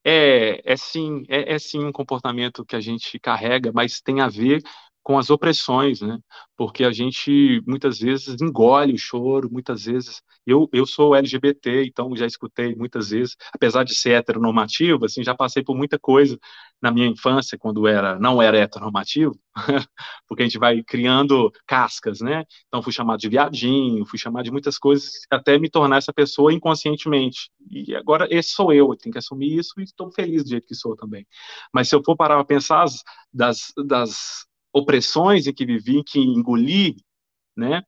é, 0.03 0.61
é 0.71 0.77
sim, 0.77 1.23
é, 1.27 1.53
é 1.53 1.59
sim 1.59 1.83
um 1.83 1.91
comportamento 1.91 2.65
que 2.65 2.75
a 2.75 2.79
gente 2.81 3.19
carrega, 3.19 3.71
mas 3.73 4.01
tem 4.01 4.21
a 4.21 4.27
ver 4.29 4.61
com 5.09 5.17
as 5.17 5.31
opressões, 5.31 6.01
né? 6.01 6.19
Porque 6.55 6.83
a 6.83 6.91
gente 6.91 7.63
muitas 7.65 7.97
vezes 7.97 8.39
engole 8.39 8.93
o 8.93 8.97
choro, 8.97 9.49
muitas 9.51 9.85
vezes. 9.85 10.21
Eu, 10.45 10.69
eu 10.71 10.85
sou 10.85 11.15
LGBT, 11.15 11.83
então 11.83 12.15
já 12.15 12.27
escutei 12.27 12.75
muitas 12.75 13.09
vezes, 13.09 13.35
apesar 13.51 13.83
de 13.83 13.95
ser 13.95 14.11
heteronormativo, 14.11 15.05
assim, 15.05 15.23
já 15.23 15.33
passei 15.33 15.63
por 15.63 15.75
muita 15.75 15.97
coisa 15.97 16.37
na 16.79 16.91
minha 16.91 17.07
infância 17.07 17.57
quando 17.57 17.87
era 17.87 18.19
não 18.19 18.39
era 18.39 18.59
heteronormativo, 18.59 19.35
porque 20.27 20.43
a 20.43 20.45
gente 20.45 20.59
vai 20.59 20.83
criando 20.83 21.51
cascas, 21.65 22.21
né? 22.21 22.45
Então 22.67 22.83
fui 22.83 22.93
chamado 22.93 23.19
de 23.19 23.29
viadinho, 23.29 24.05
fui 24.05 24.19
chamado 24.19 24.45
de 24.45 24.51
muitas 24.51 24.77
coisas 24.77 25.09
até 25.31 25.57
me 25.57 25.71
tornar 25.71 25.97
essa 25.97 26.13
pessoa 26.13 26.53
inconscientemente. 26.53 27.49
E 27.67 27.95
agora 27.95 28.27
esse 28.29 28.49
sou 28.51 28.71
eu, 28.71 28.89
eu 28.91 28.95
tenho 28.95 29.13
que 29.13 29.17
assumir 29.17 29.57
isso 29.57 29.73
e 29.79 29.83
estou 29.85 30.11
feliz 30.11 30.43
do 30.43 30.49
jeito 30.51 30.67
que 30.67 30.75
sou 30.75 30.95
também. 30.95 31.25
Mas 31.73 31.89
se 31.89 31.95
eu 31.95 32.03
for 32.05 32.15
parar 32.15 32.35
para 32.35 32.45
pensar 32.45 32.85
das, 33.33 33.73
das 33.87 34.47
opressões 34.73 35.47
em 35.47 35.53
que 35.53 35.65
vivi, 35.65 36.03
que 36.03 36.19
engoli, 36.19 36.95
né, 37.55 37.83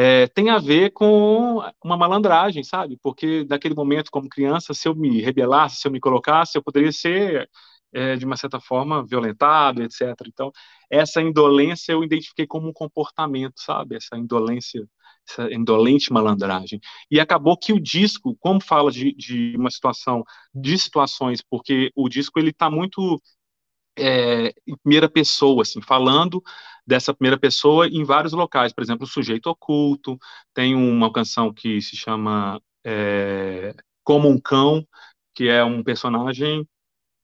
é, 0.00 0.28
tem 0.28 0.48
a 0.48 0.58
ver 0.58 0.92
com 0.92 1.60
uma 1.84 1.96
malandragem, 1.96 2.62
sabe? 2.62 2.96
Porque 3.02 3.44
naquele 3.50 3.74
momento, 3.74 4.12
como 4.12 4.28
criança, 4.28 4.72
se 4.72 4.86
eu 4.86 4.94
me 4.94 5.20
rebelasse, 5.20 5.80
se 5.80 5.88
eu 5.88 5.92
me 5.92 5.98
colocasse, 5.98 6.56
eu 6.56 6.62
poderia 6.62 6.92
ser, 6.92 7.50
é, 7.92 8.14
de 8.14 8.24
uma 8.24 8.36
certa 8.36 8.60
forma, 8.60 9.04
violentado, 9.04 9.82
etc. 9.82 10.14
Então, 10.28 10.52
essa 10.88 11.20
indolência 11.20 11.92
eu 11.92 12.04
identifiquei 12.04 12.46
como 12.46 12.68
um 12.68 12.72
comportamento, 12.72 13.54
sabe? 13.56 13.96
Essa 13.96 14.16
indolência, 14.16 14.88
essa 15.28 15.52
indolente 15.52 16.12
malandragem. 16.12 16.78
E 17.10 17.18
acabou 17.18 17.56
que 17.58 17.72
o 17.72 17.80
disco, 17.80 18.36
como 18.38 18.62
fala 18.62 18.92
de, 18.92 19.12
de 19.14 19.56
uma 19.56 19.70
situação, 19.70 20.22
de 20.54 20.78
situações, 20.78 21.42
porque 21.42 21.90
o 21.96 22.08
disco 22.08 22.38
ele 22.38 22.50
está 22.50 22.70
muito 22.70 23.20
é, 23.98 24.54
em 24.66 24.76
primeira 24.76 25.08
pessoa, 25.08 25.62
assim, 25.62 25.80
falando 25.82 26.42
dessa 26.86 27.12
primeira 27.12 27.38
pessoa 27.38 27.86
em 27.88 28.04
vários 28.04 28.32
locais, 28.32 28.72
por 28.72 28.82
exemplo, 28.82 29.04
o 29.04 29.08
Sujeito 29.08 29.48
Oculto, 29.50 30.18
tem 30.54 30.74
uma 30.74 31.12
canção 31.12 31.52
que 31.52 31.80
se 31.82 31.96
chama 31.96 32.60
é, 32.84 33.74
Como 34.02 34.28
um 34.28 34.40
Cão, 34.40 34.86
que 35.34 35.48
é 35.48 35.62
um 35.64 35.82
personagem 35.82 36.66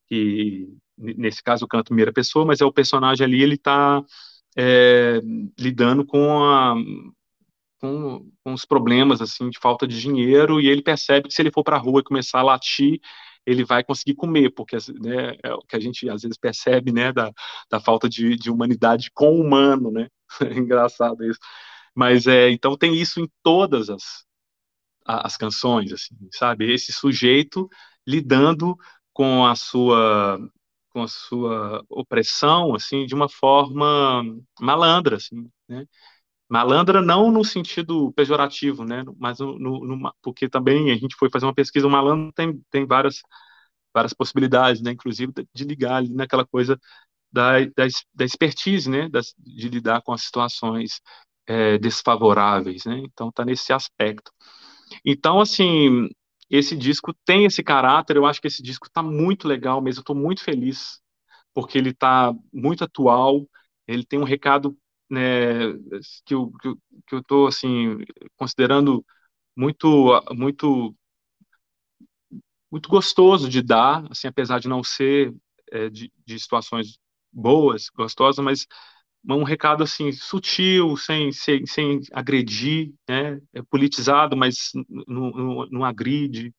que, 0.09 0.69
nesse 0.99 1.43
caso, 1.43 1.67
canta 1.67 1.85
primeira 1.85 2.13
pessoa, 2.13 2.45
mas 2.45 2.61
é 2.61 2.65
o 2.65 2.73
personagem 2.73 3.25
ali, 3.25 3.43
ele 3.43 3.55
está 3.55 4.05
é, 4.57 5.21
lidando 5.59 6.05
com 6.05 6.45
a 6.45 6.75
com, 7.81 8.31
com, 8.43 8.53
os 8.55 8.65
problemas 8.65 9.21
assim 9.21 9.51
de 9.51 9.59
falta 9.59 9.87
de 9.87 10.01
dinheiro 10.01 10.61
e 10.61 10.69
ele 10.69 10.83
percebe 10.83 11.29
que 11.29 11.35
se 11.35 11.43
ele 11.43 11.51
for 11.51 11.63
para 11.63 11.77
a 11.77 11.79
rua 11.79 12.01
e 12.01 12.05
começar 12.05 12.41
a 12.41 12.43
latir 12.43 12.99
ele 13.47 13.65
vai 13.65 13.85
conseguir 13.85 14.15
comer, 14.15 14.51
porque 14.51 14.77
né, 15.01 15.37
é 15.43 15.53
o 15.55 15.61
que 15.63 15.77
a 15.77 15.81
gente 15.81 16.09
às 16.09 16.23
vezes 16.23 16.39
percebe, 16.39 16.93
né, 16.93 17.13
da, 17.13 17.31
da 17.71 17.81
falta 17.81 18.09
de, 18.09 18.37
de 18.37 18.51
humanidade 18.51 19.11
com 19.13 19.37
o 19.37 19.41
humano, 19.41 19.91
né, 19.91 20.09
é 20.43 20.59
engraçado 20.59 21.25
isso, 21.25 21.39
mas 21.95 22.27
é, 22.27 22.51
então 22.51 22.77
tem 22.77 22.95
isso 22.95 23.21
em 23.21 23.29
todas 23.43 23.91
as, 23.91 24.25
as 25.07 25.37
canções, 25.37 25.93
assim, 25.93 26.17
sabe, 26.33 26.73
esse 26.73 26.93
sujeito 26.93 27.69
lidando 28.07 28.77
com 29.13 29.47
a 29.47 29.55
sua 29.55 30.39
com 30.91 31.03
a 31.03 31.09
sua 31.09 31.85
opressão, 31.91 32.73
assim, 32.75 33.05
de 33.05 33.15
uma 33.17 33.29
forma 33.29 34.23
malandra, 34.61 35.17
assim, 35.17 35.51
né, 35.69 35.85
Malandra 36.49 37.01
não 37.01 37.31
no 37.31 37.45
sentido 37.45 38.13
pejorativo, 38.13 38.85
né? 38.85 39.05
Mas 39.19 39.39
no, 39.39 39.59
no, 39.59 40.15
porque 40.23 40.49
também 40.49 40.91
a 40.93 40.97
gente 40.97 41.17
foi 41.17 41.31
fazer 41.31 41.47
uma 41.47 41.55
pesquisa, 41.55 41.87
o 41.87 41.91
malandro 41.91 42.33
tem, 42.33 42.61
tem 42.71 42.87
várias, 42.87 43.21
várias 43.95 44.13
possibilidades, 44.13 44.83
né? 44.83 44.93
Inclusive 44.93 45.33
de 45.55 45.65
ligar 45.65 45.97
ali 45.97 46.13
naquela 46.15 46.47
coisa 46.47 46.79
da, 47.33 47.61
da, 47.61 47.87
da 48.15 48.25
expertise, 48.25 48.89
né? 48.91 49.09
Das, 49.09 49.35
de 49.39 49.69
lidar 49.69 50.03
com 50.03 50.13
as 50.13 50.23
situações 50.23 51.01
é, 51.47 51.79
desfavoráveis, 51.79 52.85
né? 52.85 52.99
Então 53.05 53.33
tá 53.33 53.45
nesse 53.45 53.73
aspecto. 53.73 54.33
Então, 55.05 55.41
assim, 55.41 56.09
esse 56.51 56.77
disco 56.77 57.15
tem 57.25 57.45
esse 57.47 57.63
caráter, 57.63 58.17
eu 58.17 58.27
acho 58.27 58.41
que 58.41 58.49
esse 58.49 58.63
disco 58.63 58.89
tá 58.91 59.03
muito 59.03 59.49
legal 59.49 59.81
mesmo, 59.83 60.01
eu 60.01 60.03
estou 60.03 60.17
muito 60.17 60.43
feliz, 60.43 61.01
porque 61.55 61.79
ele 61.79 61.93
tá 61.95 62.33
muito 62.53 62.85
atual, 62.85 63.47
ele 63.87 64.05
tem 64.05 64.19
um 64.19 64.25
recado 64.25 64.77
né, 65.11 65.73
que 66.25 66.35
eu 66.35 66.53
que 66.61 66.75
que 67.07 67.15
eu 67.15 67.23
tô 67.25 67.47
assim 67.47 67.99
considerando 68.37 69.05
muito 69.57 70.23
muito 70.33 70.95
muito 72.71 72.89
gostoso 72.89 73.49
de 73.49 73.63
dar, 73.63 74.05
assim, 74.11 74.27
apesar 74.27 74.59
de 74.59 74.69
não 74.69 74.83
ser 74.83 75.33
é, 75.71 75.89
de, 75.89 76.13
de, 76.27 76.39
situações 76.41 76.99
boas, 77.33 77.89
gostosas, 77.91 78.45
mas 78.45 78.67
um 79.29 79.45
recado 79.45 79.83
assim 79.85 80.13
sutil, 80.13 80.97
sem, 80.97 81.33
sem, 81.33 81.65
sem 81.67 82.01
agredir, 82.13 82.93
né? 83.09 83.41
É 83.53 83.63
politizado, 83.63 84.37
mas 84.37 84.73
não 85.07 85.85
agride, 85.85 86.53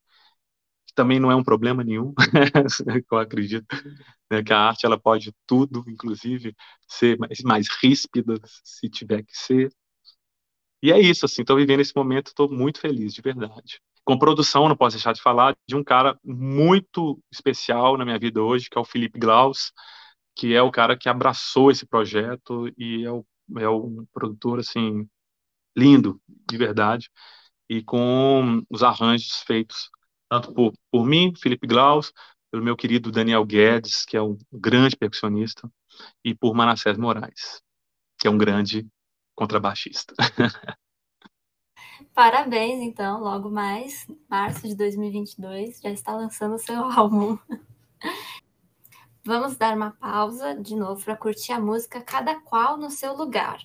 também 0.94 1.20
não 1.20 1.30
é 1.30 1.36
um 1.36 1.44
problema 1.44 1.84
nenhum, 1.84 2.14
eu 3.12 3.18
acredito 3.18 3.66
né, 4.30 4.42
que 4.42 4.52
a 4.52 4.58
arte 4.58 4.86
ela 4.86 4.98
pode 4.98 5.32
tudo, 5.46 5.84
inclusive 5.88 6.54
ser 6.88 7.18
mais, 7.18 7.40
mais 7.42 7.68
ríspida 7.82 8.40
se 8.64 8.88
tiver 8.88 9.22
que 9.22 9.36
ser. 9.36 9.72
E 10.82 10.92
é 10.92 11.00
isso, 11.00 11.24
assim, 11.24 11.42
estou 11.42 11.56
vivendo 11.56 11.80
esse 11.80 11.94
momento, 11.96 12.28
estou 12.28 12.50
muito 12.50 12.80
feliz, 12.80 13.14
de 13.14 13.22
verdade. 13.22 13.80
Com 14.04 14.18
produção, 14.18 14.68
não 14.68 14.76
posso 14.76 14.96
deixar 14.96 15.12
de 15.12 15.22
falar 15.22 15.56
de 15.68 15.74
um 15.74 15.82
cara 15.82 16.18
muito 16.24 17.18
especial 17.32 17.96
na 17.96 18.04
minha 18.04 18.18
vida 18.18 18.42
hoje, 18.42 18.70
que 18.70 18.78
é 18.78 18.80
o 18.80 18.84
Felipe 18.84 19.18
Glaus, 19.18 19.72
que 20.36 20.54
é 20.54 20.62
o 20.62 20.70
cara 20.70 20.96
que 20.96 21.08
abraçou 21.08 21.70
esse 21.70 21.86
projeto 21.86 22.68
e 22.78 23.04
é, 23.04 23.10
o, 23.10 23.26
é 23.58 23.68
um 23.68 24.06
produtor, 24.12 24.60
assim, 24.60 25.08
lindo, 25.76 26.20
de 26.28 26.56
verdade, 26.56 27.10
e 27.68 27.82
com 27.82 28.62
os 28.70 28.82
arranjos 28.82 29.42
feitos 29.46 29.90
tanto 30.28 30.52
por, 30.52 30.72
por 30.90 31.06
mim, 31.06 31.32
Felipe 31.36 31.66
Glaus, 31.66 32.12
pelo 32.56 32.64
meu 32.64 32.74
querido 32.74 33.12
Daniel 33.12 33.44
Guedes, 33.44 34.06
que 34.06 34.16
é 34.16 34.22
um 34.22 34.38
grande 34.50 34.96
percussionista, 34.96 35.70
e 36.24 36.34
por 36.34 36.54
Manassés 36.54 36.96
Moraes, 36.96 37.60
que 38.18 38.26
é 38.26 38.30
um 38.30 38.38
grande 38.38 38.88
contrabaixista. 39.34 40.14
Parabéns, 42.14 42.80
então, 42.80 43.20
logo 43.20 43.50
mais, 43.50 44.06
março 44.26 44.66
de 44.66 44.74
2022, 44.74 45.80
já 45.82 45.90
está 45.90 46.16
lançando 46.16 46.54
o 46.54 46.58
seu 46.58 46.82
álbum. 46.90 47.38
Vamos 49.22 49.58
dar 49.58 49.76
uma 49.76 49.90
pausa 49.90 50.54
de 50.54 50.74
novo 50.76 51.04
para 51.04 51.14
curtir 51.14 51.52
a 51.52 51.60
música 51.60 52.00
Cada 52.00 52.40
Qual 52.40 52.78
no 52.78 52.90
Seu 52.90 53.14
Lugar. 53.14 53.58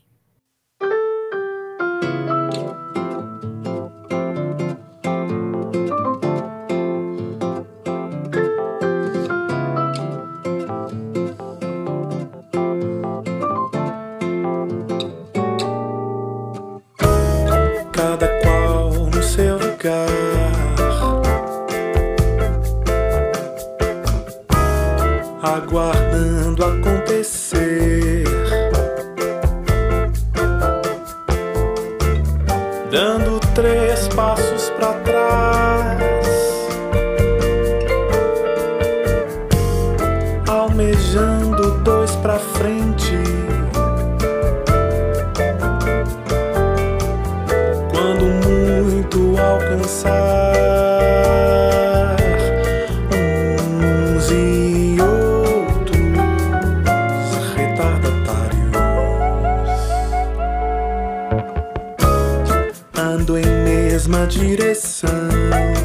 Mesma 64.02 64.26
direção. 64.26 65.81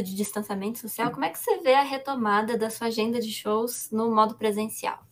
Período 0.00 0.10
de 0.10 0.16
distanciamento 0.16 0.78
social, 0.78 1.10
como 1.12 1.24
é 1.24 1.30
que 1.30 1.38
você 1.38 1.58
vê 1.58 1.74
a 1.74 1.82
retomada 1.82 2.56
da 2.58 2.70
sua 2.70 2.88
agenda 2.88 3.20
de 3.20 3.30
shows 3.32 3.90
no 3.90 4.10
modo 4.14 4.34
presencial? 4.36 5.04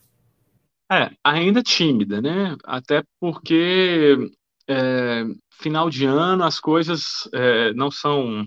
É, 0.90 1.10
ainda 1.22 1.62
tímida, 1.62 2.20
né? 2.22 2.56
Até 2.64 3.02
porque 3.20 4.16
é, 4.68 5.24
final 5.60 5.90
de 5.90 6.06
ano 6.06 6.44
as 6.44 6.58
coisas 6.60 7.28
é, 7.34 7.72
não 7.74 7.90
são 7.90 8.46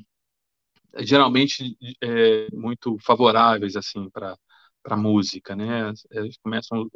geralmente 0.99 1.77
é, 2.01 2.47
muito 2.53 2.97
favoráveis 3.01 3.75
assim 3.75 4.09
para 4.09 4.37
para 4.83 4.97
música, 4.97 5.55
né? 5.55 5.93
Eles 6.11 6.37
começam 6.43 6.89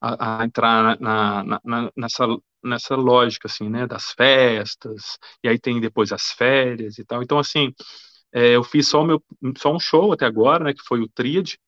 a, 0.00 0.40
a 0.42 0.44
entrar 0.46 0.98
na, 1.00 1.44
na- 1.44 1.60
na- 1.64 1.92
nessa 1.96 2.26
nessa 2.64 2.96
lógica 2.96 3.48
assim, 3.48 3.68
né? 3.70 3.86
Das 3.86 4.12
festas 4.12 5.18
e 5.44 5.48
aí 5.48 5.58
tem 5.58 5.80
depois 5.80 6.12
as 6.12 6.30
férias 6.32 6.98
e 6.98 7.04
tal. 7.04 7.22
Então 7.22 7.38
assim, 7.38 7.72
é, 8.34 8.56
eu 8.56 8.64
fiz 8.64 8.88
só 8.88 9.04
meu 9.04 9.22
só 9.58 9.74
um 9.74 9.80
show 9.80 10.12
até 10.12 10.26
agora, 10.26 10.64
né? 10.64 10.74
Que 10.74 10.82
foi 10.84 11.00
o 11.02 11.08
Tríade. 11.10 11.58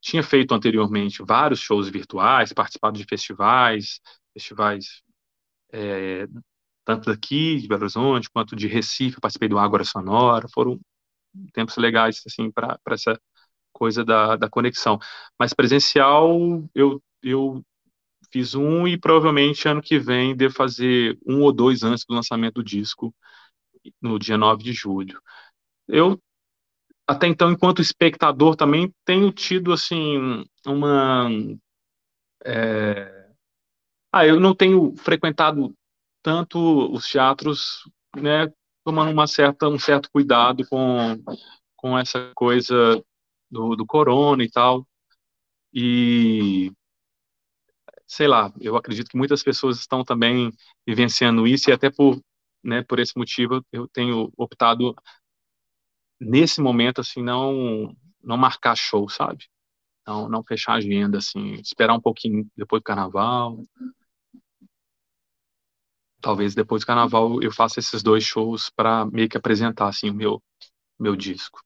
Tinha 0.00 0.22
feito 0.22 0.54
anteriormente 0.54 1.22
vários 1.24 1.60
shows 1.60 1.88
virtuais, 1.88 2.52
participado 2.52 2.98
de 2.98 3.04
festivais, 3.04 4.00
festivais 4.34 5.02
é, 5.72 6.26
tanto 6.84 7.10
daqui 7.10 7.58
de 7.60 7.68
Belo 7.68 7.82
Horizonte 7.82 8.30
quanto 8.30 8.56
de 8.56 8.66
Recife, 8.68 9.20
participei 9.20 9.48
do 9.48 9.58
Ágora 9.58 9.84
Sonora, 9.84 10.48
foram 10.54 10.80
tempos 11.52 11.76
legais 11.76 12.22
assim 12.26 12.50
para 12.50 12.78
essa 12.90 13.20
coisa 13.72 14.04
da, 14.04 14.36
da 14.36 14.48
conexão. 14.50 14.98
Mas 15.38 15.54
presencial 15.54 16.38
eu 16.74 17.02
eu 17.22 17.64
fiz 18.32 18.54
um 18.54 18.86
e 18.88 18.98
provavelmente 18.98 19.68
ano 19.68 19.82
que 19.82 19.98
vem 19.98 20.36
devo 20.36 20.54
fazer 20.54 21.18
um 21.26 21.42
ou 21.42 21.52
dois 21.52 21.82
antes 21.82 22.04
do 22.06 22.14
lançamento 22.14 22.54
do 22.56 22.64
disco, 22.64 23.14
no 24.00 24.18
dia 24.18 24.36
9 24.38 24.62
de 24.64 24.72
julho. 24.72 25.20
Eu 25.88 26.20
até 27.06 27.26
então, 27.28 27.52
enquanto 27.52 27.80
espectador, 27.80 28.56
também 28.56 28.92
tenho 29.04 29.30
tido 29.32 29.72
assim 29.72 30.44
uma 30.66 31.28
é... 32.44 33.30
ah, 34.12 34.26
eu 34.26 34.40
não 34.40 34.54
tenho 34.54 34.94
frequentado 34.96 35.74
tanto 36.22 36.92
os 36.92 37.08
teatros, 37.08 37.82
né, 38.16 38.52
tomando 38.84 39.12
uma 39.12 39.26
certa 39.26 39.68
um 39.68 39.78
certo 39.78 40.10
cuidado 40.12 40.66
com 40.68 41.16
com 41.76 41.98
essa 41.98 42.32
coisa 42.34 43.02
do, 43.50 43.76
do 43.76 43.86
corona 43.86 44.42
e 44.44 44.50
tal. 44.50 44.86
E 45.72 46.72
sei 48.06 48.26
lá, 48.28 48.52
eu 48.60 48.76
acredito 48.76 49.08
que 49.10 49.16
muitas 49.18 49.42
pessoas 49.42 49.78
estão 49.78 50.04
também 50.04 50.52
vivenciando 50.86 51.46
isso 51.46 51.70
e 51.70 51.72
até 51.72 51.90
por, 51.90 52.20
né, 52.62 52.82
por 52.82 52.98
esse 52.98 53.12
motivo 53.16 53.64
eu 53.72 53.88
tenho 53.88 54.32
optado 54.36 54.94
nesse 56.20 56.60
momento 56.60 57.00
assim 57.00 57.22
não 57.22 57.94
não 58.22 58.36
marcar 58.36 58.76
show, 58.76 59.08
sabe? 59.08 59.46
Não 60.06 60.28
não 60.28 60.42
fechar 60.42 60.72
a 60.72 60.76
agenda 60.76 61.18
assim, 61.18 61.54
esperar 61.54 61.94
um 61.94 62.00
pouquinho 62.00 62.46
depois 62.56 62.80
do 62.80 62.84
carnaval. 62.84 63.62
Talvez 66.20 66.54
depois 66.54 66.82
do 66.82 66.86
carnaval 66.86 67.42
eu 67.42 67.52
faça 67.52 67.78
esses 67.78 68.02
dois 68.02 68.24
shows 68.24 68.70
para 68.70 69.04
meio 69.06 69.28
que 69.28 69.36
apresentar 69.36 69.88
assim 69.88 70.10
o 70.10 70.14
meu 70.14 70.42
meu 70.98 71.14
disco. 71.14 71.60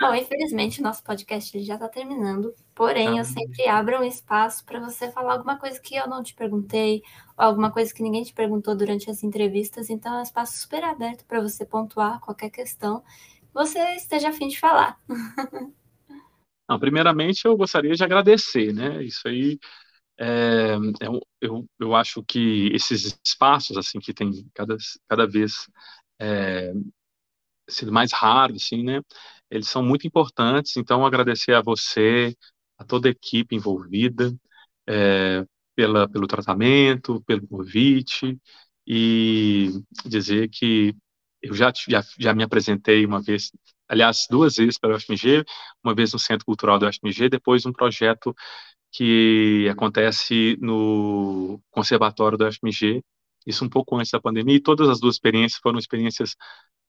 Bom, 0.00 0.14
infelizmente, 0.14 0.80
nosso 0.80 1.04
podcast 1.04 1.62
já 1.62 1.74
está 1.74 1.86
terminando, 1.86 2.54
porém, 2.74 3.18
eu 3.18 3.24
sempre 3.24 3.68
abro 3.68 4.00
um 4.00 4.02
espaço 4.02 4.64
para 4.64 4.80
você 4.80 5.12
falar 5.12 5.34
alguma 5.34 5.58
coisa 5.58 5.78
que 5.78 5.94
eu 5.94 6.08
não 6.08 6.22
te 6.22 6.34
perguntei, 6.34 7.02
ou 7.36 7.44
alguma 7.44 7.70
coisa 7.70 7.92
que 7.92 8.02
ninguém 8.02 8.22
te 8.22 8.32
perguntou 8.32 8.74
durante 8.74 9.10
as 9.10 9.22
entrevistas, 9.22 9.90
então 9.90 10.14
é 10.14 10.20
um 10.20 10.22
espaço 10.22 10.56
super 10.56 10.82
aberto 10.84 11.26
para 11.26 11.42
você 11.42 11.66
pontuar 11.66 12.18
qualquer 12.18 12.48
questão 12.48 13.02
que 13.02 13.39
você 13.52 13.78
esteja 13.96 14.28
afim 14.30 14.48
de 14.48 14.58
falar. 14.58 14.98
Não, 16.68 16.78
primeiramente, 16.78 17.44
eu 17.44 17.56
gostaria 17.56 17.94
de 17.94 18.04
agradecer, 18.04 18.72
né? 18.72 19.02
Isso 19.02 19.26
aí, 19.26 19.58
é, 20.18 20.74
é, 20.74 21.06
eu, 21.40 21.66
eu 21.78 21.94
acho 21.96 22.22
que 22.22 22.70
esses 22.72 23.18
espaços, 23.24 23.76
assim, 23.76 23.98
que 23.98 24.14
tem 24.14 24.48
cada, 24.54 24.76
cada 25.08 25.26
vez 25.26 25.68
é, 26.20 26.72
sido 27.68 27.92
mais 27.92 28.12
raros, 28.12 28.62
assim, 28.62 28.84
né? 28.84 29.00
eles 29.50 29.68
são 29.68 29.82
muito 29.82 30.06
importantes. 30.06 30.76
Então, 30.76 31.04
agradecer 31.04 31.54
a 31.54 31.62
você, 31.62 32.36
a 32.78 32.84
toda 32.84 33.08
a 33.08 33.12
equipe 33.12 33.56
envolvida, 33.56 34.34
é, 34.88 35.44
pela, 35.74 36.08
pelo 36.08 36.26
tratamento, 36.26 37.22
pelo 37.22 37.46
convite, 37.48 38.38
e 38.86 39.70
dizer 40.06 40.48
que 40.50 40.94
eu 41.42 41.54
já, 41.54 41.72
já, 41.88 42.02
já 42.18 42.34
me 42.34 42.42
apresentei 42.42 43.04
uma 43.06 43.22
vez, 43.22 43.50
aliás, 43.88 44.26
duas 44.30 44.56
vezes 44.56 44.78
para 44.78 44.92
o 44.92 44.96
UFMG, 44.96 45.44
uma 45.84 45.94
vez 45.94 46.12
no 46.12 46.18
Centro 46.18 46.44
Cultural 46.46 46.78
do 46.78 46.86
UFMG, 46.86 47.28
depois 47.28 47.66
um 47.66 47.72
projeto 47.72 48.34
que 48.92 49.68
acontece 49.70 50.56
no 50.60 51.60
Conservatório 51.70 52.36
do 52.38 52.46
UFMG, 52.46 53.02
isso 53.46 53.64
um 53.64 53.68
pouco 53.68 53.96
antes 53.96 54.10
da 54.10 54.20
pandemia, 54.20 54.56
e 54.56 54.60
todas 54.60 54.88
as 54.88 55.00
duas 55.00 55.14
experiências 55.16 55.60
foram 55.62 55.78
experiências 55.78 56.36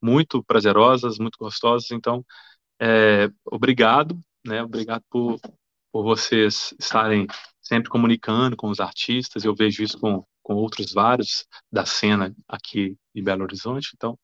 muito 0.02 0.43
prazerosas, 0.43 1.20
muito 1.20 1.38
gostosas, 1.38 1.91
então 1.91 2.26
é, 2.82 3.30
obrigado, 3.45 4.20
né? 4.45 4.64
Obrigado 4.64 5.04
por, 5.10 5.39
por 5.91 6.04
vocês 6.04 6.74
estarem 6.80 7.28
sempre 7.62 7.89
comunicando 7.89 8.58
com 8.58 8.70
os 8.70 8.80
artistas. 8.80 9.45
Eu 9.45 9.56
vejo 9.56 9.84
isso 9.84 9.99
com, 9.99 10.26
com 10.41 10.56
outros 10.56 10.91
vários 10.91 11.45
da 11.72 11.86
cena 11.86 12.36
aqui 12.47 12.97
em 13.14 13.24
Belo 13.24 13.43
Horizonte. 13.43 13.91
Então, 13.95 14.18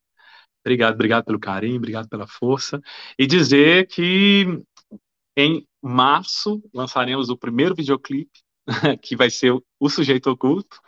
obrigado, 0.61 0.95
obrigado 0.95 1.25
pelo 1.25 1.39
carinho, 1.39 1.77
obrigado 1.77 2.09
pela 2.09 2.27
força. 2.27 2.81
E 3.17 3.25
dizer 3.25 3.87
que 3.87 4.45
em 5.35 5.67
março 5.81 6.61
lançaremos 6.73 7.29
o 7.29 7.37
primeiro 7.37 7.75
videoclipe, 7.75 8.39
que 9.01 9.15
vai 9.15 9.29
ser 9.29 9.53
o 9.79 9.89
Sujeito 9.89 10.29
Oculto. 10.29 10.79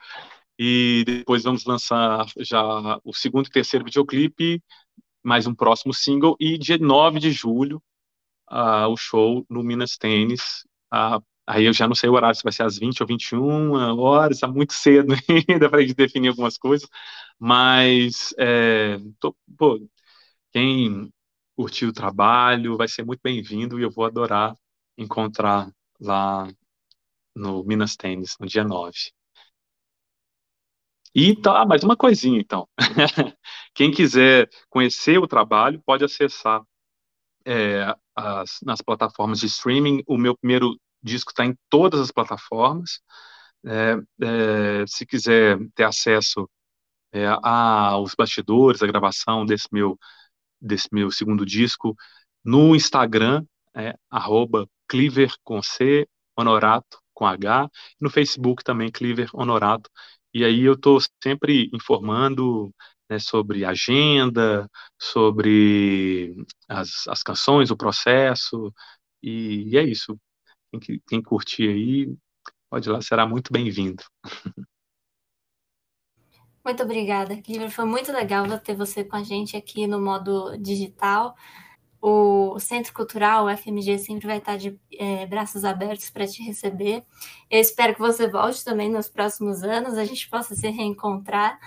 E 0.58 1.04
depois 1.06 1.44
vamos 1.44 1.64
lançar 1.66 2.26
já 2.38 3.00
o 3.04 3.14
segundo 3.14 3.48
e 3.48 3.52
terceiro 3.52 3.86
videoclipe 3.86 4.62
mais 5.24 5.46
um 5.48 5.54
próximo 5.54 5.94
single, 5.94 6.36
e 6.40 6.58
dia 6.58 6.78
9 6.78 7.20
de 7.20 7.32
julho, 7.32 7.82
uh, 8.52 8.88
o 8.90 8.98
show 8.98 9.46
no 9.50 9.64
Minas 9.64 9.98
Tênis. 9.98 10.66
Uh, 10.94 11.24
aí 11.50 11.66
eu 11.66 11.74
já 11.74 11.88
não 11.88 11.96
sei 11.96 12.10
o 12.10 12.14
horário, 12.14 12.36
se 12.36 12.44
vai 12.44 12.54
ser 12.54 12.64
às 12.64 12.78
20 12.78 13.02
ou 13.02 13.08
21 13.08 13.74
horas, 14.00 14.38
está 14.38 14.48
muito 14.48 14.74
cedo 14.74 15.14
ainda 15.50 15.70
para 15.70 15.80
a 15.80 15.82
gente 15.82 15.96
definir 15.96 16.30
algumas 16.30 16.58
coisas, 16.58 16.88
mas 17.40 18.34
é, 18.38 18.98
tô, 19.20 19.36
pô, 19.58 19.80
quem 20.54 21.12
curtiu 21.56 21.90
o 21.90 21.94
trabalho 21.94 22.78
vai 22.78 22.88
ser 22.88 23.06
muito 23.06 23.22
bem-vindo 23.24 23.80
e 23.80 23.84
eu 23.84 23.92
vou 23.92 24.06
adorar 24.06 24.56
encontrar 24.98 25.72
lá 26.00 26.48
no 27.36 27.64
Minas 27.64 27.96
Tênis, 27.96 28.36
no 28.40 28.48
dia 28.48 28.64
9. 28.64 28.94
E 31.16 31.36
tá, 31.36 31.66
mais 31.66 31.84
uma 31.84 31.98
coisinha, 31.98 32.40
então. 32.40 32.68
Quem 33.74 33.92
quiser 33.92 34.50
conhecer 34.70 35.18
o 35.18 35.28
trabalho 35.28 35.82
pode 35.86 36.04
acessar 36.04 36.62
é, 37.46 37.96
as, 38.16 38.60
nas 38.64 38.82
plataformas 38.82 39.40
de 39.40 39.48
streaming. 39.48 40.04
O 40.08 40.18
meu 40.18 40.38
primeiro 40.38 40.80
disco 41.02 41.32
está 41.32 41.46
em 41.46 41.56
todas 41.70 42.00
as 42.00 42.12
plataformas. 42.12 43.02
É, 43.66 43.96
é, 44.22 44.86
se 44.88 45.06
quiser 45.06 45.58
ter 45.76 45.84
acesso 45.84 46.50
é, 47.12 47.26
aos 47.44 48.16
bastidores, 48.16 48.82
a 48.82 48.88
gravação 48.88 49.46
desse 49.46 49.68
meu, 49.72 49.98
desse 50.62 50.88
meu 50.92 51.12
segundo 51.12 51.46
disco, 51.46 51.96
no 52.44 52.76
Instagram, 52.76 53.46
é, 53.76 53.96
arroba 54.10 54.68
Cleaver 54.88 55.34
com 55.44 55.62
C, 55.62 56.08
Honorato 56.38 57.00
com 57.14 57.26
H, 57.28 57.70
no 58.00 58.10
Facebook 58.10 58.64
também, 58.64 58.92
Cleaver 58.92 59.30
Honorato. 59.34 59.90
E 60.34 60.44
aí 60.46 60.62
eu 60.64 60.74
estou 60.74 61.00
sempre 61.24 61.70
informando 61.74 62.74
né, 63.10 63.20
sobre 63.20 63.66
agenda, 63.66 64.70
sobre 64.98 66.36
as, 66.68 67.08
as 67.08 67.24
canções, 67.24 67.72
o 67.72 67.78
processo, 67.78 68.74
e, 69.24 69.70
e 69.70 69.78
é 69.78 69.84
isso. 69.84 70.18
Quem, 70.72 71.02
quem 71.08 71.22
curtir 71.22 71.68
aí, 71.68 72.16
pode 72.70 72.88
ir 72.88 72.92
lá, 72.92 73.02
será 73.02 73.28
muito 73.28 73.52
bem-vindo. 73.52 74.04
Muito 76.64 76.84
obrigada, 76.84 77.42
Cliver. 77.42 77.72
Foi 77.72 77.86
muito 77.86 78.12
legal 78.12 78.46
ter 78.60 78.76
você 78.76 79.04
com 79.04 79.16
a 79.16 79.24
gente 79.24 79.58
aqui 79.58 79.88
no 79.88 80.00
modo 80.00 80.56
digital. 80.58 81.36
O 82.02 82.60
Centro 82.60 82.94
Cultural, 82.94 83.46
o 83.46 83.58
FMG, 83.58 83.98
sempre 83.98 84.28
vai 84.28 84.38
estar 84.38 84.58
de 84.58 84.80
é, 84.94 85.26
braços 85.26 85.66
abertos 85.66 86.10
para 86.10 86.28
te 86.28 86.44
receber. 86.44 87.04
Eu 87.50 87.60
espero 87.60 87.94
que 87.94 88.00
você 88.00 88.30
volte 88.30 88.64
também 88.64 88.90
nos 88.90 89.10
próximos 89.10 89.64
anos, 89.64 89.98
a 89.98 90.06
gente 90.06 90.30
possa 90.30 90.54
se 90.54 90.70
reencontrar. 90.70 91.60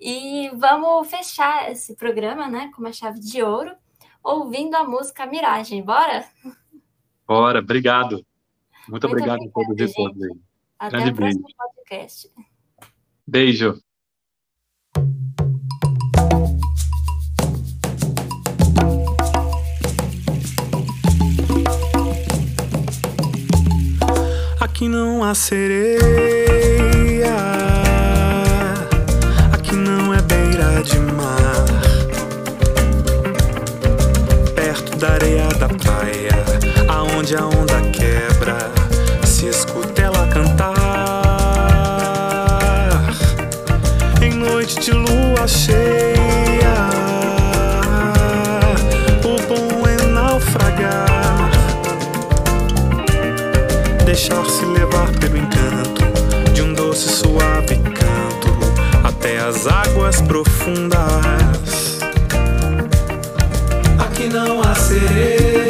E 0.00 0.50
vamos 0.54 1.10
fechar 1.10 1.70
esse 1.70 1.96
programa 1.96 2.48
né, 2.48 2.70
com 2.74 2.82
uma 2.82 2.92
chave 2.92 3.18
de 3.18 3.42
ouro, 3.42 3.74
ouvindo 4.22 4.76
a 4.76 4.84
música 4.84 5.26
Miragem. 5.26 5.82
Bora? 5.82 6.24
Bora, 7.26 7.58
obrigado. 7.58 8.24
Muito, 8.88 8.90
Muito 8.90 9.06
obrigado 9.06 9.42
a 9.42 9.50
todos 9.50 9.90
e 9.90 9.94
todas. 9.94 10.30
Até 10.78 10.96
Grande 10.96 11.10
o 11.10 11.14
próximo 11.16 11.42
beijo. 11.42 11.56
podcast. 11.56 12.30
Beijo. 13.26 13.82
Aqui 24.60 24.88
não 24.88 25.24
há 25.24 25.34
sereia, 25.34 25.96
aqui 29.52 29.74
não 29.74 30.12
é 30.12 30.20
beira 30.22 30.82
de 30.82 30.98
mar. 30.98 31.64
Perto 34.54 34.96
da 34.98 35.12
areia 35.12 35.48
da 35.48 35.68
praia, 35.68 36.32
aonde 36.88 37.36
a 37.36 37.46
onda 37.46 37.85
se 39.36 39.48
escuta 39.48 40.00
ela 40.00 40.26
cantar. 40.28 40.74
Em 44.22 44.32
noite 44.32 44.80
de 44.80 44.92
lua 44.92 45.46
cheia. 45.46 46.16
deixar-se 54.06 54.64
levar 54.64 55.12
pelo 55.20 55.36
encanto 55.36 56.02
de 56.54 56.62
um 56.62 56.72
doce 56.72 57.08
suave 57.08 57.76
canto 57.76 58.48
até 59.04 59.38
as 59.38 59.66
águas 59.66 60.22
profundas. 60.22 61.98
Aqui 63.98 64.28
não 64.28 64.62
há 64.62 64.74
sereia. 64.74 65.65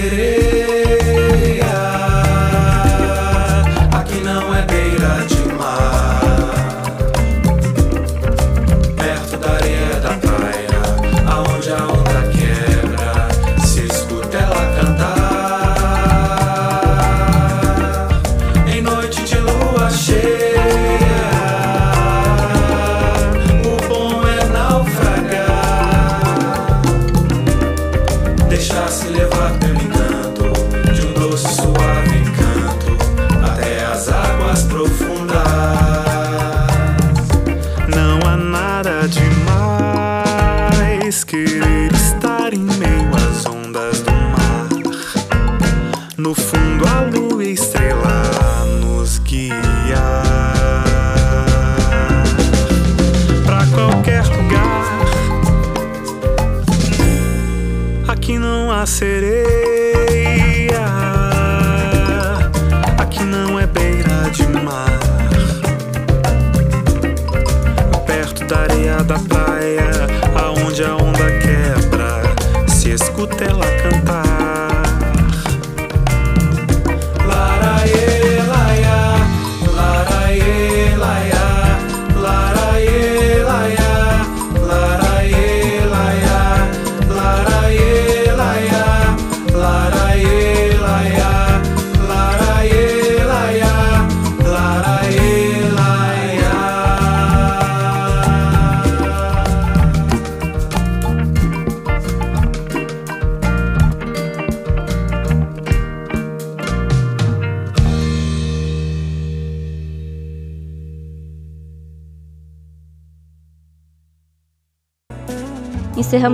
serei. 0.00 0.49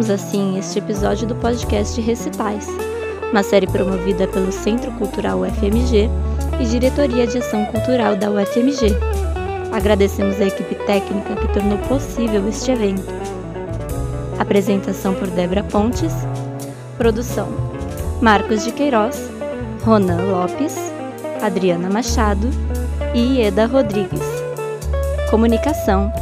encerramos 0.07 0.11
assim 0.11 0.59
este 0.59 0.79
episódio 0.79 1.27
do 1.27 1.35
podcast 1.35 2.01
Recitais, 2.01 2.69
uma 3.33 3.43
série 3.43 3.67
promovida 3.67 4.29
pelo 4.29 4.53
Centro 4.53 4.91
Cultural 4.93 5.41
UFMG 5.41 6.09
e 6.61 6.65
Diretoria 6.65 7.27
de 7.27 7.39
Ação 7.39 7.65
Cultural 7.67 8.15
da 8.17 8.31
UFMG. 8.31 8.95
Agradecemos 9.73 10.41
a 10.41 10.45
equipe 10.45 10.75
técnica 10.87 11.35
que 11.35 11.53
tornou 11.53 11.79
possível 11.89 12.49
este 12.49 12.71
evento. 12.71 13.05
Apresentação 14.39 15.15
por 15.15 15.29
Débora 15.29 15.65
Pontes. 15.65 16.13
Produção: 16.97 17.49
Marcos 18.23 18.65
de 18.65 18.73
Queiroz, 18.73 19.31
Ronan 19.85 20.23
Lopes, 20.31 20.77
Adriana 21.43 21.91
Machado 21.91 22.49
e 23.13 23.39
Ieda 23.39 23.67
Rodrigues. 23.67 24.23
Comunicação: 25.31 26.13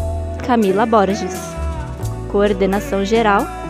Camila 0.47 0.87
Borges. 0.87 1.35
Coordenação 2.31 3.05
geral: 3.05 3.64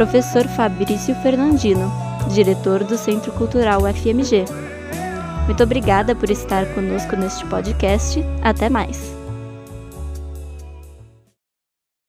professor 0.00 0.48
Fabrício 0.48 1.14
Fernandino, 1.16 1.92
diretor 2.32 2.82
do 2.82 2.96
Centro 2.96 3.30
Cultural 3.32 3.82
FMG. 3.82 4.46
Muito 5.44 5.62
obrigada 5.62 6.16
por 6.16 6.30
estar 6.30 6.64
conosco 6.74 7.16
neste 7.16 7.44
podcast. 7.44 8.24
Até 8.40 8.70
mais! 8.70 9.09